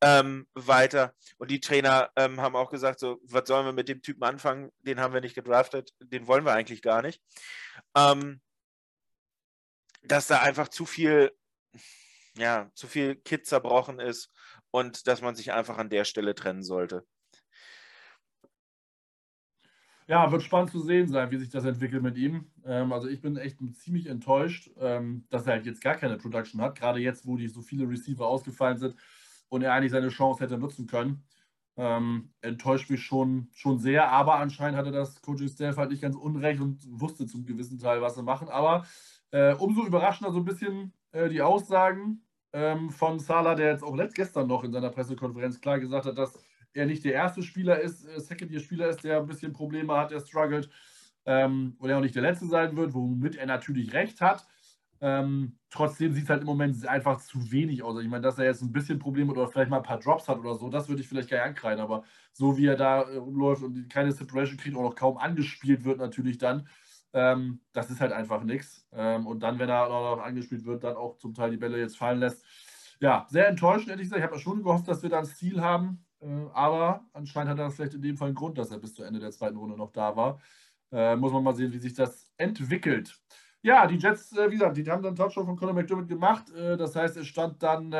[0.00, 1.12] ähm, weiter.
[1.36, 4.70] Und die Trainer ähm, haben auch gesagt, so, was sollen wir mit dem Typen anfangen?
[4.80, 7.20] Den haben wir nicht gedraftet, den wollen wir eigentlich gar nicht.
[7.94, 8.40] Ähm,
[10.06, 11.32] dass da einfach zu viel,
[12.36, 14.30] ja, zu viel Kit zerbrochen ist
[14.70, 17.06] und dass man sich einfach an der Stelle trennen sollte.
[20.08, 22.52] Ja, wird spannend zu sehen sein, wie sich das entwickelt mit ihm.
[22.64, 26.60] Ähm, also ich bin echt ziemlich enttäuscht, ähm, dass er halt jetzt gar keine Production
[26.60, 28.94] hat, gerade jetzt, wo die so viele Receiver ausgefallen sind
[29.48, 31.24] und er eigentlich seine Chance hätte nutzen können.
[31.76, 36.14] Ähm, enttäuscht mich schon, schon sehr, aber anscheinend hatte das Coaching Staff halt nicht ganz
[36.16, 38.48] unrecht und wusste zum gewissen Teil, was sie machen.
[38.48, 38.86] Aber
[39.30, 42.22] äh, umso überraschender so ein bisschen äh, die Aussagen
[42.52, 46.18] ähm, von Salah, der jetzt auch letzt gestern noch in seiner Pressekonferenz klar gesagt hat,
[46.18, 46.38] dass
[46.72, 50.20] er nicht der erste Spieler ist, äh, Second-Year-Spieler ist, der ein bisschen Probleme hat, der
[50.20, 50.70] struggelt
[51.24, 54.46] ähm, und er auch nicht der Letzte sein wird, womit er natürlich recht hat.
[55.00, 58.00] Ähm, trotzdem sieht es halt im Moment einfach zu wenig aus.
[58.00, 60.38] Ich meine, dass er jetzt ein bisschen Probleme oder vielleicht mal ein paar Drops hat
[60.38, 63.16] oder so, das würde ich vielleicht gar nicht ankreiden, aber so wie er da äh,
[63.16, 66.68] rumläuft und keine Separation kriegt und auch noch kaum angespielt wird, natürlich dann,
[67.16, 68.86] ähm, das ist halt einfach nichts.
[68.92, 71.96] Ähm, und dann, wenn er noch angespielt wird, dann auch zum Teil die Bälle jetzt
[71.96, 72.44] fallen lässt.
[73.00, 74.18] Ja, sehr enttäuschend, ehrlich gesagt.
[74.18, 77.58] Ich habe ja schon gehofft, dass wir da ein Ziel haben, äh, aber anscheinend hat
[77.58, 79.76] er vielleicht in dem Fall einen Grund, dass er bis zu Ende der zweiten Runde
[79.78, 80.40] noch da war.
[80.92, 83.18] Äh, muss man mal sehen, wie sich das entwickelt.
[83.62, 86.50] Ja, die Jets, äh, wie gesagt, die haben dann Touchdown von Conor McDermott gemacht.
[86.50, 87.90] Äh, das heißt, es stand dann,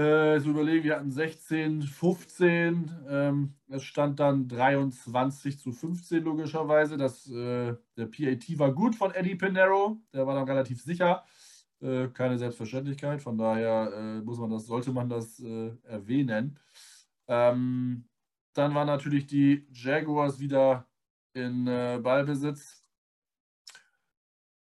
[0.00, 2.90] äh, äh, so überlegen, wir hatten 16, 15.
[3.08, 6.96] Ähm, es stand dann 23 zu 15 logischerweise.
[6.96, 10.00] Das, der PAT war gut von Eddie Pinero.
[10.12, 11.24] Der war dann relativ sicher.
[11.80, 13.22] Äh, keine Selbstverständlichkeit.
[13.22, 16.58] Von daher äh, muss man das, sollte man das äh, erwähnen.
[17.26, 18.04] Ähm,
[18.54, 20.86] dann waren natürlich die Jaguars wieder
[21.32, 22.84] in äh, Ballbesitz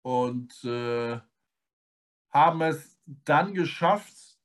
[0.03, 1.21] und äh,
[2.31, 4.36] haben es dann geschafft,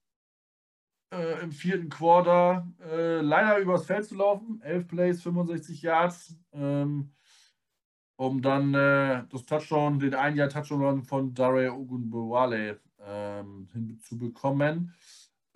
[1.12, 4.62] äh, im vierten Quarter äh, leider übers Feld zu laufen.
[4.62, 6.36] 11 Plays, 65 Yards.
[6.54, 7.12] Ähm,
[8.16, 14.94] um dann äh, das Touchdown, den ein Jahr Touchdown von Dare Ogunbowale ähm, hinzubekommen.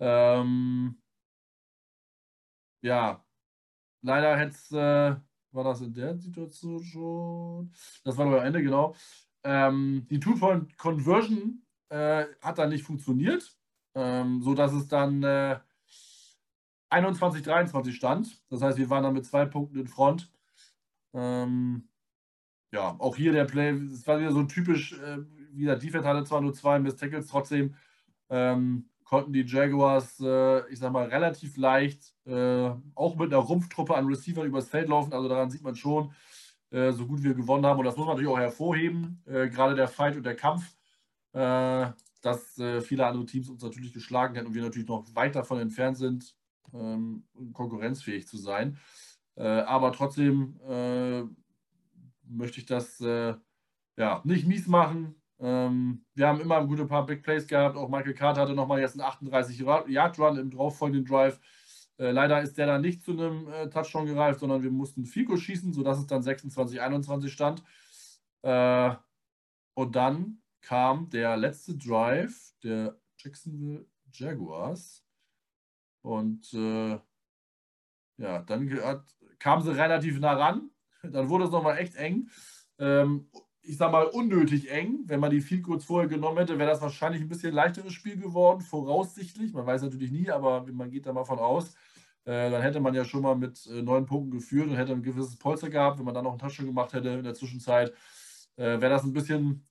[0.00, 1.00] Ähm,
[2.82, 3.24] ja,
[4.02, 4.56] leider hätte
[5.22, 7.72] äh, war das in der Situation schon?
[8.04, 8.94] Das war noch am Ende, genau.
[9.44, 13.55] Ähm, die Two-Point-Conversion äh, hat dann nicht funktioniert,
[13.96, 15.58] ähm, sodass es dann äh,
[16.90, 18.42] 21, 23 stand.
[18.50, 20.30] Das heißt, wir waren dann mit zwei Punkten in Front.
[21.14, 21.88] Ähm,
[22.72, 25.18] ja, auch hier der Play, es war wieder so typisch, äh,
[25.52, 27.74] wie der Defense hatte zwar nur zwei Miss Tackles, trotzdem
[28.28, 33.94] ähm, konnten die Jaguars, äh, ich sag mal, relativ leicht, äh, auch mit einer Rumpftruppe
[33.94, 35.12] an Receivern übers Feld laufen.
[35.12, 36.12] Also daran sieht man schon,
[36.70, 37.78] äh, so gut wir gewonnen haben.
[37.78, 40.76] Und das muss man natürlich auch hervorheben, äh, gerade der Fight und der Kampf,
[41.32, 41.86] äh,
[42.26, 45.60] dass äh, viele andere Teams uns natürlich geschlagen hätten und wir natürlich noch weit davon
[45.60, 46.34] entfernt sind,
[46.74, 48.78] ähm, konkurrenzfähig zu sein.
[49.36, 50.58] aber trotzdem
[52.24, 55.14] möchte ich das ja, nicht mies machen.
[55.38, 57.76] Ähm, wir haben immer gute paar Big Plays gehabt.
[57.76, 61.40] Auch Michael Carter hatte nochmal jetzt einen 38-Yard-Run im darauffolgenden Drive.
[61.98, 65.36] Äh, leider ist der dann nicht zu einem äh, Touchdown gereift, sondern wir mussten Fico
[65.36, 67.62] schießen, sodass es dann 26-21 stand.
[68.42, 68.94] Äh,
[69.74, 75.04] und dann kam der letzte Drive der Jacksonville Jaguars.
[76.02, 76.98] Und äh,
[78.16, 79.04] ja, dann hat,
[79.38, 80.70] kam sie relativ nah ran.
[81.04, 82.30] Dann wurde es nochmal echt eng.
[82.80, 83.30] Ähm,
[83.62, 85.04] ich sag mal, unnötig eng.
[85.04, 88.16] Wenn man die viel kurz vorher genommen hätte, wäre das wahrscheinlich ein bisschen leichteres Spiel
[88.16, 89.52] geworden, voraussichtlich.
[89.52, 91.74] Man weiß natürlich nie, aber man geht da mal von aus.
[92.24, 95.02] Äh, dann hätte man ja schon mal mit äh, neun Punkten geführt und hätte ein
[95.04, 95.98] gewisses Polster gehabt.
[95.98, 97.92] Wenn man dann noch einen Touchdown gemacht hätte in der Zwischenzeit,
[98.56, 99.64] äh, wäre das ein bisschen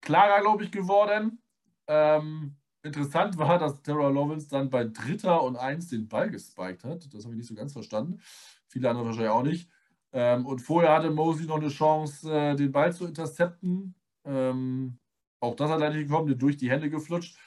[0.00, 1.42] klarer, glaube ich, geworden.
[1.86, 7.12] Ähm, interessant war, dass Terra Lawrence dann bei Dritter und Eins den Ball gespiked hat.
[7.12, 8.20] Das habe ich nicht so ganz verstanden.
[8.68, 9.70] Viele andere wahrscheinlich auch nicht.
[10.12, 13.94] Ähm, und vorher hatte Mosley noch eine Chance, äh, den Ball zu intercepten.
[14.24, 14.98] Ähm,
[15.40, 17.38] auch das hat leider nicht gekommen, durch die Hände geflutscht.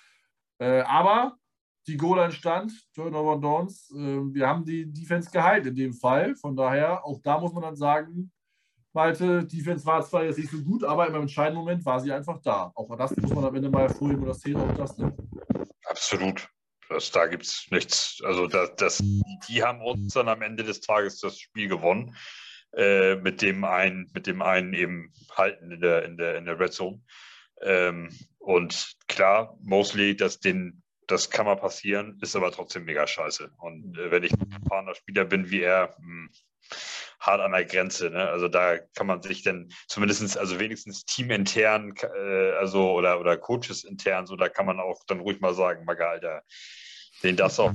[0.59, 1.37] Äh, aber
[1.87, 3.91] die Goal entstand, Turnover Downs.
[3.91, 6.35] Äh, wir haben die Defense geheilt in dem Fall.
[6.35, 8.31] Von daher, auch da muss man dann sagen,
[8.93, 12.41] Malte, Defense war zwar jetzt nicht so gut, aber im entscheidenden Moment war sie einfach
[12.41, 12.72] da.
[12.76, 14.97] Auch das muss man am Ende mal hervorheben und das zählt auch das.
[14.97, 15.15] Ne?
[15.85, 16.47] Absolut.
[16.89, 18.22] Das, da gibt es nichts.
[18.26, 19.03] Also das, das,
[19.47, 22.15] die haben uns dann am Ende des Tages das Spiel gewonnen.
[22.73, 26.59] Äh, mit dem einen, mit dem einen eben halten in der, in der, in der
[26.59, 27.01] Red Zone.
[27.61, 28.09] Ähm,
[28.39, 33.51] und klar, Mosley, das, den, das kann mal passieren, ist aber trotzdem mega scheiße.
[33.57, 36.29] Und äh, wenn ich ein erfahrener Spieler bin wie er, mh, hm,
[37.21, 38.09] hart an der Grenze.
[38.09, 38.27] Ne?
[38.29, 43.83] Also da kann man sich dann zumindest, also wenigstens teamintern, äh, also oder, oder Coaches
[43.83, 46.43] intern, so da kann man auch dann ruhig mal sagen, Maga, Alter,
[47.23, 47.71] den das auch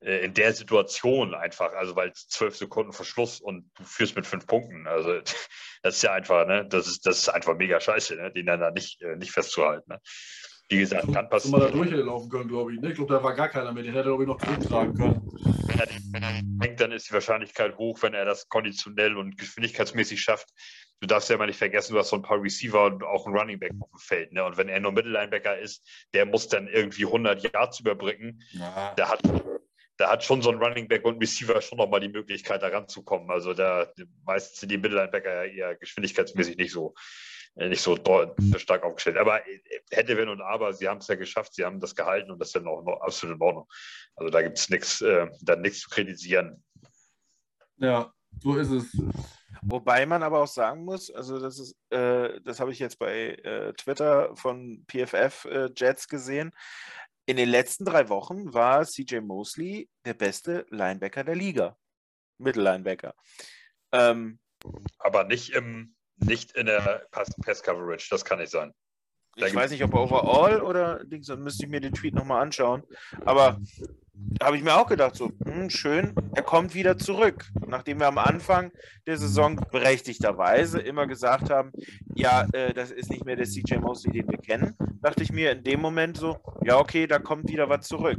[0.00, 4.46] äh, in der Situation einfach, also weil zwölf Sekunden Verschluss und du führst mit fünf
[4.46, 4.86] Punkten.
[4.86, 5.20] Also
[5.82, 8.60] das ist ja einfach, ne, das ist, das ist einfach mega scheiße, ne, den dann
[8.60, 9.92] da nicht, äh, nicht festzuhalten.
[9.92, 10.00] Ne.
[10.68, 11.60] Wie gesagt, kann passieren.
[11.60, 12.80] Mal da durchlaufen können, glaube ich.
[12.80, 12.88] Ne?
[12.88, 13.84] Ich glaube, da war gar keiner mehr.
[13.84, 15.30] Den hätte er, glaube ich, noch zurücktragen können.
[15.66, 19.38] Wenn er, wenn er denkt, dann ist die Wahrscheinlichkeit hoch, wenn er das konditionell und
[19.38, 20.48] geschwindigkeitsmäßig schafft.
[21.00, 23.36] Du darfst ja immer nicht vergessen, du hast so ein paar Receiver und auch einen
[23.36, 24.32] Running Back auf dem Feld.
[24.32, 24.42] Ne?
[24.44, 28.42] Und wenn er nur Mittellinebacker ist, der muss dann irgendwie 100 Yards überbrücken.
[28.52, 28.94] Ja.
[28.94, 29.20] Der hat
[29.98, 33.30] da hat schon so ein Running Back und Receiver schon nochmal die Möglichkeit, da ranzukommen.
[33.30, 33.90] Also da
[34.24, 36.94] meistens sind die Mittellinebacker ja eher geschwindigkeitsmäßig nicht so,
[37.56, 39.16] nicht so stark aufgestellt.
[39.16, 39.60] Aber äh,
[39.90, 42.48] hätte, wenn und aber, sie haben es ja geschafft, sie haben das gehalten und das
[42.48, 43.68] ist dann auch noch absolut in Ordnung.
[44.14, 46.62] Also da gibt es nichts, äh, dann nichts zu kritisieren.
[47.78, 48.12] Ja,
[48.42, 48.96] so ist es.
[49.62, 53.30] Wobei man aber auch sagen muss, also das ist, äh, das habe ich jetzt bei
[53.30, 56.52] äh, Twitter von PFF äh, Jets gesehen.
[57.24, 61.76] In den letzten drei Wochen war CJ Mosley der beste Linebacker der Liga.
[62.38, 63.14] Mittellinebacker.
[63.92, 64.38] Ähm,
[64.98, 68.72] Aber nicht, im, nicht in der Pass-Coverage, das kann nicht sein.
[69.36, 72.82] Da ich weiß nicht, ob overall oder dann müsste ich mir den Tweet nochmal anschauen.
[73.26, 73.60] Aber
[74.42, 77.44] habe ich mir auch gedacht, so, hm, schön, er kommt wieder zurück.
[77.66, 78.72] Nachdem wir am Anfang
[79.06, 81.70] der Saison berechtigterweise immer gesagt haben,
[82.14, 85.52] ja, äh, das ist nicht mehr der CJ Mosley, den wir kennen, dachte ich mir
[85.52, 88.18] in dem Moment so, ja, okay, da kommt wieder was zurück.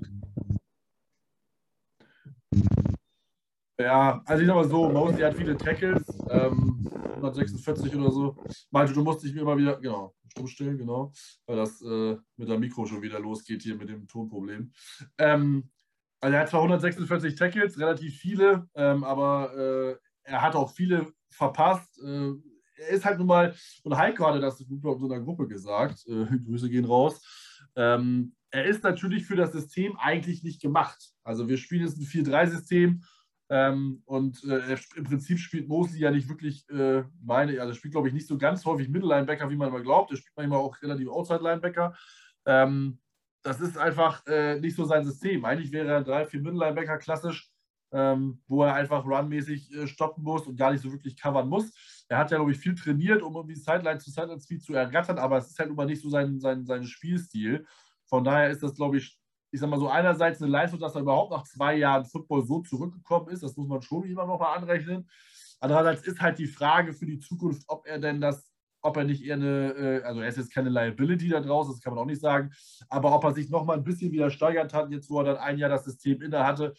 [3.79, 8.35] Ja, also ich sag mal so, Mosley hat viele Tackles, ähm, 146 oder so.
[8.71, 11.11] Malte, du musst dich mir immer wieder, genau, umstellen, genau,
[11.45, 14.71] weil das äh, mit der Mikro schon wieder losgeht hier mit dem Tonproblem.
[15.19, 15.69] Ähm,
[16.19, 21.13] also er hat zwar 146 Tackles, relativ viele, ähm, aber äh, er hat auch viele
[21.29, 22.01] verpasst.
[22.01, 22.31] Äh,
[22.77, 26.25] er ist halt nun mal, und Heiko hatte das in so einer Gruppe gesagt, äh,
[26.45, 27.21] Grüße gehen raus,
[27.75, 31.11] ähm, er ist natürlich für das System eigentlich nicht gemacht.
[31.23, 33.03] Also wir spielen jetzt ein 4-3-System
[33.49, 37.93] ähm, und äh, im Prinzip spielt Mosley ja nicht wirklich, äh, meine, also er spielt,
[37.93, 40.11] glaube ich, nicht so ganz häufig Mittellinebacker, wie man immer glaubt.
[40.11, 41.95] Er spielt manchmal auch relativ Outside-Linebacker.
[42.45, 42.99] Ähm,
[43.43, 45.45] das ist einfach äh, nicht so sein System.
[45.45, 47.49] Eigentlich wäre er 3-4 Mittellinebacker klassisch,
[47.93, 51.71] ähm, wo er einfach runmäßig äh, stoppen muss und gar nicht so wirklich covern muss.
[52.09, 55.19] Er hat ja, glaube ich, viel trainiert, um irgendwie Sideline zu Sideline Speed zu ergattern,
[55.19, 57.65] aber es ist halt immer nicht so sein, sein, sein Spielstil.
[58.07, 59.17] Von daher ist das, glaube ich,
[59.51, 62.61] ich sag mal so, einerseits eine Leistung, dass er überhaupt nach zwei Jahren Football so
[62.61, 63.43] zurückgekommen ist.
[63.43, 65.09] Das muss man schon immer noch mal anrechnen.
[65.59, 68.51] Andererseits ist halt die Frage für die Zukunft, ob er denn das,
[68.81, 71.81] ob er nicht eher eine, äh, also er ist jetzt keine Liability da draußen, das
[71.81, 72.51] kann man auch nicht sagen,
[72.89, 75.37] aber ob er sich noch mal ein bisschen wieder steigert hat, jetzt wo er dann
[75.37, 76.73] ein Jahr das System inne hatte.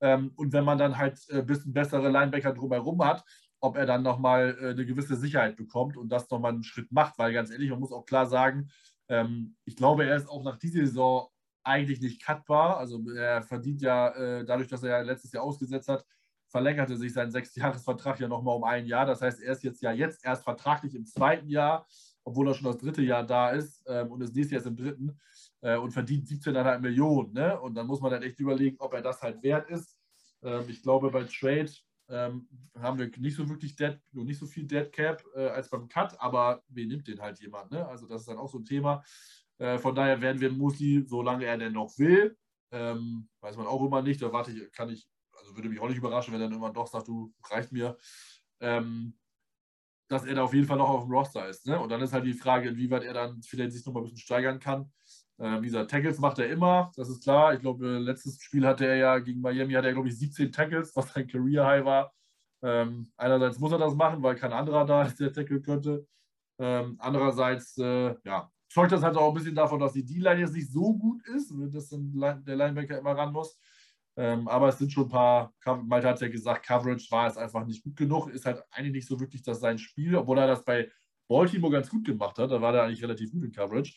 [0.00, 3.24] Ähm, und wenn man dann halt ein bisschen bessere Linebacker drumherum hat,
[3.60, 7.18] ob er dann nochmal äh, eine gewisse Sicherheit bekommt und das nochmal einen Schritt macht,
[7.18, 8.68] weil ganz ehrlich, man muss auch klar sagen,
[9.08, 11.28] ähm, ich glaube, er ist auch nach dieser Saison
[11.64, 12.76] eigentlich nicht cutbar.
[12.76, 16.04] Also er verdient ja, äh, dadurch, dass er ja letztes Jahr ausgesetzt hat,
[16.48, 19.06] verlängerte sich sein Sechsjahresvertrag ja nochmal um ein Jahr.
[19.06, 21.86] Das heißt, er ist jetzt ja jetzt erst vertraglich im zweiten Jahr,
[22.22, 25.18] obwohl er schon das dritte Jahr da ist ähm, und ist nächstes Jahr im dritten
[25.62, 27.32] äh, und verdient 17,5 Millionen.
[27.32, 27.60] Ne?
[27.60, 29.98] Und dann muss man dann echt überlegen, ob er das halt wert ist.
[30.42, 31.72] Ähm, ich glaube, bei Trade
[32.08, 35.88] ähm, haben wir nicht so wirklich Dead, nicht so viel Dead Cap äh, als beim
[35.88, 37.70] Cut, aber wen nimmt den halt jemand?
[37.70, 37.86] Ne?
[37.86, 39.02] Also das ist dann auch so ein Thema.
[39.58, 42.36] Äh, von daher werden wir Musli, solange er denn noch will,
[42.72, 45.88] ähm, weiß man auch immer nicht, da warte ich, kann ich, also würde mich auch
[45.88, 47.96] nicht überraschen, wenn er dann irgendwann doch sagt, du reicht mir,
[48.60, 49.16] ähm,
[50.08, 51.66] dass er da auf jeden Fall noch auf dem Roster ist.
[51.66, 51.78] Ne?
[51.78, 54.18] Und dann ist halt die Frage, inwieweit er dann vielleicht sich noch mal ein bisschen
[54.18, 54.92] steigern kann.
[55.38, 57.54] Äh, wie gesagt, Tackles macht er immer, das ist klar.
[57.54, 60.94] Ich glaube, letztes Spiel hatte er ja gegen Miami, hatte er, glaube ich, 17 Tackles,
[60.94, 62.12] was sein Career High war.
[62.62, 66.06] Ähm, einerseits muss er das machen, weil kein anderer da ist, der tackle könnte.
[66.58, 70.52] Ähm, andererseits, äh, ja, zeugt das halt auch ein bisschen davon, dass die D-Line jetzt
[70.52, 72.12] nicht so gut ist, dass dann
[72.44, 73.56] der Linebacker immer ran muss.
[74.16, 77.64] Ähm, aber es sind schon ein paar, Malte hat ja gesagt, Coverage war es einfach
[77.64, 80.64] nicht gut genug, ist halt eigentlich nicht so wirklich das sein Spiel, obwohl er das
[80.64, 80.90] bei
[81.28, 83.94] Baltimore ganz gut gemacht hat, da war er eigentlich relativ gut in Coverage.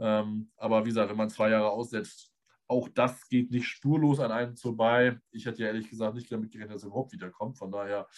[0.00, 2.32] Ähm, aber wie gesagt, wenn man zwei Jahre aussetzt,
[2.66, 5.20] auch das geht nicht spurlos an einem vorbei.
[5.30, 7.56] Ich hätte ja ehrlich gesagt nicht damit gerechnet, dass er überhaupt wiederkommt.
[7.58, 8.08] Von daher,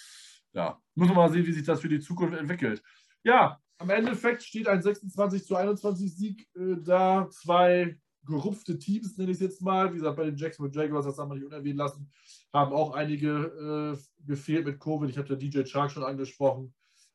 [0.55, 2.83] ja, muss man mal sehen, wie sich das für die Zukunft entwickelt.
[3.23, 7.29] Ja, am Endeffekt steht ein 26 zu 21 Sieg äh, da.
[7.31, 7.97] Zwei
[8.27, 9.93] gerupfte Teams, nenne ich es jetzt mal.
[9.93, 12.11] Wie gesagt, bei den Jacksonville Jaguars, das haben wir nicht unerwähnt lassen,
[12.53, 15.09] haben auch einige äh, gefehlt mit Covid.
[15.09, 16.75] Ich habe der DJ Chark schon angesprochen.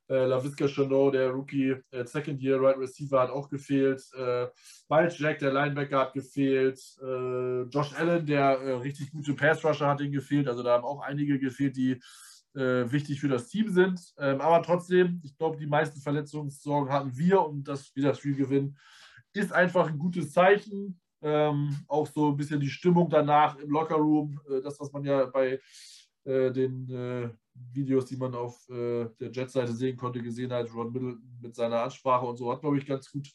[0.09, 4.03] Äh, LaVisca Chanot, der Rookie, äh, Second Year Right Receiver, hat auch gefehlt.
[4.17, 4.47] Äh,
[4.89, 6.79] Miles Jack, der Linebacker, hat gefehlt.
[7.01, 10.47] Äh, Josh Allen, der äh, richtig gute Pass Rusher, hat ihn gefehlt.
[10.47, 12.01] Also da haben auch einige gefehlt, die
[12.55, 13.99] äh, wichtig für das Team sind.
[14.17, 18.35] Ähm, aber trotzdem, ich glaube, die meisten Verletzungssorgen hatten wir und das wieder das Spiel
[18.35, 18.77] gewinnen
[19.33, 20.99] ist einfach ein gutes Zeichen.
[21.21, 25.25] Ähm, auch so ein bisschen die Stimmung danach im Lockerroom, äh, das, was man ja
[25.25, 25.59] bei
[26.25, 30.91] äh, den äh, Videos, die man auf äh, der Jet-Seite sehen konnte, gesehen hat, Ron
[30.91, 33.29] Middleton mit seiner Ansprache und so, hat, glaube ich, ganz gut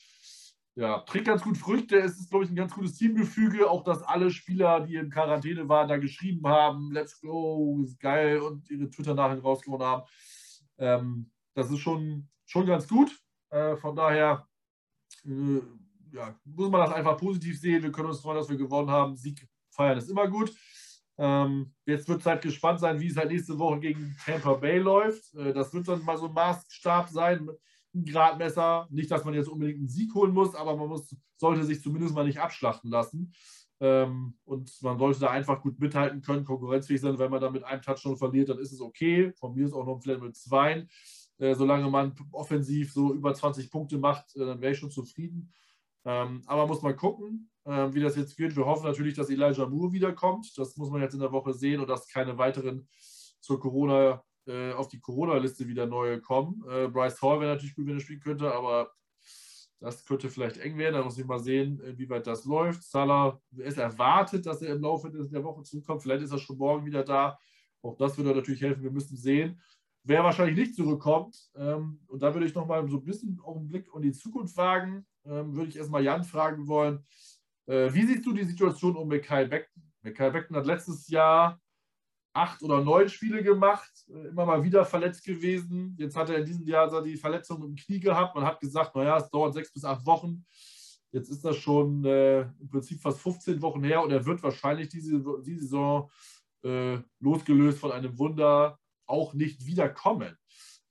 [0.79, 1.99] ja, trägt ganz gut Früchte.
[1.99, 3.69] Es ist, glaube ich, ein ganz gutes Teamgefüge.
[3.69, 8.39] Auch, dass alle Spieler, die in Quarantäne waren, da geschrieben haben, let's go, ist geil
[8.39, 10.03] und ihre Twitter-Nachrichten rausgehauen haben.
[10.79, 13.11] Ähm, das ist schon, schon ganz gut.
[13.51, 14.47] Äh, von daher
[15.25, 15.61] äh,
[16.13, 17.83] ja, muss man das einfach positiv sehen.
[17.83, 19.17] Wir können uns freuen, dass wir gewonnen haben.
[19.17, 20.55] Sieg feiern ist immer gut.
[21.17, 24.79] Ähm, jetzt wird es halt gespannt sein, wie es halt nächste Woche gegen Tampa Bay
[24.79, 25.35] läuft.
[25.35, 27.49] Äh, das wird dann mal so ein Maßstab sein
[27.95, 28.87] ein Gradmesser.
[28.91, 32.15] Nicht, dass man jetzt unbedingt einen Sieg holen muss, aber man muss, sollte sich zumindest
[32.15, 33.33] mal nicht abschlachten lassen.
[33.81, 37.19] Ähm, und man sollte da einfach gut mithalten können, konkurrenzfähig sein.
[37.19, 39.33] Wenn man da mit einem Touchdown verliert, dann ist es okay.
[39.39, 40.87] Von mir ist auch noch vielleicht mit zwei.
[41.39, 45.53] Äh, solange man offensiv so über 20 Punkte macht, äh, dann wäre ich schon zufrieden.
[46.05, 48.57] Ähm, aber muss man gucken, äh, wie das jetzt wird.
[48.57, 50.57] Wir hoffen natürlich, dass Elijah Moore wiederkommt.
[50.57, 52.89] Das muss man jetzt in der Woche sehen und dass keine weiteren
[53.41, 56.65] zur Corona äh, auf die Corona-Liste wieder neue kommen.
[56.69, 58.91] Äh, Bryce Hall wäre natürlich gut, wenn er spielen könnte, aber
[59.81, 60.95] das könnte vielleicht eng werden.
[60.95, 62.83] Da muss ich mal sehen, wie weit das läuft.
[62.83, 66.03] Salah ist erwartet, dass er im Laufe der Woche zurückkommt.
[66.03, 67.39] Vielleicht ist er schon morgen wieder da.
[67.83, 68.83] Auch das würde natürlich helfen.
[68.83, 69.61] Wir müssen sehen.
[70.03, 73.69] Wer wahrscheinlich nicht zurückkommt, ähm, und da würde ich nochmal so ein bisschen auch einen
[73.69, 77.05] Blick in die Zukunft wagen, ähm, würde ich erstmal Jan fragen wollen.
[77.67, 79.83] Äh, wie siehst du die Situation um Mekai Beckton?
[80.03, 81.61] Mekai Beckton hat letztes Jahr
[82.33, 85.97] acht oder neun Spiele gemacht, äh, immer mal wieder verletzt gewesen.
[85.99, 88.35] Jetzt hat er in diesem Jahr die Verletzung im Knie gehabt.
[88.35, 90.45] Man hat gesagt, naja, es dauert sechs bis acht Wochen.
[91.11, 94.89] Jetzt ist das schon äh, im Prinzip fast 15 Wochen her und er wird wahrscheinlich
[94.89, 96.11] diese, diese Saison
[96.63, 100.37] äh, losgelöst von einem Wunder auch nicht wiederkommen.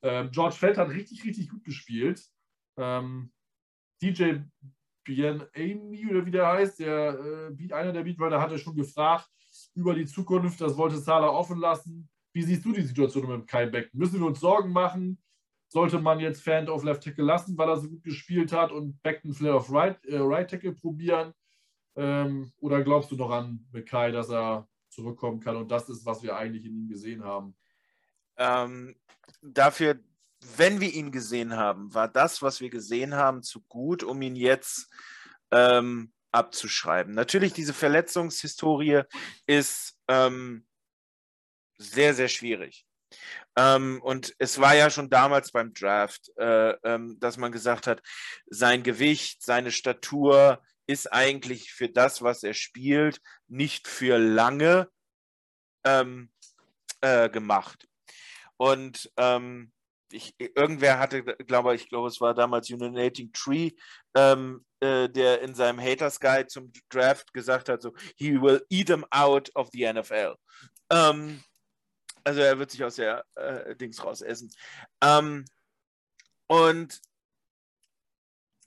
[0.01, 2.23] Ähm, George Feld hat richtig, richtig gut gespielt.
[2.77, 3.31] Ähm,
[4.01, 4.39] DJ
[5.03, 9.29] Bien Amy oder wie der heißt, der, äh, einer der Beatwriter hatte schon gefragt
[9.77, 12.09] über die Zukunft, das wollte Salah offen lassen.
[12.33, 13.97] Wie siehst du die Situation mit Kai Becken?
[13.97, 15.21] Müssen wir uns Sorgen machen?
[15.69, 19.01] Sollte man jetzt Fan auf Left Tackle lassen, weil er so gut gespielt hat und
[19.03, 21.33] Becken vielleicht auf Right, äh, right Tackle probieren?
[21.95, 26.23] Ähm, oder glaubst du noch an Kai, dass er zurückkommen kann und das ist, was
[26.23, 27.55] wir eigentlich in ihm gesehen haben?
[28.37, 28.95] Ähm,
[29.41, 29.99] dafür,
[30.57, 34.35] wenn wir ihn gesehen haben, war das, was wir gesehen haben, zu gut, um ihn
[34.35, 34.91] jetzt
[35.51, 37.13] ähm, abzuschreiben.
[37.13, 39.03] Natürlich, diese Verletzungshistorie
[39.45, 40.65] ist ähm,
[41.77, 42.85] sehr, sehr schwierig.
[43.55, 48.01] Ähm, und es war ja schon damals beim Draft, äh, ähm, dass man gesagt hat,
[48.47, 54.89] sein Gewicht, seine Statur ist eigentlich für das, was er spielt, nicht für lange
[55.83, 56.31] ähm,
[57.01, 57.87] äh, gemacht.
[58.57, 59.71] Und ähm,
[60.11, 63.71] ich, irgendwer hatte, glaube ich, glaube es war damals Uninating Tree,
[64.15, 68.87] ähm, äh, der in seinem Haters Guide zum Draft gesagt hat, so, he will eat
[68.87, 70.35] them out of the NFL.
[70.89, 71.43] Ähm,
[72.23, 74.51] also er wird sich aus der äh, Dings rausessen.
[75.01, 75.45] Ähm,
[76.47, 77.01] und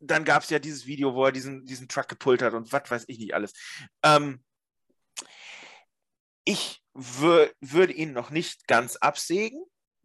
[0.01, 2.91] dann gab es ja dieses Video, wo er diesen, diesen Truck gepult hat und was
[2.91, 3.53] weiß ich nicht alles.
[4.03, 4.43] Ähm,
[6.45, 9.63] ich würde ihn noch nicht ganz absägen,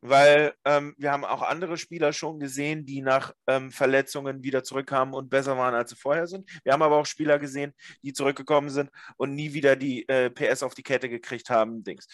[0.10, 5.14] weil ähm, wir haben auch andere Spieler schon gesehen, die nach ähm, Verletzungen wieder zurückkamen
[5.14, 6.50] und besser waren, als sie vorher sind.
[6.64, 7.74] Wir haben aber auch Spieler gesehen,
[8.04, 11.84] die zurückgekommen sind und nie wieder die äh, PS auf die Kette gekriegt haben.
[11.84, 12.08] Dings.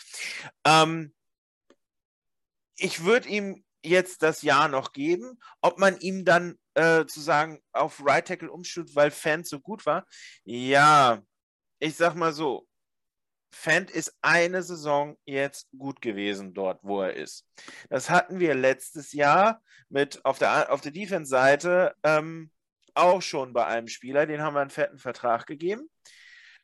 [0.66, 1.14] Ähm,
[2.78, 5.40] ich würde ihm jetzt das Jahr noch geben.
[5.62, 9.86] Ob man ihm dann äh, zu sagen auf Right Tackle umschult, weil Fans so gut
[9.86, 10.06] war,
[10.44, 11.22] ja,
[11.80, 12.68] ich sag mal so,
[13.52, 17.46] Fant ist eine Saison jetzt gut gewesen dort, wo er ist.
[17.90, 22.50] Das hatten wir letztes Jahr mit auf der, auf der Defense-Seite ähm,
[22.94, 25.90] auch schon bei einem Spieler, den haben wir einen fetten Vertrag gegeben.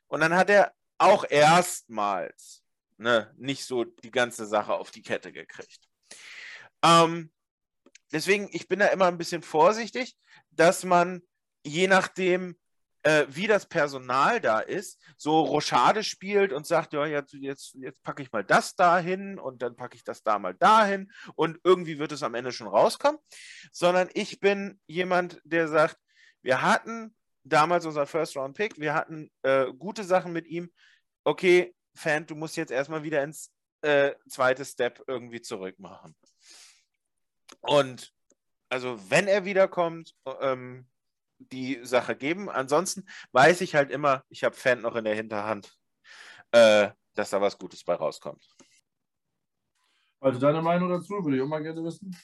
[0.08, 2.64] Und dann hat er auch erstmals
[2.98, 5.88] ne, nicht so die ganze Sache auf die Kette gekriegt.
[6.84, 7.32] Ähm,
[8.12, 10.18] deswegen, ich bin da immer ein bisschen vorsichtig,
[10.52, 11.22] dass man
[11.64, 12.58] je nachdem,
[13.04, 18.04] äh, wie das Personal da ist, so Rochade spielt und sagt, ja, jetzt, jetzt, jetzt
[18.04, 22.00] packe ich mal das dahin und dann packe ich das da mal dahin und irgendwie
[22.00, 23.20] wird es am Ende schon rauskommen,
[23.72, 25.98] sondern ich bin jemand, der sagt,
[26.42, 30.72] wir hatten damals unser First-Round-Pick, wir hatten äh, gute Sachen mit ihm,
[31.24, 33.52] okay, Fan, du musst jetzt erstmal wieder ins
[33.82, 36.16] äh, zweite Step irgendwie zurückmachen.
[37.62, 38.14] Und
[38.70, 40.88] also wenn er wiederkommt, ähm,
[41.40, 42.50] die Sache geben.
[42.50, 45.72] Ansonsten weiß ich halt immer, ich habe Fan noch in der Hinterhand,
[46.52, 48.48] äh, dass da was Gutes bei rauskommt.
[50.20, 52.16] Also deine Meinung dazu würde ich auch mal gerne wissen.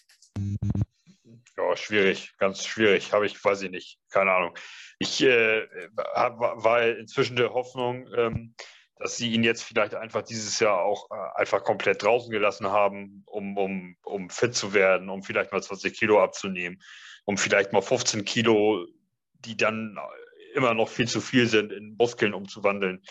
[1.55, 3.13] Ja, schwierig, ganz schwierig.
[3.13, 4.57] Habe ich, weiß ich nicht, keine Ahnung.
[4.97, 5.67] Ich äh,
[6.15, 8.55] hab, war inzwischen der Hoffnung, ähm,
[8.97, 13.23] dass sie ihn jetzt vielleicht einfach dieses Jahr auch äh, einfach komplett draußen gelassen haben,
[13.27, 16.81] um, um, um fit zu werden, um vielleicht mal 20 Kilo abzunehmen,
[17.25, 18.87] um vielleicht mal 15 Kilo
[19.45, 19.97] die dann
[20.53, 23.01] immer noch viel zu viel sind, in Muskeln umzuwandeln.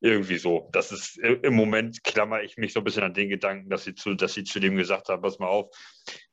[0.00, 0.68] Irgendwie so.
[0.72, 3.94] Das ist im Moment klammer ich mich so ein bisschen an den Gedanken, dass sie
[3.94, 5.74] zu, dass sie zu dem gesagt haben, pass mal auf,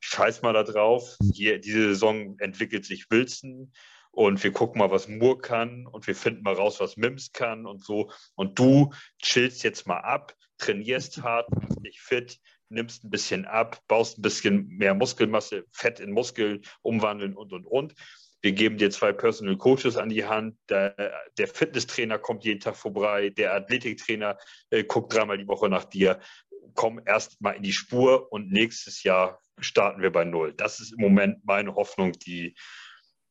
[0.02, 1.16] scheiß mal da drauf.
[1.34, 3.72] Hier, diese Saison entwickelt sich Wilson
[4.12, 7.66] und wir gucken mal, was Moore kann und wir finden mal raus, was Mims kann
[7.66, 8.12] und so.
[8.36, 12.40] Und du chillst jetzt mal ab, trainierst hart, bist nicht fit,
[12.70, 17.66] nimmst ein bisschen ab, baust ein bisschen mehr Muskelmasse, Fett in Muskeln umwandeln und und
[17.66, 17.96] und
[18.44, 20.94] wir geben dir zwei Personal Coaches an die Hand, der,
[21.38, 24.38] der Fitnesstrainer kommt jeden Tag vorbei, der Athletiktrainer
[24.70, 26.20] äh, guckt dreimal die Woche nach dir.
[26.76, 30.54] Komm erst mal in die Spur und nächstes Jahr starten wir bei Null.
[30.54, 32.54] Das ist im Moment meine Hoffnung, die,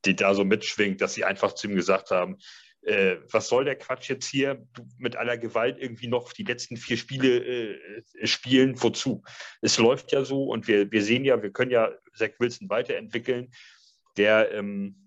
[0.07, 2.39] die da so mitschwingt, dass sie einfach zu ihm gesagt haben,
[2.81, 4.67] äh, was soll der Quatsch jetzt hier
[4.97, 8.83] mit aller Gewalt irgendwie noch die letzten vier Spiele äh, spielen?
[8.83, 9.23] Wozu?
[9.61, 13.53] Es läuft ja so und wir, wir sehen ja, wir können ja Zach Wilson weiterentwickeln.
[14.17, 15.02] Der ähm,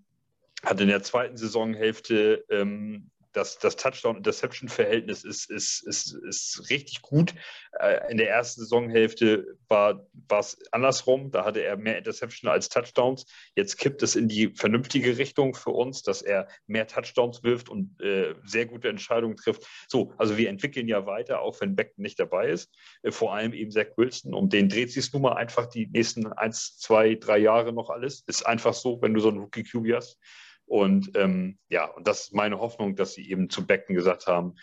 [0.65, 7.33] hat in der zweiten Saisonhälfte ähm, das, das Touchdown-Interception-Verhältnis ist, ist, ist, ist richtig gut.
[7.79, 11.31] Äh, in der ersten Saisonhälfte war es andersrum.
[11.31, 13.25] Da hatte er mehr Interception als Touchdowns.
[13.55, 18.01] Jetzt kippt es in die vernünftige Richtung für uns, dass er mehr Touchdowns wirft und
[18.01, 19.65] äh, sehr gute Entscheidungen trifft.
[19.87, 22.71] So, also wir entwickeln ja weiter, auch wenn Beck nicht dabei ist.
[23.03, 24.33] Äh, vor allem eben Zach Wilson.
[24.33, 28.23] Um den dreht sich nun mal einfach die nächsten eins, zwei, drei Jahre noch alles.
[28.27, 30.19] Ist einfach so, wenn du so einen Rookie-QB hast.
[30.65, 34.55] Und ähm, ja, und das ist meine Hoffnung, dass sie eben zu Becken gesagt haben,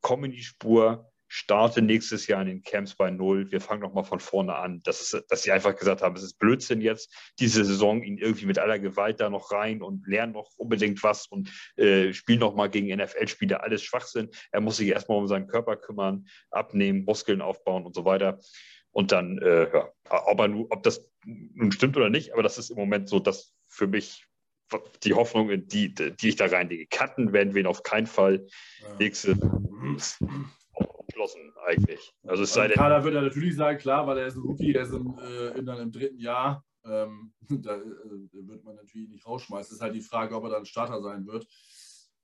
[0.00, 4.04] komm in die Spur, starte nächstes Jahr in den Camps bei Null, wir fangen nochmal
[4.04, 4.82] von vorne an.
[4.82, 8.44] Das ist, dass sie einfach gesagt haben, es ist Blödsinn jetzt, diese Saison ihn irgendwie
[8.44, 12.68] mit aller Gewalt da noch rein und lernen noch unbedingt was und äh, spielen nochmal
[12.68, 14.28] gegen NFL-Spieler, alles Schwachsinn.
[14.50, 18.38] Er muss sich erstmal um seinen Körper kümmern, abnehmen, Muskeln aufbauen und so weiter.
[18.90, 22.68] Und dann, äh, ja, ob, er, ob das nun stimmt oder nicht, aber das ist
[22.68, 24.26] im Moment so das für mich
[25.04, 26.86] die Hoffnung, die, die ich da reinlege.
[26.86, 28.46] Cutten werden wir ihn auf keinen Fall.
[28.98, 29.36] Nächste
[31.22, 32.12] geschlossen eigentlich.
[32.26, 32.76] Also es sei denn.
[32.76, 35.58] Kader wird er natürlich sagen, klar, weil er ist ein Rookie, er ist im, äh,
[35.58, 36.64] in, im dritten Jahr.
[36.84, 37.80] Ähm, da äh,
[38.32, 39.72] wird man natürlich nicht rausschmeißen.
[39.72, 41.46] Es ist halt die Frage, ob er dann Starter sein wird.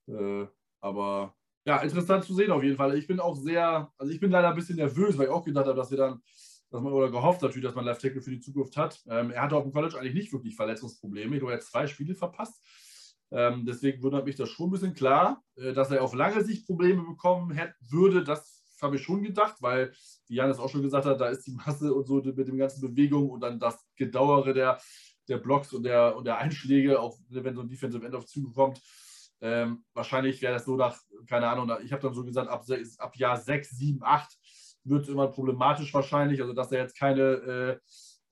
[0.09, 0.47] Äh,
[0.81, 1.35] aber
[1.65, 2.97] ja, interessant zu sehen auf jeden Fall.
[2.97, 5.67] Ich bin auch sehr, also ich bin leider ein bisschen nervös, weil ich auch gedacht
[5.67, 6.23] habe, dass wir dann
[6.71, 9.03] dass man oder gehofft natürlich, dass man Left Tackle für die Zukunft hat.
[9.09, 11.35] Ähm, er hatte auf dem College eigentlich nicht wirklich Verletzungsprobleme.
[11.35, 12.63] Ich glaube, er hat zwei Spiele verpasst.
[13.31, 16.67] Ähm, deswegen wundert mich das schon ein bisschen klar, äh, dass er auf lange Sicht
[16.67, 18.25] Probleme bekommen hätte, würde.
[18.25, 19.93] Das habe ich schon gedacht, weil
[20.29, 22.81] die Janis auch schon gesagt hat, da ist die Masse und so mit den ganzen
[22.81, 24.81] Bewegungen und dann das Gedauere der,
[25.27, 28.53] der Blocks und der, und der Einschläge, auch wenn so ein Defensive End auf Züge
[28.53, 28.81] kommt.
[29.41, 32.65] Ähm, wahrscheinlich wäre das so nach, keine Ahnung, ich habe dann so gesagt, ab,
[32.99, 34.39] ab Jahr 6, 7, 8
[34.85, 36.41] wird es immer problematisch wahrscheinlich.
[36.41, 37.81] Also, dass er jetzt keine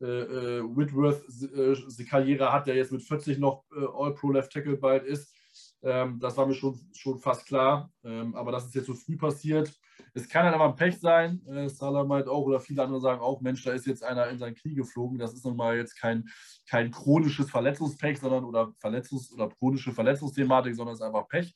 [0.00, 4.76] äh, äh, äh Whitworth-Karriere äh, hat, der jetzt mit 40 noch äh, All-Pro Left Tackle
[4.76, 5.34] bald ist.
[5.82, 7.90] Ähm, das war mir schon, schon fast klar.
[8.04, 9.72] Ähm, aber das ist jetzt so früh passiert.
[10.14, 11.44] Es kann halt aber ein Pech sein.
[11.46, 14.38] Äh, Salah meint auch, oder viele andere sagen auch, Mensch, da ist jetzt einer in
[14.38, 15.18] sein Knie geflogen.
[15.18, 16.28] Das ist nun mal jetzt kein,
[16.68, 21.54] kein chronisches Verletzungspech, sondern oder Verletzungs- oder chronische Verletzungsthematik, sondern es ist einfach Pech.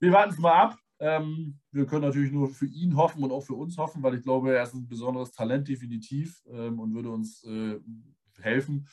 [0.00, 0.76] Wir warten es mal ab.
[1.02, 4.22] Ähm, wir können natürlich nur für ihn hoffen und auch für uns hoffen, weil ich
[4.22, 7.80] glaube, er ist ein besonderes Talent definitiv ähm, und würde uns äh,
[8.40, 8.88] helfen,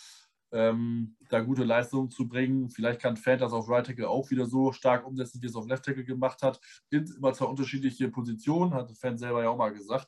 [0.51, 2.71] ähm, da gute Leistungen zu bringen.
[2.71, 5.67] Vielleicht kann Fan das auf Right Tackle auch wieder so stark umsetzen, wie es auf
[5.67, 6.59] Left Tackle gemacht hat.
[6.89, 10.07] Sind immer zwar unterschiedliche Positionen, hat Fan selber ja auch mal gesagt.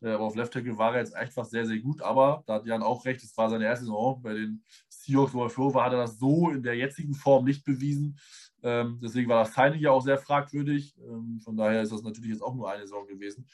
[0.00, 2.00] Äh, aber auf Left Tackle war er jetzt einfach sehr, sehr gut.
[2.00, 4.22] Aber da hat Jan auch recht, es war seine erste Saison.
[4.22, 7.44] Bei den Seahawks, wo er für war, hat er das so in der jetzigen Form
[7.44, 8.18] nicht bewiesen.
[8.62, 10.96] Ähm, deswegen war das Signing ja auch sehr fragwürdig.
[10.98, 13.46] Ähm, von daher ist das natürlich jetzt auch nur eine Saison gewesen.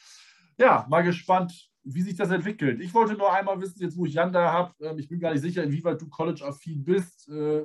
[0.58, 2.80] Ja, mal gespannt, wie sich das entwickelt.
[2.80, 5.32] Ich wollte nur einmal wissen, jetzt wo ich Jan da habe, ähm, ich bin gar
[5.32, 7.62] nicht sicher, inwieweit du College-affin bist, äh,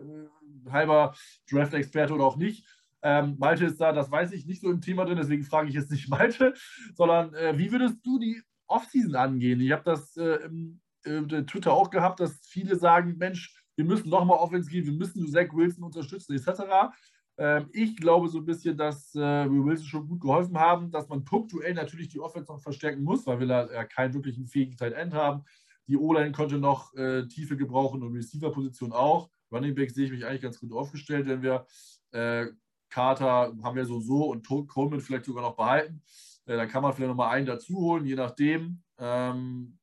[0.69, 1.13] halber
[1.49, 2.65] Draft-Experte oder auch nicht.
[3.01, 5.75] Ähm, Malte ist da, das weiß ich, nicht so im Thema drin, deswegen frage ich
[5.75, 6.53] jetzt nicht Malte,
[6.95, 9.59] sondern äh, wie würdest du die Offseason angehen?
[9.59, 14.09] Ich habe das äh, im äh, Twitter auch gehabt, dass viele sagen, Mensch, wir müssen
[14.09, 16.93] nochmal Offense gehen, wir müssen Zach Wilson unterstützen, etc.
[17.37, 21.09] Ähm, ich glaube so ein bisschen, dass äh, wir Wilson schon gut geholfen haben, dass
[21.09, 24.77] man punktuell natürlich die Offense noch verstärken muss, weil wir da ja keinen wirklichen fähigen
[24.77, 25.43] Tight End haben.
[25.87, 29.29] Die O-Line konnte noch äh, Tiefe gebrauchen und Receiver-Position auch.
[29.51, 31.65] Running Back sehe ich mich eigentlich ganz gut aufgestellt, wenn wir
[32.11, 32.47] äh,
[32.89, 36.03] Carter haben wir so so und Coleman vielleicht sogar noch behalten.
[36.45, 38.83] Äh, dann kann man vielleicht nochmal einen dazu holen, je nachdem.
[38.99, 39.79] Ähm,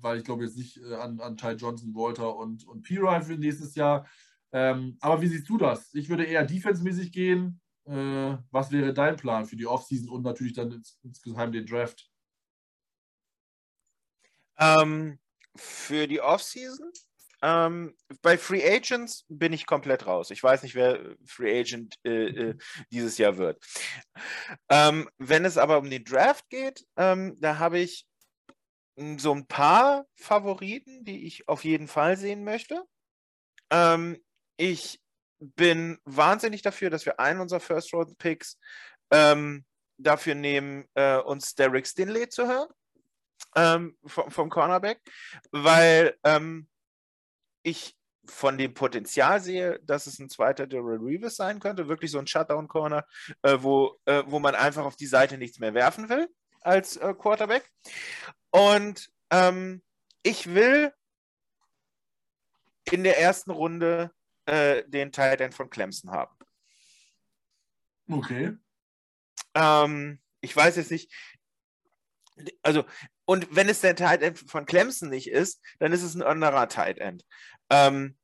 [0.00, 2.96] weil ich glaube jetzt nicht äh, an, an Ty Johnson, Walter und, und P.
[2.96, 4.06] für nächstes Jahr.
[4.54, 5.92] Ähm, aber wie siehst du das?
[5.94, 7.60] Ich würde eher defensemäßig gehen.
[7.86, 12.08] Äh, was wäre dein Plan für die Offseason und natürlich dann ins, insgeheim den Draft?
[14.56, 15.18] Ähm,
[15.56, 16.88] für die Offseason?
[17.42, 20.30] Ähm, bei Free Agents bin ich komplett raus.
[20.30, 22.54] Ich weiß nicht, wer Free Agent äh, äh,
[22.92, 23.62] dieses Jahr wird.
[24.68, 28.06] Ähm, wenn es aber um den Draft geht, ähm, da habe ich
[28.96, 32.84] hm, so ein paar Favoriten, die ich auf jeden Fall sehen möchte.
[34.56, 35.00] Ich
[35.38, 38.58] bin wahnsinnig dafür, dass wir einen unserer First-Round-Picks
[39.10, 39.64] ähm,
[39.98, 42.68] dafür nehmen, äh, uns Derek Stinley zu hören
[43.54, 45.00] ähm, vom, vom, Cornerback,
[45.50, 46.68] weil ähm,
[47.62, 52.18] ich von dem Potenzial sehe, dass es ein zweiter Daryl Reeves sein könnte, wirklich so
[52.18, 53.04] ein Shutdown-Corner,
[53.42, 56.28] äh, wo, äh, wo man einfach auf die Seite nichts mehr werfen will
[56.62, 57.70] als äh, Quarterback.
[58.50, 59.82] Und ähm,
[60.22, 60.92] ich will
[62.90, 64.10] in der ersten Runde
[64.46, 66.36] äh, den Tight End von Clemson haben.
[68.10, 68.56] Okay.
[69.54, 71.12] Ähm, ich weiß jetzt nicht,
[72.62, 72.84] also,
[73.24, 76.68] und wenn es der Tight End von Clemson nicht ist, dann ist es ein anderer
[76.68, 77.24] Tight End.
[77.70, 78.16] Ähm,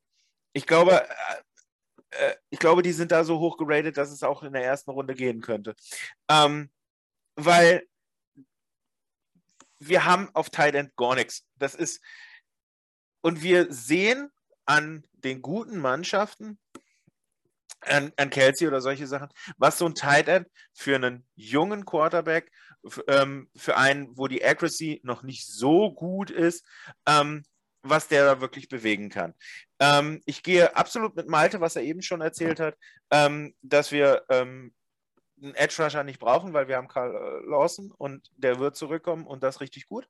[0.53, 1.43] ich glaube, äh,
[2.11, 4.91] äh, ich glaube, die sind da so hoch geratet, dass es auch in der ersten
[4.91, 5.75] Runde gehen könnte.
[6.29, 6.71] Ähm,
[7.37, 7.87] weil
[9.79, 11.47] wir haben auf Tight End gar nichts.
[11.57, 12.03] Das ist,
[13.23, 14.31] und wir sehen
[14.71, 16.57] an den guten Mannschaften,
[17.81, 19.29] an, an Kelsey oder solche Sachen,
[19.59, 22.53] was so ein Tight End für einen jungen Quarterback,
[23.09, 26.65] ähm, für einen, wo die Accuracy noch nicht so gut ist,
[27.05, 27.43] ähm,
[27.83, 29.35] was der da wirklich bewegen kann.
[29.81, 32.77] Ähm, ich gehe absolut mit Malte, was er eben schon erzählt hat,
[33.11, 34.73] ähm, dass wir ähm,
[35.43, 39.27] einen Edge Rusher nicht brauchen, weil wir haben Carl äh, Lawson und der wird zurückkommen
[39.27, 40.07] und das richtig gut.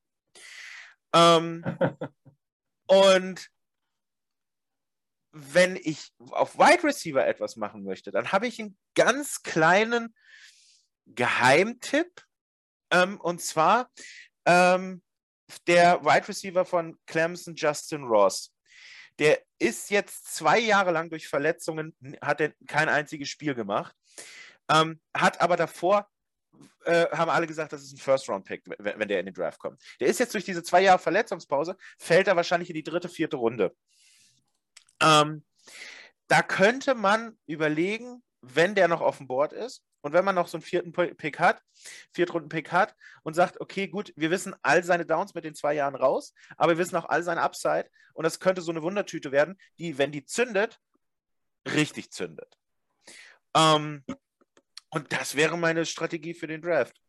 [1.15, 1.63] Ähm,
[2.85, 3.49] und
[5.31, 10.13] wenn ich auf Wide Receiver etwas machen möchte, dann habe ich einen ganz kleinen
[11.05, 12.23] Geheimtipp.
[12.91, 13.89] Ähm, und zwar
[14.45, 15.01] ähm,
[15.67, 18.53] der Wide Receiver von Clemson, Justin Ross.
[19.19, 23.95] Der ist jetzt zwei Jahre lang durch Verletzungen, hat er kein einziges Spiel gemacht,
[24.69, 26.09] ähm, hat aber davor
[26.85, 29.81] äh, haben alle gesagt, das ist ein First-Round-Pick, wenn, wenn, der in den Draft kommt.
[29.99, 33.37] Der ist jetzt durch diese zwei Jahre Verletzungspause, fällt er wahrscheinlich in die dritte, vierte
[33.37, 33.75] Runde.
[35.01, 35.43] Ähm,
[36.27, 40.47] da könnte man überlegen, wenn der noch auf dem Board ist und wenn man noch
[40.47, 41.61] so einen vierten Pick hat,
[42.13, 45.95] Viertrunden-Pick hat und sagt, okay, gut, wir wissen all seine Downs mit den zwei Jahren
[45.95, 49.57] raus, aber wir wissen auch all seine Upside und das könnte so eine Wundertüte werden,
[49.77, 50.79] die, wenn die zündet,
[51.65, 52.57] richtig zündet.
[53.55, 54.03] Ähm,
[54.89, 56.99] und das wäre meine Strategie für den Draft.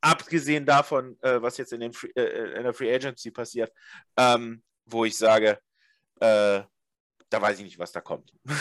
[0.00, 3.72] Abgesehen davon, äh, was jetzt in, Free, äh, in, der Free Agency passiert,
[4.16, 5.58] ähm, wo ich sage,
[6.20, 6.62] äh,
[7.34, 8.32] da weiß ich nicht, was da kommt.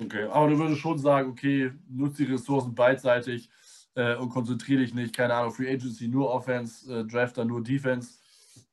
[0.00, 3.50] Okay, aber du würdest schon sagen, okay, nutze die Ressourcen beidseitig
[3.96, 8.20] äh, und konzentriere dich nicht, keine Ahnung, Free Agency nur Offense, äh, Drafter nur Defense.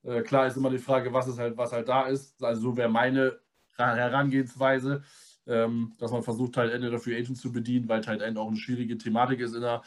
[0.03, 2.43] Äh, klar ist immer die Frage, was ist halt, was halt da ist.
[2.43, 3.39] Also so wäre meine
[3.75, 5.01] Herangehensweise,
[5.47, 8.57] ähm, dass man versucht halt Ende der Free Agents zu bedienen, weil halt auch eine
[8.57, 9.81] schwierige Thematik ist in der,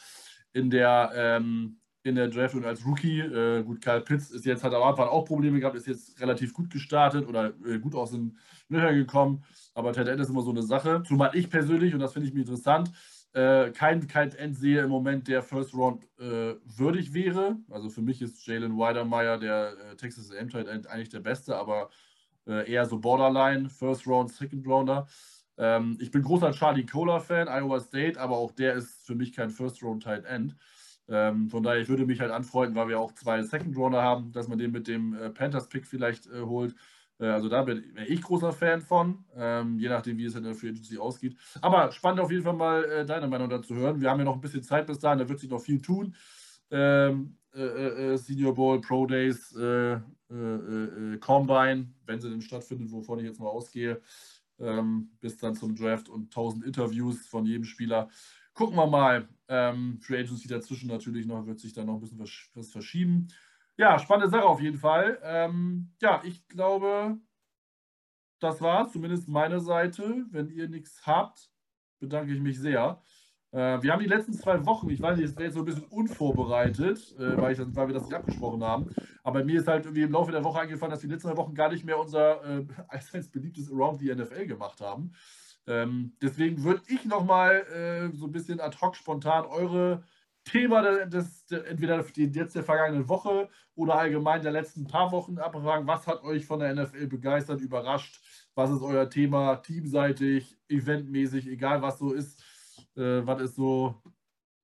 [0.53, 3.21] in der ähm, in der Draft und als Rookie.
[3.21, 6.55] Äh, gut, Kyle Pitts ist jetzt, hat am Anfang auch Probleme gehabt, ist jetzt relativ
[6.55, 8.39] gut gestartet oder äh, gut aus den
[8.69, 9.45] Löchern gekommen.
[9.75, 11.03] Aber Tight End ist immer so eine Sache.
[11.07, 12.91] Zumal ich persönlich, und das finde ich mir interessant,
[13.33, 17.57] äh, kein Tight End sehe im Moment, der First Round äh, würdig wäre.
[17.71, 21.57] Also für mich ist Jalen Weidermeyer, der äh, Texas AM Tight End, eigentlich der beste,
[21.57, 21.91] aber
[22.47, 25.07] äh, eher so Borderline, First Round, Second Rounder.
[25.59, 29.51] Ähm, ich bin großer Charlie Kohler-Fan, Iowa State, aber auch der ist für mich kein
[29.51, 30.57] First Round Tight End.
[31.09, 34.31] Ähm, von daher, ich würde mich halt anfreunden, weil wir auch zwei Second Runner haben,
[34.33, 36.75] dass man den mit dem äh, Panthers Pick vielleicht äh, holt.
[37.19, 40.55] Äh, also da bin ich großer Fan von, ähm, je nachdem, wie es in der
[40.55, 41.37] Free Agency ausgeht.
[41.61, 44.01] Aber spannend auf jeden Fall mal äh, deine Meinung dazu hören.
[44.01, 46.15] Wir haben ja noch ein bisschen Zeit bis dahin, da wird sich noch viel tun.
[46.71, 49.55] Ähm, äh, äh, Senior Bowl, Pro Days,
[51.21, 54.03] Combine, wenn sie denn stattfindet, wovon ich jetzt mal ausgehe,
[54.61, 58.11] ähm, bis dann zum Draft und 1000 Interviews von jedem Spieler
[58.59, 59.29] gucken wir mal.
[59.47, 63.29] Ähm, Free Agency dazwischen natürlich noch, wird sich da noch ein bisschen was, was verschieben.
[63.77, 65.21] Ja, spannende Sache auf jeden Fall.
[65.23, 67.17] Ähm, ja, ich glaube,
[68.41, 70.27] das war zumindest meine Seite.
[70.31, 71.53] Wenn ihr nichts habt,
[72.01, 73.01] bedanke ich mich sehr.
[73.53, 75.65] Äh, wir haben die letzten zwei Wochen, ich weiß nicht, es wäre jetzt so ein
[75.65, 78.91] bisschen unvorbereitet, äh, weil, ich, weil wir das nicht abgesprochen haben.
[79.23, 81.37] Aber mir ist halt irgendwie im Laufe der Woche eingefallen, dass wir die letzten zwei
[81.37, 85.13] Wochen gar nicht mehr unser äh, als beliebtes Around the NFL gemacht haben.
[85.69, 90.03] Ähm, deswegen würde ich nochmal äh, so ein bisschen ad hoc spontan eure
[90.45, 95.87] Thema des, des, entweder jetzt der vergangenen Woche oder allgemein der letzten paar Wochen abfragen.
[95.87, 98.19] Was hat euch von der NFL begeistert, überrascht?
[98.55, 102.43] Was ist euer Thema teamseitig, eventmäßig, egal was so ist?
[102.97, 103.95] Äh, was ist so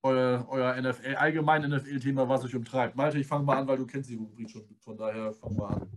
[0.01, 2.95] euer, euer NFL, allgemein NFL-Thema, was euch umtreibt?
[2.95, 4.63] Malte, ich fange mal an, weil du kennst die Rubrik schon.
[4.79, 5.87] Von daher fangen wir an.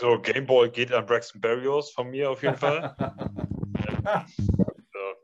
[0.00, 2.96] So, Gameball geht an Braxton Berrios von mir auf jeden Fall.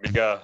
[0.00, 0.42] mega,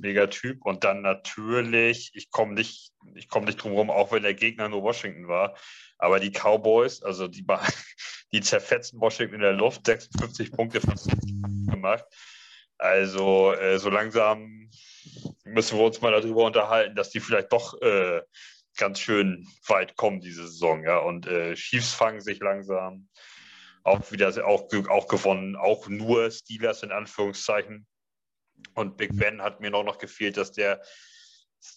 [0.00, 0.64] mega Typ.
[0.64, 4.82] Und dann natürlich, ich komme nicht, ich nicht drum herum, auch wenn der Gegner nur
[4.82, 5.56] Washington war.
[5.98, 7.46] Aber die Cowboys, also die,
[8.32, 12.04] die zerfetzen Washington in der Luft, 56 Punkte gemacht.
[12.78, 14.70] Also äh, so langsam
[15.44, 18.22] müssen wir uns mal darüber unterhalten, dass die vielleicht doch äh,
[18.76, 20.82] ganz schön weit kommen diese Saison.
[20.82, 20.98] Ja?
[20.98, 23.08] Und äh, Chiefs fangen sich langsam
[23.84, 27.86] auch wieder auch, auch gewonnen, auch nur Steelers in Anführungszeichen.
[28.74, 30.82] Und Big Ben hat mir noch, noch gefehlt, dass der,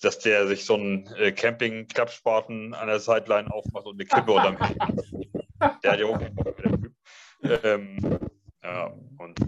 [0.02, 4.58] dass der sich so einen äh, Camping-Klappspaten an der Sideline aufmacht und eine Kippe unterm
[5.84, 6.22] Der hat ja auch
[7.64, 8.00] ähm,
[8.64, 9.40] ja, und,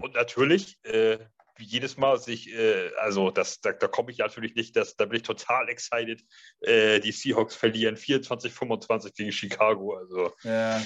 [0.00, 1.18] und natürlich, äh,
[1.56, 5.06] wie jedes Mal sich, äh, also das, da, da komme ich natürlich nicht, das, da
[5.06, 6.22] bin ich total excited.
[6.60, 9.96] Äh, die Seahawks verlieren 24, 25 gegen Chicago.
[9.96, 10.82] Also ja.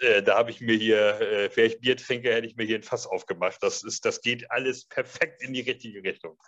[0.00, 2.76] Äh, da habe ich mir hier, äh, wäre ich Bier trinke, hätte ich mir hier
[2.76, 3.62] ein Fass aufgemacht.
[3.62, 6.38] Das, ist, das geht alles perfekt in die richtige Richtung.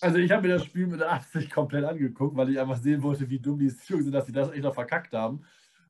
[0.00, 3.02] Also ich habe mir das Spiel mit der Absicht komplett angeguckt, weil ich einfach sehen
[3.02, 5.44] wollte, wie dumm die Seahawks sind, dass sie das echt noch verkackt haben.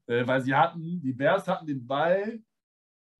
[0.07, 2.41] Äh, weil sie hatten, die Bears hatten den Ball,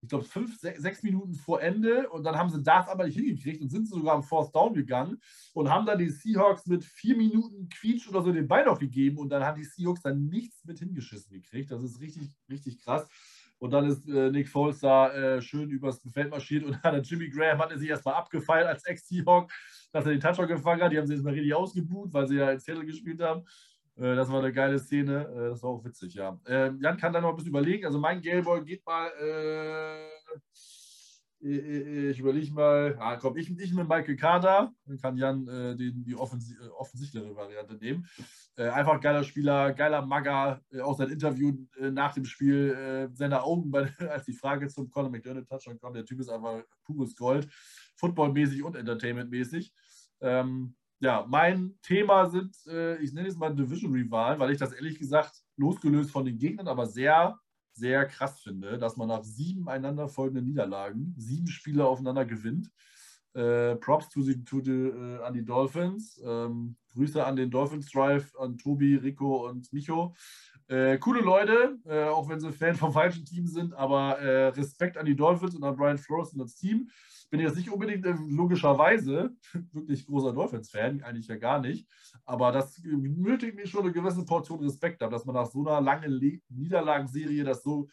[0.01, 3.17] ich glaube, fünf, sechs, sechs, Minuten vor Ende und dann haben sie das aber nicht
[3.17, 5.21] hingekriegt und sind sogar am Force Down gegangen
[5.53, 9.19] und haben dann die Seahawks mit vier Minuten Quietsch oder so den Ball noch gegeben
[9.19, 11.71] und dann haben die Seahawks dann nichts mit hingeschissen gekriegt.
[11.71, 13.09] Das ist richtig, richtig krass.
[13.59, 17.29] Und dann ist äh, Nick Foles da äh, schön übers Feld marschiert und dann Jimmy
[17.29, 19.51] Graham hat er sich erstmal abgefeilt als Ex-Seahawk.
[19.93, 20.93] dass er den Touchdown gefangen hat.
[20.93, 23.45] Die haben sie jetzt mal richtig ausgebuht, weil sie ja in Zettel gespielt haben.
[23.97, 25.27] Äh, das war eine geile Szene.
[25.27, 26.39] Äh, das war auch witzig, ja.
[26.47, 27.85] Ähm, Jan kann da noch ein bisschen überlegen.
[27.85, 29.11] Also mein Gameboy geht mal.
[31.43, 35.77] Äh, ich überlege mal, ah, komm, ich, ich mit Michael Carter, dann kann Jan äh,
[35.77, 38.07] den, die offensi offensichtlichere Variante nehmen.
[38.57, 43.71] Äh, einfach geiler Spieler, geiler Magger, äh, auch sein Interview nach dem Spiel, seine Augen,
[43.71, 47.49] bei, als die Frage zum Conor McDermott Touchdown kam, der Typ ist einfach pures Gold,
[47.97, 49.73] footballmäßig und entertainmentmäßig.
[50.21, 54.99] Ähm, ja, mein Thema sind, äh, ich nenne es mal Division-Rivalen, weil ich das ehrlich
[54.99, 57.39] gesagt losgelöst von den Gegnern, aber sehr,
[57.79, 62.71] sehr krass finde, dass man nach sieben einander folgenden Niederlagen sieben Spiele aufeinander gewinnt.
[63.35, 66.21] Äh, Props to the, to the, äh, an die Dolphins.
[66.25, 70.15] Ähm, Grüße an den Dolphins Drive, an Tobi, Rico und Micho.
[70.69, 74.99] Äh, coole Leute, äh, auch wenn sie Fan vom falschen Team sind, aber äh, Respekt
[74.99, 76.91] an die Dolphins und an Brian Flores und das Team
[77.31, 79.35] bin jetzt nicht unbedingt äh, logischerweise
[79.73, 81.89] wirklich großer Dolphins-Fan, eigentlich ja gar nicht.
[82.25, 85.81] Aber das nötigt mir schon eine gewisse Portion Respekt ab, dass man nach so einer
[85.81, 87.89] langen Niederlagenserie das so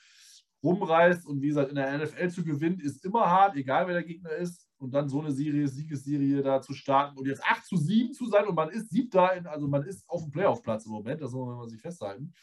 [0.63, 4.03] rumreißt und wie gesagt, in der NFL zu gewinnen, ist immer hart, egal wer der
[4.03, 4.67] Gegner ist.
[4.77, 8.27] Und dann so eine Serie, Siegesserie da zu starten und jetzt 8 zu 7 zu
[8.27, 11.31] sein und man ist siebter, in, also man ist auf dem Playoff-Platz im Moment, das
[11.31, 12.33] muss man sich festhalten.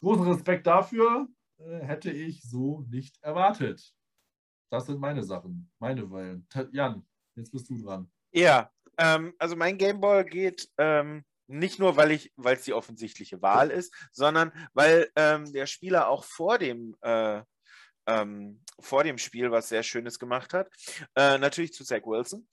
[0.00, 3.94] Großen Respekt dafür äh, hätte ich so nicht erwartet.
[4.70, 6.46] Das sind meine Sachen, meine Weilen.
[6.72, 8.10] Jan, jetzt bist du dran.
[8.32, 13.40] Ja, ähm, also mein Gameball geht ähm, nicht nur, weil ich, weil es die offensichtliche
[13.40, 17.42] Wahl ist, sondern weil ähm, der Spieler auch vor dem äh,
[18.06, 20.70] ähm, vor dem Spiel was sehr Schönes gemacht hat.
[21.14, 22.48] Äh, natürlich zu Zach Wilson.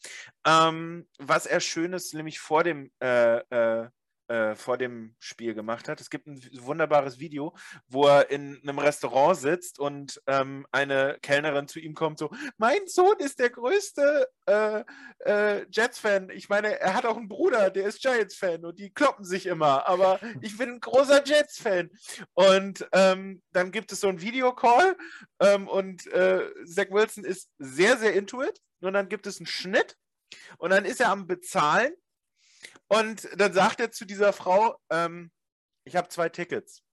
[0.46, 3.90] Ähm, was er Schönes nämlich vor dem äh, äh
[4.28, 6.02] äh, vor dem Spiel gemacht hat.
[6.02, 7.56] Es gibt ein wunderbares Video,
[7.88, 12.88] wo er in einem Restaurant sitzt und ähm, eine Kellnerin zu ihm kommt, so, mein
[12.88, 14.84] Sohn ist der größte äh,
[15.20, 16.30] äh, Jets-Fan.
[16.30, 19.88] Ich meine, er hat auch einen Bruder, der ist Giants-Fan und die kloppen sich immer,
[19.88, 21.90] aber ich bin ein großer Jets-Fan.
[22.34, 24.98] Und ähm, dann gibt es so ein Videocall
[25.40, 28.62] ähm, und äh, Zach Wilson ist sehr, sehr into it.
[28.82, 29.98] Und dann gibt es einen Schnitt
[30.58, 31.94] und dann ist er am Bezahlen
[32.88, 35.32] und dann sagt er zu dieser Frau, ähm,
[35.86, 36.84] ich habe zwei Tickets.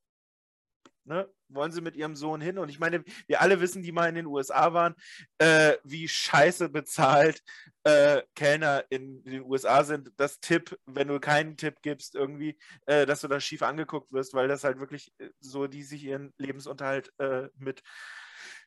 [1.05, 1.29] Ne?
[1.49, 2.59] Wollen Sie mit Ihrem Sohn hin?
[2.59, 4.95] Und ich meine, wir alle wissen, die mal in den USA waren,
[5.39, 7.43] äh, wie scheiße bezahlt
[7.83, 10.13] äh, Kellner in, den USA sind.
[10.17, 12.57] Das Tipp, wenn du keinen Tipp gibst, irgendwie,
[12.87, 16.05] äh, dass du da schief angeguckt wirst, weil das halt wirklich äh, so, die sich
[16.05, 17.83] ihren Lebensunterhalt äh, mit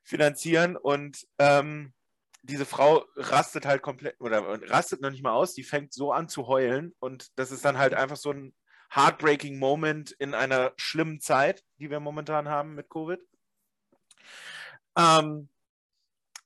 [0.03, 0.76] finanzieren.
[0.76, 1.93] Und ähm,
[2.45, 6.30] diese Frau rastet halt komplett oder rastet noch nicht mal aus, die fängt so an
[6.30, 8.53] zu heulen und das ist dann halt einfach so ein
[8.93, 13.19] heartbreaking Moment in einer schlimmen Zeit, die wir momentan haben mit Covid.
[14.97, 15.49] Ähm,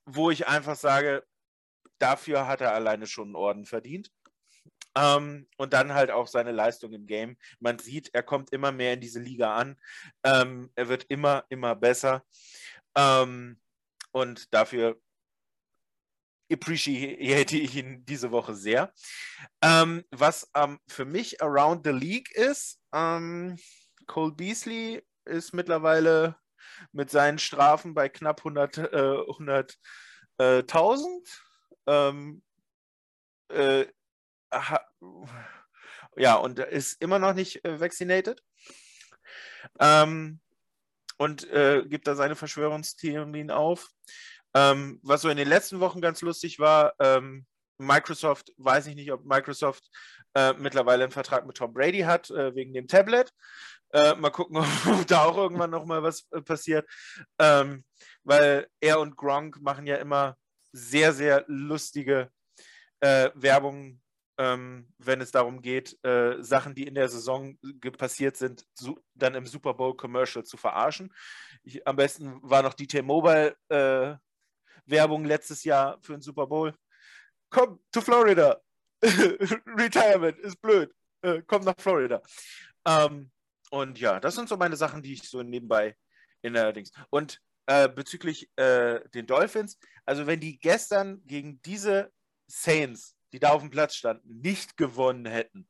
[0.06, 1.24] wo ich einfach sage,
[2.00, 4.12] dafür hat er alleine schon einen Orden verdient.
[4.96, 7.38] Ähm, und dann halt auch seine Leistung im Game.
[7.60, 9.78] Man sieht, er kommt immer mehr in diese Liga an.
[10.24, 12.26] Ähm, er wird immer, immer besser.
[12.96, 13.60] Ähm,
[14.12, 15.00] und dafür
[16.52, 18.94] appreciate ich ihn diese Woche sehr.
[19.62, 23.58] Ähm, was ähm, für mich around the league ist, ähm,
[24.08, 26.36] Cole Beasley ist mittlerweile
[26.92, 28.88] mit seinen Strafen bei knapp 100.000.
[28.92, 29.78] Äh, 100,
[30.40, 30.64] äh,
[31.88, 32.42] ähm,
[33.50, 33.86] äh,
[36.16, 38.44] ja, und ist immer noch nicht äh, vaccinated.
[39.80, 40.40] Ähm,
[41.18, 43.90] und äh, gibt da seine Verschwörungstheorien auf.
[44.56, 47.46] Ähm, was so in den letzten Wochen ganz lustig war, ähm,
[47.80, 49.90] Microsoft, weiß ich nicht, ob Microsoft
[50.36, 53.32] äh, mittlerweile einen Vertrag mit Tom Brady hat, äh, wegen dem Tablet.
[53.92, 54.58] Äh, mal gucken,
[54.88, 56.88] ob, da auch irgendwann nochmal was äh, passiert.
[57.40, 57.84] Ähm,
[58.24, 60.38] weil er und Gronk machen ja immer
[60.72, 62.30] sehr, sehr lustige
[63.00, 64.02] äh, Werbung,
[64.38, 67.58] ähm, wenn es darum geht, äh, Sachen, die in der Saison
[67.98, 68.66] passiert sind,
[69.16, 71.14] dann im Super Bowl Commercial zu verarschen.
[71.64, 73.56] Ich, am besten war noch die T-Mobile
[74.90, 76.74] Werbung letztes Jahr für den Super Bowl.
[77.50, 78.60] Komm to Florida.
[79.04, 80.94] Retirement ist blöd.
[81.22, 82.22] Äh, komm nach Florida.
[82.86, 83.32] Ähm,
[83.72, 85.96] und ja, das sind so meine Sachen, die ich so nebenbei
[86.42, 86.92] in der Dings.
[87.10, 92.12] Und äh, bezüglich äh, den Dolphins, also wenn die gestern gegen diese
[92.48, 95.68] Saints, die da auf dem Platz standen, nicht gewonnen hätten,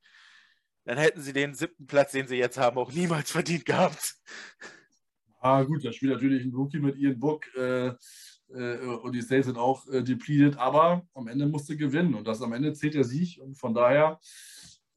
[0.86, 4.16] dann hätten sie den siebten Platz, den sie jetzt haben, auch niemals verdient gehabt.
[5.42, 7.46] Ah, gut, da spielt natürlich ein Rookie mit Ian Book.
[7.56, 7.94] Äh,
[8.50, 12.54] und die Saints sind auch äh, depleted, aber am Ende musste gewinnen und das am
[12.54, 14.20] Ende zählt der Sieg und von daher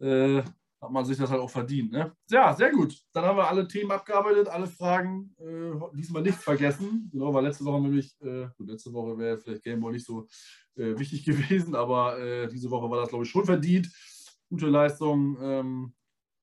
[0.01, 0.43] äh,
[0.83, 1.93] hat man sich das halt auch verdient.
[1.93, 2.13] Ne?
[2.29, 3.01] Ja, sehr gut.
[3.13, 5.33] Dann haben wir alle Themen abgearbeitet, alle Fragen.
[5.39, 7.09] Äh, diesmal nichts vergessen.
[7.13, 10.27] Genau, weil letzte Woche nämlich, äh, letzte Woche wäre vielleicht Gameboy nicht so
[10.75, 13.89] äh, wichtig gewesen, aber äh, diese Woche war das, glaube ich, schon verdient.
[14.49, 15.95] Gute Leistung ähm,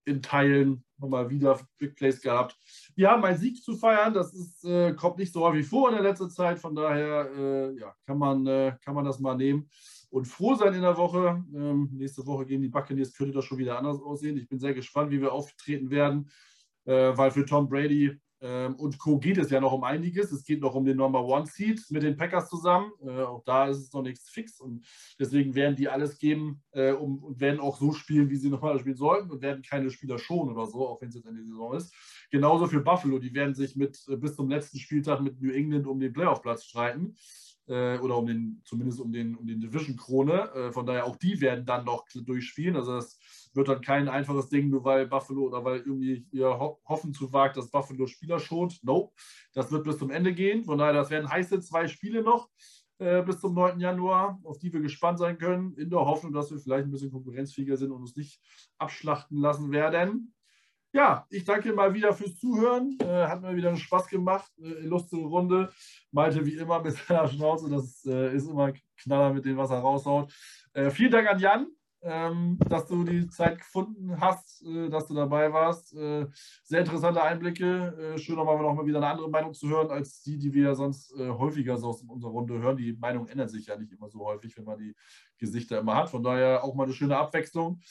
[0.10, 2.57] in Teilen nochmal wieder Big Plays gehabt.
[2.95, 5.95] Wir haben einen Sieg zu feiern, das ist, äh, kommt nicht so häufig vor in
[5.95, 8.45] der letzten Zeit, von daher äh, ja, kann, man,
[8.84, 9.69] kann man das mal nehmen
[10.10, 11.44] und froh sein in der Woche.
[11.53, 14.38] Ähm, nächste Woche gegen die Buccaneers könnte das schon wieder anders aussehen.
[14.38, 16.30] Ich bin sehr gespannt, wie wir auftreten werden,
[16.86, 19.20] äh, weil für Tom Brady ähm, und Co.
[19.20, 20.32] geht es ja noch um einiges.
[20.32, 22.91] Es geht noch um den Number One Seed mit den Packers zusammen.
[23.06, 24.86] Äh, auch da ist es noch nichts fix und
[25.20, 28.80] deswegen werden die alles geben äh, um, und werden auch so spielen, wie sie normal
[28.80, 31.49] spielen sollten und werden keine Spieler schonen oder so, auch wenn es jetzt Ende der
[31.49, 31.94] Saison ist.
[32.32, 35.88] Genauso für Buffalo, die werden sich mit äh, bis zum letzten Spieltag mit New England
[35.88, 37.16] um den Playoff-Platz streiten
[37.68, 40.52] äh, oder um den, zumindest um den, um den Division-Krone.
[40.53, 42.76] Äh, von daher auch die werden dann noch durchspielen.
[42.76, 43.20] Also das
[43.54, 47.32] wird dann kein einfaches Ding, nur weil Buffalo oder weil irgendwie ihr ho Hoffen zu
[47.34, 48.80] wagt, dass Buffalo Spieler schont.
[48.84, 49.14] Nope.
[49.54, 50.64] Das wird bis zum Ende gehen.
[50.64, 52.50] Von daher, das werden heiße zwei Spiele noch
[53.00, 53.80] äh, bis zum 9.
[53.80, 57.12] Januar, auf die wir gespannt sein können, in der Hoffnung, dass wir vielleicht ein bisschen
[57.12, 58.42] konkurrenzfähiger sind und uns nicht
[58.78, 60.34] abschlachten lassen werden.
[60.92, 62.98] Ja, ich danke mal wieder fürs Zuhören.
[63.00, 64.52] Äh, hat mir wieder Spaß gemacht.
[64.58, 65.72] Äh, lustige Runde.
[66.12, 67.70] Malte wie immer mit seiner Schnauze.
[67.70, 70.34] Das äh, ist immer ein Knaller mit dem, was er raushaut.
[70.74, 71.68] Äh, vielen Dank an Jan,
[72.02, 75.94] dass du die Zeit gefunden hast, äh, dass du dabei warst.
[75.94, 76.28] Äh,
[76.64, 78.16] sehr interessante Einblicke.
[78.18, 81.14] schön nochmal noch mal wieder eine andere Meinung zu hören, als die, die wir sonst
[81.18, 82.78] häufiger so aus unserer Runde hören.
[82.78, 84.96] Die Meinung ändert sich ja nicht immer so häufig, wenn man die
[85.38, 86.10] Gesichter immer hat.
[86.10, 87.82] Von daher auch mal eine schöne Abwechslung.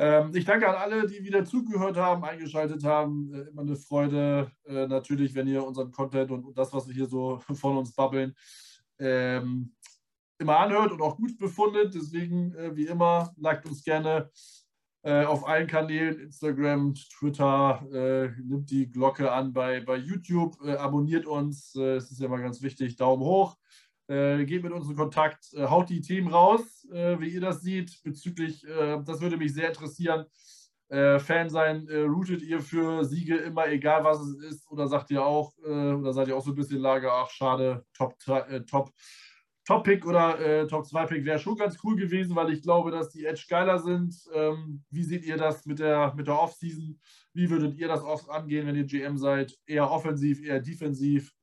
[0.00, 3.34] Ähm, ich danke an alle, die wieder zugehört haben, eingeschaltet haben.
[3.34, 6.94] Äh, immer eine Freude, äh, natürlich, wenn ihr unseren Content und, und, das, was wir
[6.94, 8.34] hier so von uns babbeln,
[9.00, 9.74] ähm,
[10.38, 11.94] immer anhört und auch gut befundet.
[11.94, 14.30] Deswegen, äh, wie immer, liked uns gerne
[15.02, 20.72] äh, auf allen Kanälen, Instagram, Twitter, äh, nimmt die Glocke an bei, bei YouTube, äh,
[20.74, 21.74] abonniert uns.
[21.74, 23.56] es ist ja immer ganz wichtig, Daumen hoch.
[24.08, 27.60] Äh, geht mit uns in Kontakt, äh, haut die Themen raus, äh, wie ihr das
[27.60, 30.24] seht, bezüglich, äh, das würde mich sehr interessieren.
[30.88, 35.10] Äh, Fan sein, äh, routet ihr für Siege immer, egal was es ist, oder sagt
[35.10, 38.14] ihr auch, oder seid ihr auch so ein bisschen Lager, ach schade, Top,
[38.66, 38.90] Top,
[39.68, 43.10] Top Pick oder Top 2 Pick wäre schon ganz cool gewesen, weil ich glaube, dass
[43.10, 44.16] die Edge geiler sind.
[44.32, 46.98] Ähm, wie seht ihr das mit der, mit der Offseason?
[47.34, 49.54] Wie würdet ihr das oft angehen, wenn ihr GM seid?
[49.66, 51.34] Eher offensiv, eher defensiv,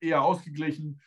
[0.00, 0.98] eher ausgeglichen?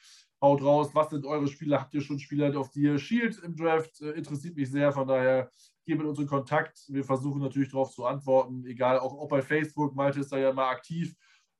[0.42, 1.82] haut raus, was sind eure Spieler?
[1.82, 4.00] Habt ihr schon Spieler, auf die ihr schielt im Draft?
[4.02, 5.50] Äh, interessiert mich sehr, von daher
[5.86, 6.80] mit uns in Kontakt.
[6.90, 9.96] Wir versuchen natürlich darauf zu antworten, egal, auch, auch bei Facebook.
[9.96, 11.16] Malte ist da ja mal aktiv.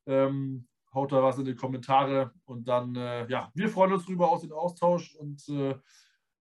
[0.06, 4.30] Ähm, haut da was in die Kommentare und dann, äh, ja, wir freuen uns drüber
[4.30, 5.76] aus dem Austausch und äh,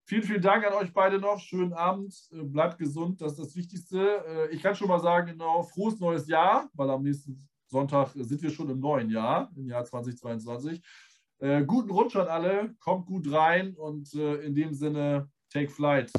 [0.05, 1.39] vielen, vielen Dank an euch beide noch.
[1.39, 4.25] Schönen Abend, äh, bleibt gesund, das ist das Wichtigste.
[4.27, 8.43] Äh, ich kann schon mal sagen, genau, frohes neues Jahr, weil am nächsten Sonntag sind
[8.43, 10.83] wir schon im neuen Jahr, im Jahr 2022.
[11.39, 16.11] Äh, guten Rutsch an alle, kommt gut rein und äh, in dem Sinne, take flight.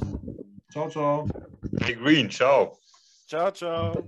[0.69, 1.27] Ciao, ciao.
[1.79, 2.77] Hey Green, ciao.
[3.27, 4.03] Ciao, ciao.